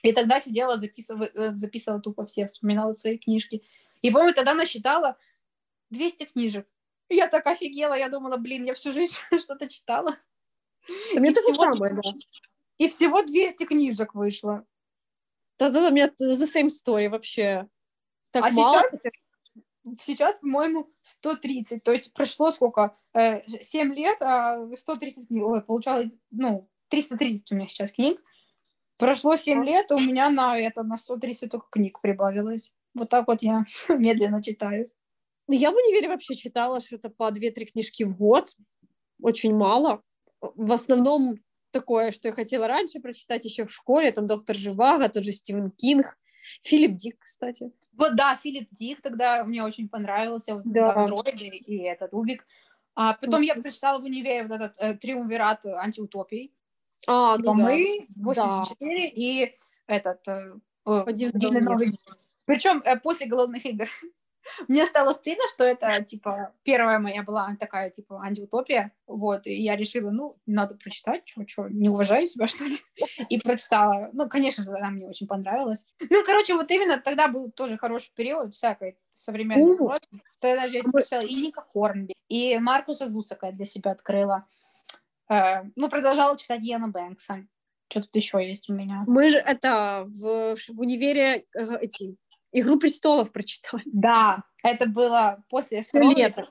И 0.02 0.12
тогда 0.12 0.40
сидела, 0.40 0.78
записывала, 0.78 1.28
э, 1.34 1.54
записывала 1.54 2.00
тупо 2.00 2.24
все, 2.24 2.46
вспоминала 2.46 2.94
свои 2.94 3.18
книжки. 3.18 3.62
И, 4.00 4.10
помню, 4.10 4.32
тогда 4.32 4.54
насчитала 4.54 5.18
200 5.90 6.24
книжек. 6.24 6.66
Я 7.10 7.28
так 7.28 7.46
офигела, 7.46 7.94
я 7.94 8.08
думала, 8.08 8.36
блин, 8.38 8.64
я 8.64 8.72
всю 8.72 8.92
жизнь 8.92 9.14
что-то 9.38 9.68
читала. 9.68 10.16
Да 11.14 11.20
мне 11.20 11.32
то 11.32 11.42
же 11.42 11.54
самое, 11.54 11.94
да. 11.94 12.12
И 12.80 12.88
всего 12.88 13.22
200 13.22 13.66
книжек 13.66 14.14
вышло. 14.14 14.64
Да-да-да, 15.58 15.88
у 15.88 15.92
меня 15.92 16.06
the 16.06 16.46
same 16.46 16.68
story 16.68 17.10
вообще. 17.10 17.68
Так 18.30 18.46
а 18.46 18.50
мало. 18.52 18.80
Сейчас, 18.90 19.12
сейчас, 20.00 20.40
по-моему, 20.40 20.90
130. 21.02 21.82
То 21.84 21.92
есть 21.92 22.10
прошло 22.14 22.50
сколько? 22.50 22.96
Э, 23.12 23.46
7 23.46 23.92
лет, 23.92 24.22
а 24.22 24.66
130 24.74 25.28
книг. 25.28 25.44
Ой, 25.44 25.60
получалось, 25.60 26.10
ну, 26.30 26.70
330 26.88 27.52
у 27.52 27.56
меня 27.56 27.66
сейчас 27.66 27.92
книг. 27.92 28.18
Прошло 28.96 29.36
7 29.36 29.62
лет, 29.62 29.92
у 29.92 29.98
меня 29.98 30.30
на 30.30 30.58
это, 30.58 30.82
на 30.82 30.96
130 30.96 31.50
только 31.50 31.66
книг 31.70 32.00
прибавилось. 32.00 32.72
Вот 32.94 33.10
так 33.10 33.26
вот 33.26 33.42
я 33.42 33.66
медленно 33.90 34.42
читаю. 34.42 34.90
Ну, 35.48 35.54
я 35.54 35.70
в 35.70 35.74
универе 35.74 36.08
вообще 36.08 36.34
читала 36.34 36.80
что-то 36.80 37.10
по 37.10 37.30
2-3 37.30 37.72
книжки 37.72 38.04
в 38.04 38.16
год. 38.16 38.56
Очень 39.20 39.54
мало. 39.54 40.02
В 40.40 40.72
основном 40.72 41.40
такое, 41.70 42.10
что 42.10 42.28
я 42.28 42.32
хотела 42.32 42.68
раньше 42.68 43.00
прочитать 43.00 43.44
еще 43.44 43.64
в 43.66 43.72
школе. 43.72 44.12
Там 44.12 44.26
«Доктор 44.26 44.56
Живаго», 44.56 45.08
тот 45.08 45.24
же 45.24 45.32
Стивен 45.32 45.70
Кинг. 45.70 46.18
Филипп 46.62 46.96
Дик, 46.96 47.16
кстати. 47.20 47.72
Вот, 47.92 48.16
да, 48.16 48.36
Филипп 48.36 48.68
Дик 48.70 49.00
тогда 49.00 49.44
мне 49.44 49.62
очень 49.62 49.88
понравился. 49.88 50.54
Вот 50.54 50.64
да. 50.64 50.94
Андроиды 50.94 51.46
и 51.46 51.78
этот 51.82 52.12
Убик. 52.14 52.46
А 52.94 53.14
потом 53.14 53.42
я 53.42 53.54
прочитала 53.54 54.00
в 54.00 54.04
универе 54.04 54.42
вот 54.42 54.52
этот 54.52 54.74
э, 54.78 54.94
«Триумвират 54.94 55.64
антиутопий». 55.66 56.52
А, 57.06 57.36
типа 57.36 57.54
ну 57.54 57.62
мы, 57.62 58.06
да. 58.08 58.24
84 58.24 59.00
да. 59.00 59.06
и 59.14 59.54
этот... 59.86 60.28
Э, 60.28 60.52
Один 60.84 61.30
новый 61.64 61.86
причем 62.50 62.82
э, 62.84 62.98
после 62.98 63.26
голодных 63.26 63.64
игр. 63.64 63.88
Мне 64.68 64.86
стало 64.86 65.12
стыдно, 65.12 65.44
что 65.52 65.64
это, 65.64 66.02
типа, 66.04 66.52
первая 66.62 66.98
моя 66.98 67.22
была 67.22 67.54
такая, 67.58 67.90
типа, 67.90 68.20
антиутопия, 68.22 68.92
вот, 69.06 69.46
и 69.46 69.54
я 69.54 69.76
решила, 69.76 70.10
ну, 70.10 70.36
надо 70.46 70.74
прочитать, 70.76 71.22
что, 71.26 71.46
что, 71.46 71.68
не 71.68 71.88
уважаю 71.88 72.26
себя, 72.26 72.46
что 72.46 72.64
ли, 72.64 72.78
и 73.28 73.38
прочитала. 73.38 74.10
Ну, 74.12 74.28
конечно 74.28 74.64
же, 74.64 74.70
она 74.70 74.90
мне 74.90 75.06
очень 75.06 75.26
понравилась. 75.26 75.86
Ну, 76.08 76.24
короче, 76.24 76.54
вот 76.54 76.70
именно 76.70 76.98
тогда 76.98 77.28
был 77.28 77.50
тоже 77.50 77.78
хороший 77.78 78.12
период 78.14 78.54
всякой 78.54 78.98
современной 79.10 79.76
прозы. 79.76 80.00
Тогда 80.40 80.62
даже 80.62 80.76
я 80.76 80.82
прочитала 80.82 81.22
и 81.22 81.34
Ника 81.34 81.62
Хорнби, 81.72 82.14
и 82.28 82.58
Маркуса 82.58 83.08
Зусака 83.08 83.52
для 83.52 83.64
себя 83.64 83.92
открыла. 83.92 84.46
Э, 85.28 85.62
ну, 85.76 85.88
продолжала 85.88 86.36
читать 86.36 86.62
Яна 86.62 86.88
Бэнкса. 86.88 87.46
Что 87.90 88.02
тут 88.02 88.14
еще 88.14 88.46
есть 88.46 88.70
у 88.70 88.72
меня? 88.72 89.04
Мы 89.06 89.30
же 89.30 89.38
это 89.38 90.04
в, 90.06 90.54
в 90.54 90.80
универе 90.80 91.42
э, 91.56 91.76
эти 91.80 92.16
Игру 92.52 92.78
престолов 92.78 93.32
прочитали. 93.32 93.82
Да, 93.86 94.44
это 94.62 94.88
было 94.88 95.44
после 95.48 95.82
второго 95.82 96.14
лета. 96.14 96.44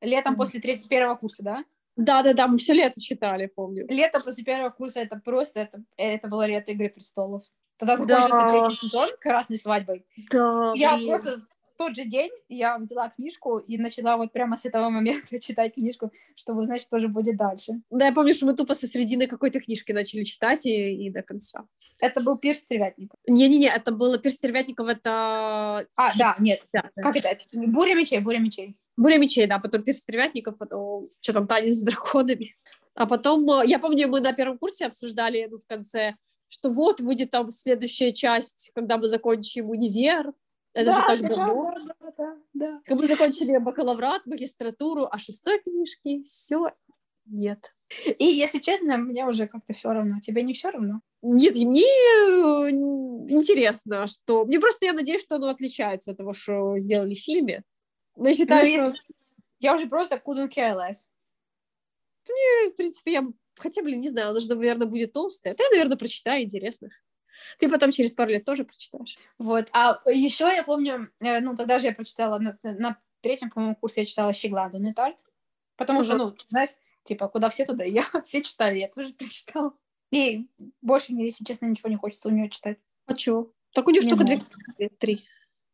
Летом 0.00 0.36
после 0.36 0.60
третьего, 0.60 0.88
первого 0.88 1.16
курса, 1.16 1.42
да? 1.42 1.64
Да, 1.96 2.22
да, 2.22 2.32
да, 2.32 2.46
мы 2.46 2.58
все 2.58 2.74
лето 2.74 3.00
читали, 3.00 3.46
помню. 3.46 3.84
Лето 3.88 4.20
после 4.20 4.44
первого 4.44 4.70
курса 4.70 5.00
это 5.00 5.20
просто 5.22 5.60
это, 5.60 5.82
это 5.96 6.28
было 6.28 6.46
лето 6.46 6.70
Игры 6.70 6.88
престолов. 6.90 7.42
Тогда 7.76 7.96
закончился 7.96 8.40
да. 8.40 8.48
третий 8.48 8.86
сезон 8.86 9.08
красной 9.20 9.56
свадьбой. 9.56 10.06
Да. 10.30 10.72
Я 10.76 10.96
блин. 10.96 11.08
просто 11.08 11.38
в 11.38 11.72
тот 11.76 11.96
же 11.96 12.04
день 12.04 12.30
я 12.48 12.78
взяла 12.78 13.08
книжку 13.08 13.58
и 13.58 13.78
начала 13.78 14.16
вот 14.16 14.32
прямо 14.32 14.56
с 14.56 14.64
этого 14.64 14.90
момента 14.90 15.38
читать 15.40 15.74
книжку, 15.74 16.12
чтобы 16.36 16.60
узнать, 16.60 16.80
что 16.80 16.98
же 16.98 17.08
будет 17.08 17.36
дальше. 17.36 17.80
Да, 17.90 18.06
я 18.06 18.12
помню, 18.12 18.34
что 18.34 18.46
мы 18.46 18.54
тупо 18.54 18.74
со 18.74 18.86
средины 18.86 19.26
какой-то 19.26 19.60
книжки 19.60 19.92
начали 19.92 20.24
читать 20.24 20.66
и, 20.66 21.06
и 21.06 21.10
до 21.10 21.22
конца. 21.22 21.66
Это 22.00 22.20
был 22.20 22.38
Пирс 22.38 22.58
Стервятников. 22.58 23.18
Не-не-не, 23.26 23.68
это 23.68 23.90
было 23.92 24.18
Пирс 24.18 24.36
Стервятников, 24.36 24.88
это... 24.88 25.86
А, 25.96 26.18
да, 26.18 26.36
нет. 26.38 26.62
Да. 26.72 26.90
Как 26.96 27.16
это? 27.16 27.38
Буря 27.52 27.94
мечей, 27.94 28.20
буря 28.20 28.38
мечей. 28.38 28.76
Буря 28.96 29.18
мечей, 29.18 29.46
да, 29.46 29.58
потом 29.58 29.82
Пирс 29.82 29.98
Стервятников, 29.98 30.58
потом 30.58 31.08
что 31.20 31.32
там, 31.32 31.46
танец 31.46 31.74
с 31.74 31.82
драконами. 31.82 32.56
А 32.94 33.06
потом, 33.06 33.48
э, 33.50 33.62
я 33.66 33.78
помню, 33.78 34.08
мы 34.08 34.20
на 34.20 34.32
первом 34.32 34.58
курсе 34.58 34.86
обсуждали 34.86 35.46
ну, 35.48 35.58
в 35.58 35.66
конце, 35.66 36.16
что 36.48 36.70
вот 36.70 37.00
выйдет 37.00 37.30
там 37.30 37.50
следующая 37.50 38.12
часть, 38.12 38.72
когда 38.74 38.98
мы 38.98 39.06
закончим 39.06 39.70
универ. 39.70 40.32
Это 40.74 40.90
да, 40.90 41.00
же 41.00 41.06
так 41.06 41.20
да, 41.20 41.28
давно. 41.28 41.74
Да, 41.74 41.94
да, 42.00 42.12
да, 42.16 42.36
да. 42.54 42.80
Как 42.84 42.98
мы 42.98 43.06
закончили 43.06 43.56
бакалаврат, 43.58 44.26
магистратуру, 44.26 45.08
а 45.10 45.18
шестой 45.18 45.60
книжки 45.60 46.22
все 46.22 46.72
нет. 47.28 47.74
И, 48.18 48.24
если 48.24 48.58
честно, 48.58 48.98
мне 48.98 49.26
уже 49.26 49.46
как-то 49.46 49.72
все 49.72 49.92
равно. 49.92 50.20
Тебе 50.20 50.42
не 50.42 50.52
все 50.52 50.70
равно? 50.70 51.00
Нет, 51.22 51.54
мне 51.56 51.82
э, 51.82 52.70
интересно, 52.70 54.06
что... 54.06 54.44
Мне 54.44 54.60
просто, 54.60 54.86
я 54.86 54.92
надеюсь, 54.92 55.22
что 55.22 55.36
оно 55.36 55.48
отличается 55.48 56.10
от 56.10 56.18
того, 56.18 56.32
что 56.32 56.78
сделали 56.78 57.14
в 57.14 57.20
фильме. 57.20 57.62
Но 58.16 58.28
я 58.28 58.36
считаю, 58.36 58.82
ну, 58.82 58.90
что... 58.90 59.02
Я 59.60 59.74
уже 59.74 59.86
просто 59.88 60.16
couldn't 60.16 60.50
care 60.50 60.76
less. 60.76 61.06
Мне, 62.28 62.70
в 62.72 62.76
принципе, 62.76 63.12
я... 63.12 63.26
Хотя, 63.56 63.82
блин, 63.82 64.00
не 64.00 64.10
знаю, 64.10 64.30
она 64.30 64.40
же, 64.40 64.48
наверное, 64.48 64.86
будет 64.86 65.12
толстая. 65.12 65.54
Ты, 65.54 65.64
наверное, 65.70 65.96
прочитай, 65.96 66.42
интересно. 66.42 66.90
Ты 67.58 67.68
потом 67.70 67.90
через 67.90 68.12
пару 68.12 68.30
лет 68.30 68.44
тоже 68.44 68.64
прочитаешь. 68.64 69.18
Вот. 69.38 69.68
А 69.72 70.00
еще 70.06 70.44
я 70.44 70.62
помню, 70.62 71.10
э, 71.20 71.40
ну, 71.40 71.56
тогда 71.56 71.78
же 71.78 71.86
я 71.86 71.94
прочитала 71.94 72.38
на, 72.38 72.58
на 72.62 73.00
третьем, 73.20 73.50
по-моему, 73.50 73.76
курсе 73.76 74.02
я 74.02 74.06
читала 74.06 74.32
Щегладу 74.32 74.78
Нетальт. 74.78 75.18
Потому 75.76 76.02
что, 76.02 76.16
ну, 76.16 76.34
знаешь, 76.50 76.70
типа, 77.08 77.28
куда 77.28 77.48
все 77.48 77.64
туда, 77.64 77.84
я 77.84 78.04
все 78.24 78.42
читали, 78.42 78.78
я 78.78 78.88
тоже 78.88 79.12
прочитала. 79.14 79.72
И 80.10 80.46
больше 80.80 81.12
мне, 81.12 81.26
если 81.26 81.44
честно, 81.44 81.66
ничего 81.66 81.88
не 81.88 81.96
хочется 81.96 82.28
у 82.28 82.30
нее 82.30 82.48
читать. 82.48 82.78
А 83.06 83.14
чё? 83.14 83.48
Так 83.72 83.88
у 83.88 83.90
нее 83.90 84.02
только 84.02 84.24
две, 84.24 84.88
три. 84.88 85.24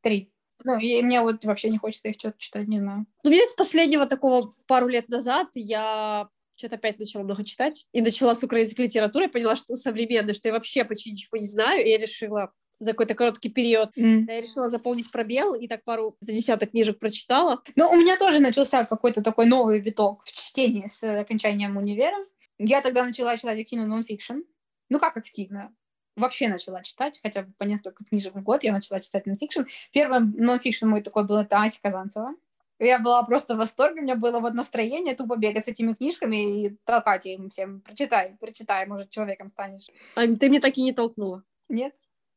Три. 0.01 0.31
Ну, 0.65 0.79
и 0.79 1.03
мне 1.03 1.21
вот 1.21 1.45
вообще 1.45 1.69
не 1.69 1.79
хочется 1.79 2.09
их 2.09 2.17
что-то 2.19 2.39
читать, 2.39 2.69
не 2.69 2.79
знаю. 2.79 3.07
Ну, 3.23 3.31
мне 3.31 3.45
с 3.45 3.53
последнего 3.53 4.07
такого 4.07 4.55
пару 4.67 4.89
лет 4.89 5.09
назад 5.09 5.49
я 5.55 6.29
что-то 6.57 6.77
опять 6.77 6.99
начала 6.99 7.23
много 7.23 7.45
читать 7.45 7.87
и 7.93 8.01
начала 8.01 8.35
с 8.35 8.43
украинской 8.43 8.83
литературы, 8.83 9.29
поняла, 9.29 9.57
что 9.57 9.75
современной, 9.75 10.35
что 10.35 10.49
я 10.49 10.55
вообще 10.55 10.85
почти 10.85 11.11
ничего 11.11 11.39
не 11.39 11.45
знаю, 11.45 11.85
и 11.85 11.91
я 11.91 11.99
решила 11.99 12.53
за 12.79 12.93
какой-то 12.93 13.15
короткий 13.15 13.51
период. 13.51 13.97
Mm. 13.97 14.25
Я 14.27 14.41
решила 14.41 14.69
заполнить 14.69 15.11
пробел, 15.11 15.55
и 15.55 15.69
так 15.69 15.85
пару 15.85 16.17
десяток 16.21 16.71
книжек 16.71 16.99
прочитала. 16.99 17.63
Ну, 17.77 17.89
у 17.91 17.97
меня 17.97 18.17
тоже 18.17 18.41
начался 18.41 18.85
какой-то 18.85 19.23
такой 19.23 19.47
новый 19.47 19.81
виток 19.81 20.25
в 20.25 20.33
чтении 20.33 20.87
с 20.87 21.03
окончанием 21.21 21.77
универа. 21.77 22.17
Я 22.59 22.81
тогда 22.81 23.05
начала 23.05 23.37
читать 23.37 23.61
активно 23.61 23.87
нонфикшн. 23.87 24.41
Ну, 24.89 24.99
как 24.99 25.17
активно? 25.17 25.75
Вообще 26.17 26.49
начала 26.49 26.83
читать, 26.83 27.19
хотя 27.23 27.43
бы 27.43 27.53
по 27.59 27.65
несколько 27.65 28.05
книжек 28.05 28.35
в 28.35 28.43
год 28.43 28.63
я 28.63 28.73
начала 28.73 29.01
читать 29.01 29.27
нонфикшн. 29.27 29.63
Первый 29.93 30.21
нонфикшн 30.21 30.87
мой 30.87 31.03
такой 31.03 31.25
был, 31.25 31.37
это 31.37 31.61
Ася 31.61 31.81
Казанцева. 31.83 32.35
Я 32.79 32.99
была 32.99 33.23
просто 33.23 33.55
в 33.55 33.59
восторге, 33.59 34.01
у 34.01 34.03
меня 34.05 34.17
было 34.17 34.41
вот 34.41 34.55
настроение 34.55 35.15
тупо 35.15 35.37
бегать 35.37 35.65
с 35.65 35.69
этими 35.69 35.93
книжками 35.93 36.67
и 36.67 36.77
толкать 36.85 37.27
им 37.27 37.49
всем. 37.49 37.81
Прочитай, 37.81 38.37
прочитай, 38.41 38.87
может, 38.87 39.11
человеком 39.11 39.49
станешь. 39.49 39.87
А 40.17 40.27
ты 40.27 40.49
мне 40.49 40.61
так 40.61 40.77
и 40.77 40.83
не 40.83 40.93
толкнула? 40.93 41.45
Нет. 41.69 41.95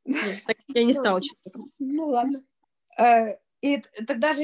Нет 0.08 0.43
я 0.74 0.84
не 0.84 0.93
стала 0.93 1.22
читать. 1.22 1.53
Ну, 1.80 2.08
ладно. 2.08 2.43
Э, 2.99 3.38
и 3.62 3.84
тогда 4.05 4.34
же 4.34 4.43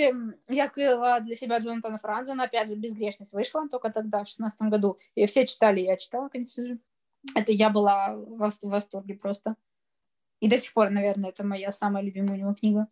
я 0.49 0.65
открыла 0.65 1.19
для 1.19 1.35
себя 1.35 1.59
Джонатана 1.59 1.99
Франзена, 1.99 2.43
опять 2.43 2.67
же, 2.67 2.75
«Безгрешность» 2.75 3.33
вышла 3.33 3.67
только 3.69 3.91
тогда, 3.91 4.23
в 4.23 4.27
шестнадцатом 4.27 4.69
году. 4.69 4.97
И 5.15 5.25
все 5.25 5.45
читали, 5.45 5.81
я 5.81 5.97
читала, 5.97 6.29
конечно 6.29 6.65
же. 6.65 6.79
Это 7.35 7.51
я 7.51 7.69
была 7.69 8.15
в 8.15 8.51
восторге 8.63 9.15
просто. 9.15 9.55
И 10.39 10.49
до 10.49 10.57
сих 10.57 10.73
пор, 10.73 10.89
наверное, 10.89 11.29
это 11.29 11.45
моя 11.45 11.71
самая 11.71 12.03
любимая 12.03 12.33
у 12.33 12.39
него 12.39 12.53
книга. 12.53 12.87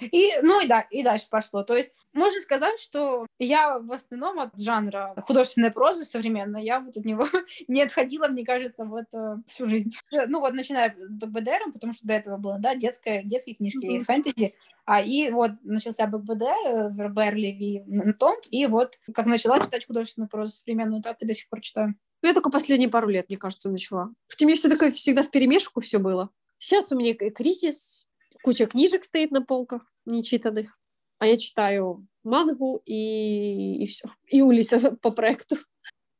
И, 0.00 0.30
ну 0.42 0.62
и 0.62 0.66
да, 0.66 0.80
и 0.90 1.02
дальше 1.02 1.26
пошло. 1.30 1.62
То 1.62 1.76
есть 1.76 1.92
можно 2.12 2.40
сказать, 2.40 2.80
что 2.80 3.26
я 3.38 3.78
в 3.78 3.92
основном 3.92 4.40
от 4.40 4.58
жанра 4.58 5.14
художественной 5.22 5.70
прозы 5.70 6.04
современной, 6.04 6.64
я 6.64 6.80
вот 6.80 6.96
от 6.96 7.04
него 7.04 7.26
не 7.68 7.82
отходила, 7.82 8.28
мне 8.28 8.44
кажется, 8.44 8.84
вот 8.84 9.06
э, 9.14 9.36
всю 9.46 9.68
жизнь. 9.68 9.92
Ну 10.10 10.40
вот 10.40 10.54
начиная 10.54 10.96
с 11.00 11.14
БКБДР, 11.14 11.72
потому 11.72 11.92
что 11.92 12.06
до 12.06 12.14
этого 12.14 12.36
было, 12.36 12.58
да, 12.58 12.74
детская, 12.74 13.22
детские 13.22 13.56
книжки 13.56 13.84
mm-hmm. 13.84 14.00
фэнтези, 14.00 14.54
а 14.84 15.00
и 15.00 15.30
вот 15.30 15.52
начался 15.62 16.06
БКБД, 16.06 16.42
Вербер, 16.92 17.34
Леви, 17.34 17.84
Том, 18.18 18.36
и 18.50 18.66
вот 18.66 18.98
как 19.14 19.26
начала 19.26 19.60
читать 19.60 19.86
художественную 19.86 20.28
прозу 20.28 20.52
современную, 20.52 21.02
так 21.02 21.16
и 21.20 21.26
до 21.26 21.34
сих 21.34 21.48
пор 21.48 21.60
читаю. 21.60 21.94
Ну, 22.22 22.28
я 22.28 22.34
только 22.34 22.50
последние 22.50 22.88
пару 22.88 23.08
лет, 23.08 23.28
мне 23.28 23.36
кажется, 23.36 23.70
начала. 23.70 24.10
Хотя 24.28 24.46
мне 24.46 24.54
все 24.54 24.68
такое 24.68 24.90
всегда 24.90 25.22
в 25.22 25.30
перемешку 25.30 25.80
все 25.80 25.98
было. 25.98 26.30
Сейчас 26.58 26.90
у 26.90 26.96
меня 26.96 27.14
кризис, 27.14 28.06
куча 28.44 28.66
книжек 28.66 29.04
стоит 29.04 29.30
на 29.30 29.42
полках 29.42 29.90
нечитанных, 30.04 30.78
а 31.18 31.26
я 31.26 31.38
читаю 31.38 32.06
мангу 32.22 32.82
и, 32.84 33.82
и 33.82 33.86
все. 33.86 34.10
И 34.28 34.42
Улиса 34.42 34.78
по 35.02 35.10
проекту. 35.10 35.56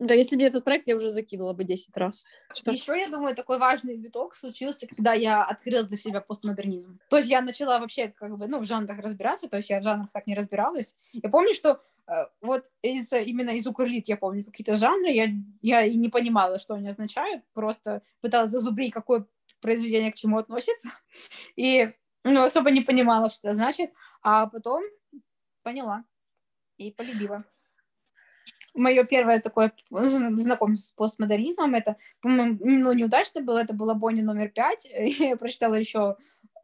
Да, 0.01 0.15
если 0.15 0.35
мне 0.35 0.47
этот 0.47 0.65
проект, 0.65 0.87
я 0.87 0.97
уже 0.97 1.09
закинула 1.09 1.53
бы 1.53 1.65
10 1.65 1.97
раз. 1.97 2.25
Что? 2.53 2.73
Еще, 2.73 2.99
я 2.99 3.09
думаю, 3.09 3.37
такой 3.37 3.59
важный 3.59 3.97
виток 3.97 4.35
случился, 4.35 4.87
когда 4.87 5.13
я 5.13 5.45
открыла 5.45 5.85
для 5.85 5.97
себя 5.97 6.21
постмодернизм. 6.21 6.99
То 7.11 7.19
есть 7.19 7.29
я 7.29 7.43
начала 7.43 7.79
вообще 7.79 8.09
как 8.09 8.37
бы, 8.37 8.49
ну, 8.49 8.59
в 8.59 8.65
жанрах 8.65 8.99
разбираться, 8.99 9.49
то 9.49 9.59
есть 9.59 9.71
я 9.71 9.81
в 9.81 9.85
жанрах 9.85 10.11
так 10.13 10.27
не 10.27 10.35
разбиралась. 10.35 10.97
Я 11.13 11.29
помню, 11.29 11.55
что 11.55 11.81
э, 12.09 12.13
вот 12.41 12.65
из, 12.83 13.13
именно 13.13 13.51
из 13.51 13.67
укрлит 13.67 14.09
я 14.09 14.17
помню 14.17 14.45
какие-то 14.45 14.75
жанры, 14.75 15.11
я, 15.11 15.29
я 15.63 15.85
и 15.85 15.95
не 15.97 16.09
понимала, 16.09 16.59
что 16.59 16.75
они 16.75 16.89
означают, 16.89 17.45
просто 17.53 18.03
пыталась 18.21 18.51
зазубрить, 18.51 18.93
какое 18.93 19.27
произведение 19.61 20.11
к 20.11 20.17
чему 20.17 20.39
относится. 20.39 20.91
И 21.57 21.93
ну, 22.25 22.43
особо 22.43 22.71
не 22.71 22.81
понимала, 22.81 23.29
что 23.31 23.49
это 23.49 23.57
значит, 23.57 23.93
а 24.23 24.47
потом 24.47 24.83
поняла 25.63 26.05
и 26.77 26.91
полюбила. 26.91 27.45
Мое 28.75 29.05
первое 29.05 29.41
такое 29.41 29.73
ну, 29.91 30.37
знакомство 30.37 30.89
с 30.89 30.91
постмодернизмом, 30.91 31.75
это, 31.75 31.97
по-моему, 32.21 32.59
ну, 32.61 32.93
неудачно 32.93 33.41
было, 33.41 33.59
это 33.59 33.73
было 33.73 33.95
Бонни 33.95 34.23
номер 34.23 34.49
пять, 34.49 34.87
я 35.19 35.37
прочитала 35.37 35.75
еще, 35.75 36.17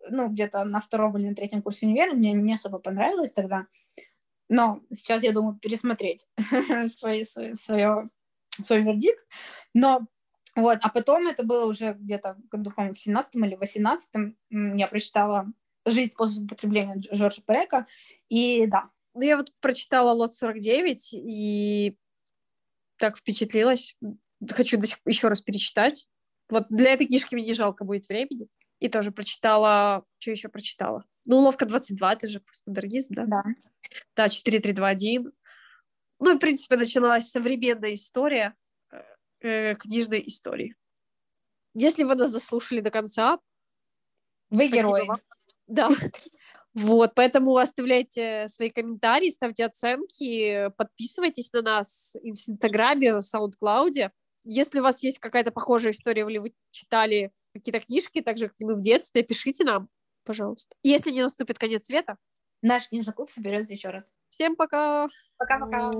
ну, 0.09 0.29
где-то 0.29 0.65
на 0.65 0.81
втором 0.81 1.17
или 1.17 1.29
на 1.29 1.35
третьем 1.35 1.63
курсе 1.63 1.87
универа, 1.87 2.13
мне 2.13 2.33
не 2.33 2.55
особо 2.55 2.79
понравилось 2.79 3.33
тогда, 3.33 3.67
но 4.49 4.83
сейчас 4.93 5.23
я 5.23 5.33
думаю 5.33 5.59
пересмотреть 5.61 6.27
свой, 6.97 7.25
свой, 7.25 7.55
свое, 7.55 8.11
свой 8.65 8.83
вердикт, 8.83 9.25
но 9.73 10.07
вот, 10.61 10.79
а 10.83 10.89
потом 10.89 11.27
это 11.27 11.45
было 11.45 11.67
уже 11.67 11.95
где-то, 11.95 12.37
году, 12.51 12.71
по-моему, 12.71 12.95
в 12.95 12.99
17 12.99 13.35
или 13.37 13.55
18 13.55 14.11
я 14.51 14.87
прочитала 14.89 15.47
«Жизнь 15.87 16.13
способ 16.13 16.45
употребления» 16.45 16.97
Джорджа 16.97 17.43
Перека, 17.47 17.87
и 18.29 18.67
да. 18.67 18.91
Ну, 19.15 19.23
я 19.23 19.37
вот 19.37 19.53
прочитала 19.61 20.13
«Лот 20.13 20.33
49», 20.33 20.97
и 21.13 21.97
так 22.97 23.17
впечатлилась. 23.17 23.97
Хочу 24.49 24.79
до 24.79 24.87
сих 24.87 24.99
еще 25.05 25.29
раз 25.29 25.41
перечитать. 25.41 26.09
Вот 26.49 26.67
для 26.69 26.93
этой 26.93 27.07
книжки 27.07 27.35
мне 27.35 27.45
не 27.45 27.55
жалко 27.55 27.85
будет 27.85 28.09
времени. 28.09 28.47
И 28.79 28.89
тоже 28.89 29.11
прочитала... 29.11 30.05
Что 30.19 30.31
еще 30.31 30.49
прочитала? 30.49 31.05
Ну, 31.25 31.39
«Уловка 31.39 31.65
22», 31.65 32.13
это 32.13 32.27
же 32.27 32.41
постмодернизм, 32.41 33.15
да? 33.15 33.25
Да. 33.27 33.43
Да, 34.17 34.29
4321. 34.29 35.33
Ну, 36.21 36.35
в 36.35 36.39
принципе, 36.39 36.77
началась 36.77 37.31
современная 37.31 37.95
история 37.95 38.55
э, 39.41 39.75
книжной 39.77 40.23
истории. 40.27 40.75
Если 41.75 42.05
вы 42.05 42.15
нас 42.15 42.31
заслушали 42.31 42.81
до 42.81 42.91
конца, 42.91 43.39
вы 44.51 44.69
герои. 44.69 45.07
Вам. 45.07 45.21
Да. 45.67 45.91
Вот, 46.73 47.15
поэтому 47.17 47.57
оставляйте 47.57 48.47
свои 48.49 48.71
комментарии, 48.71 49.29
ставьте 49.31 49.65
оценки, 49.65 50.71
подписывайтесь 50.77 51.53
на 51.53 51.63
нас 51.63 52.17
в 52.23 52.27
Инстаграме, 52.27 53.15
в 53.15 53.23
Саундклауде. 53.23 54.13
Если 54.45 54.79
у 54.79 54.83
вас 54.85 55.03
есть 55.03 55.19
какая-то 55.19 55.51
похожая 55.51 55.93
история, 55.93 56.23
или 56.23 56.39
вы 56.39 56.55
читали 56.71 57.33
какие-то 57.53 57.81
книжки, 57.81 58.21
так 58.21 58.39
же, 58.39 58.49
как 58.49 58.57
и 58.59 58.65
мы 58.65 58.75
в 58.75 58.81
детстве, 58.81 59.23
пишите 59.25 59.65
нам, 59.65 59.89
пожалуйста. 60.25 60.77
Если 60.83 61.11
не 61.11 61.23
наступит 61.23 61.59
конец 61.59 61.87
света, 61.87 62.17
наш 62.63 62.89
книжный 62.89 63.15
клуб 63.15 63.31
соберется 63.31 63.73
еще 63.73 63.91
раз. 63.91 64.13
Всем 64.29 64.55
пока! 64.55 65.09
Пока-пока! 65.39 65.91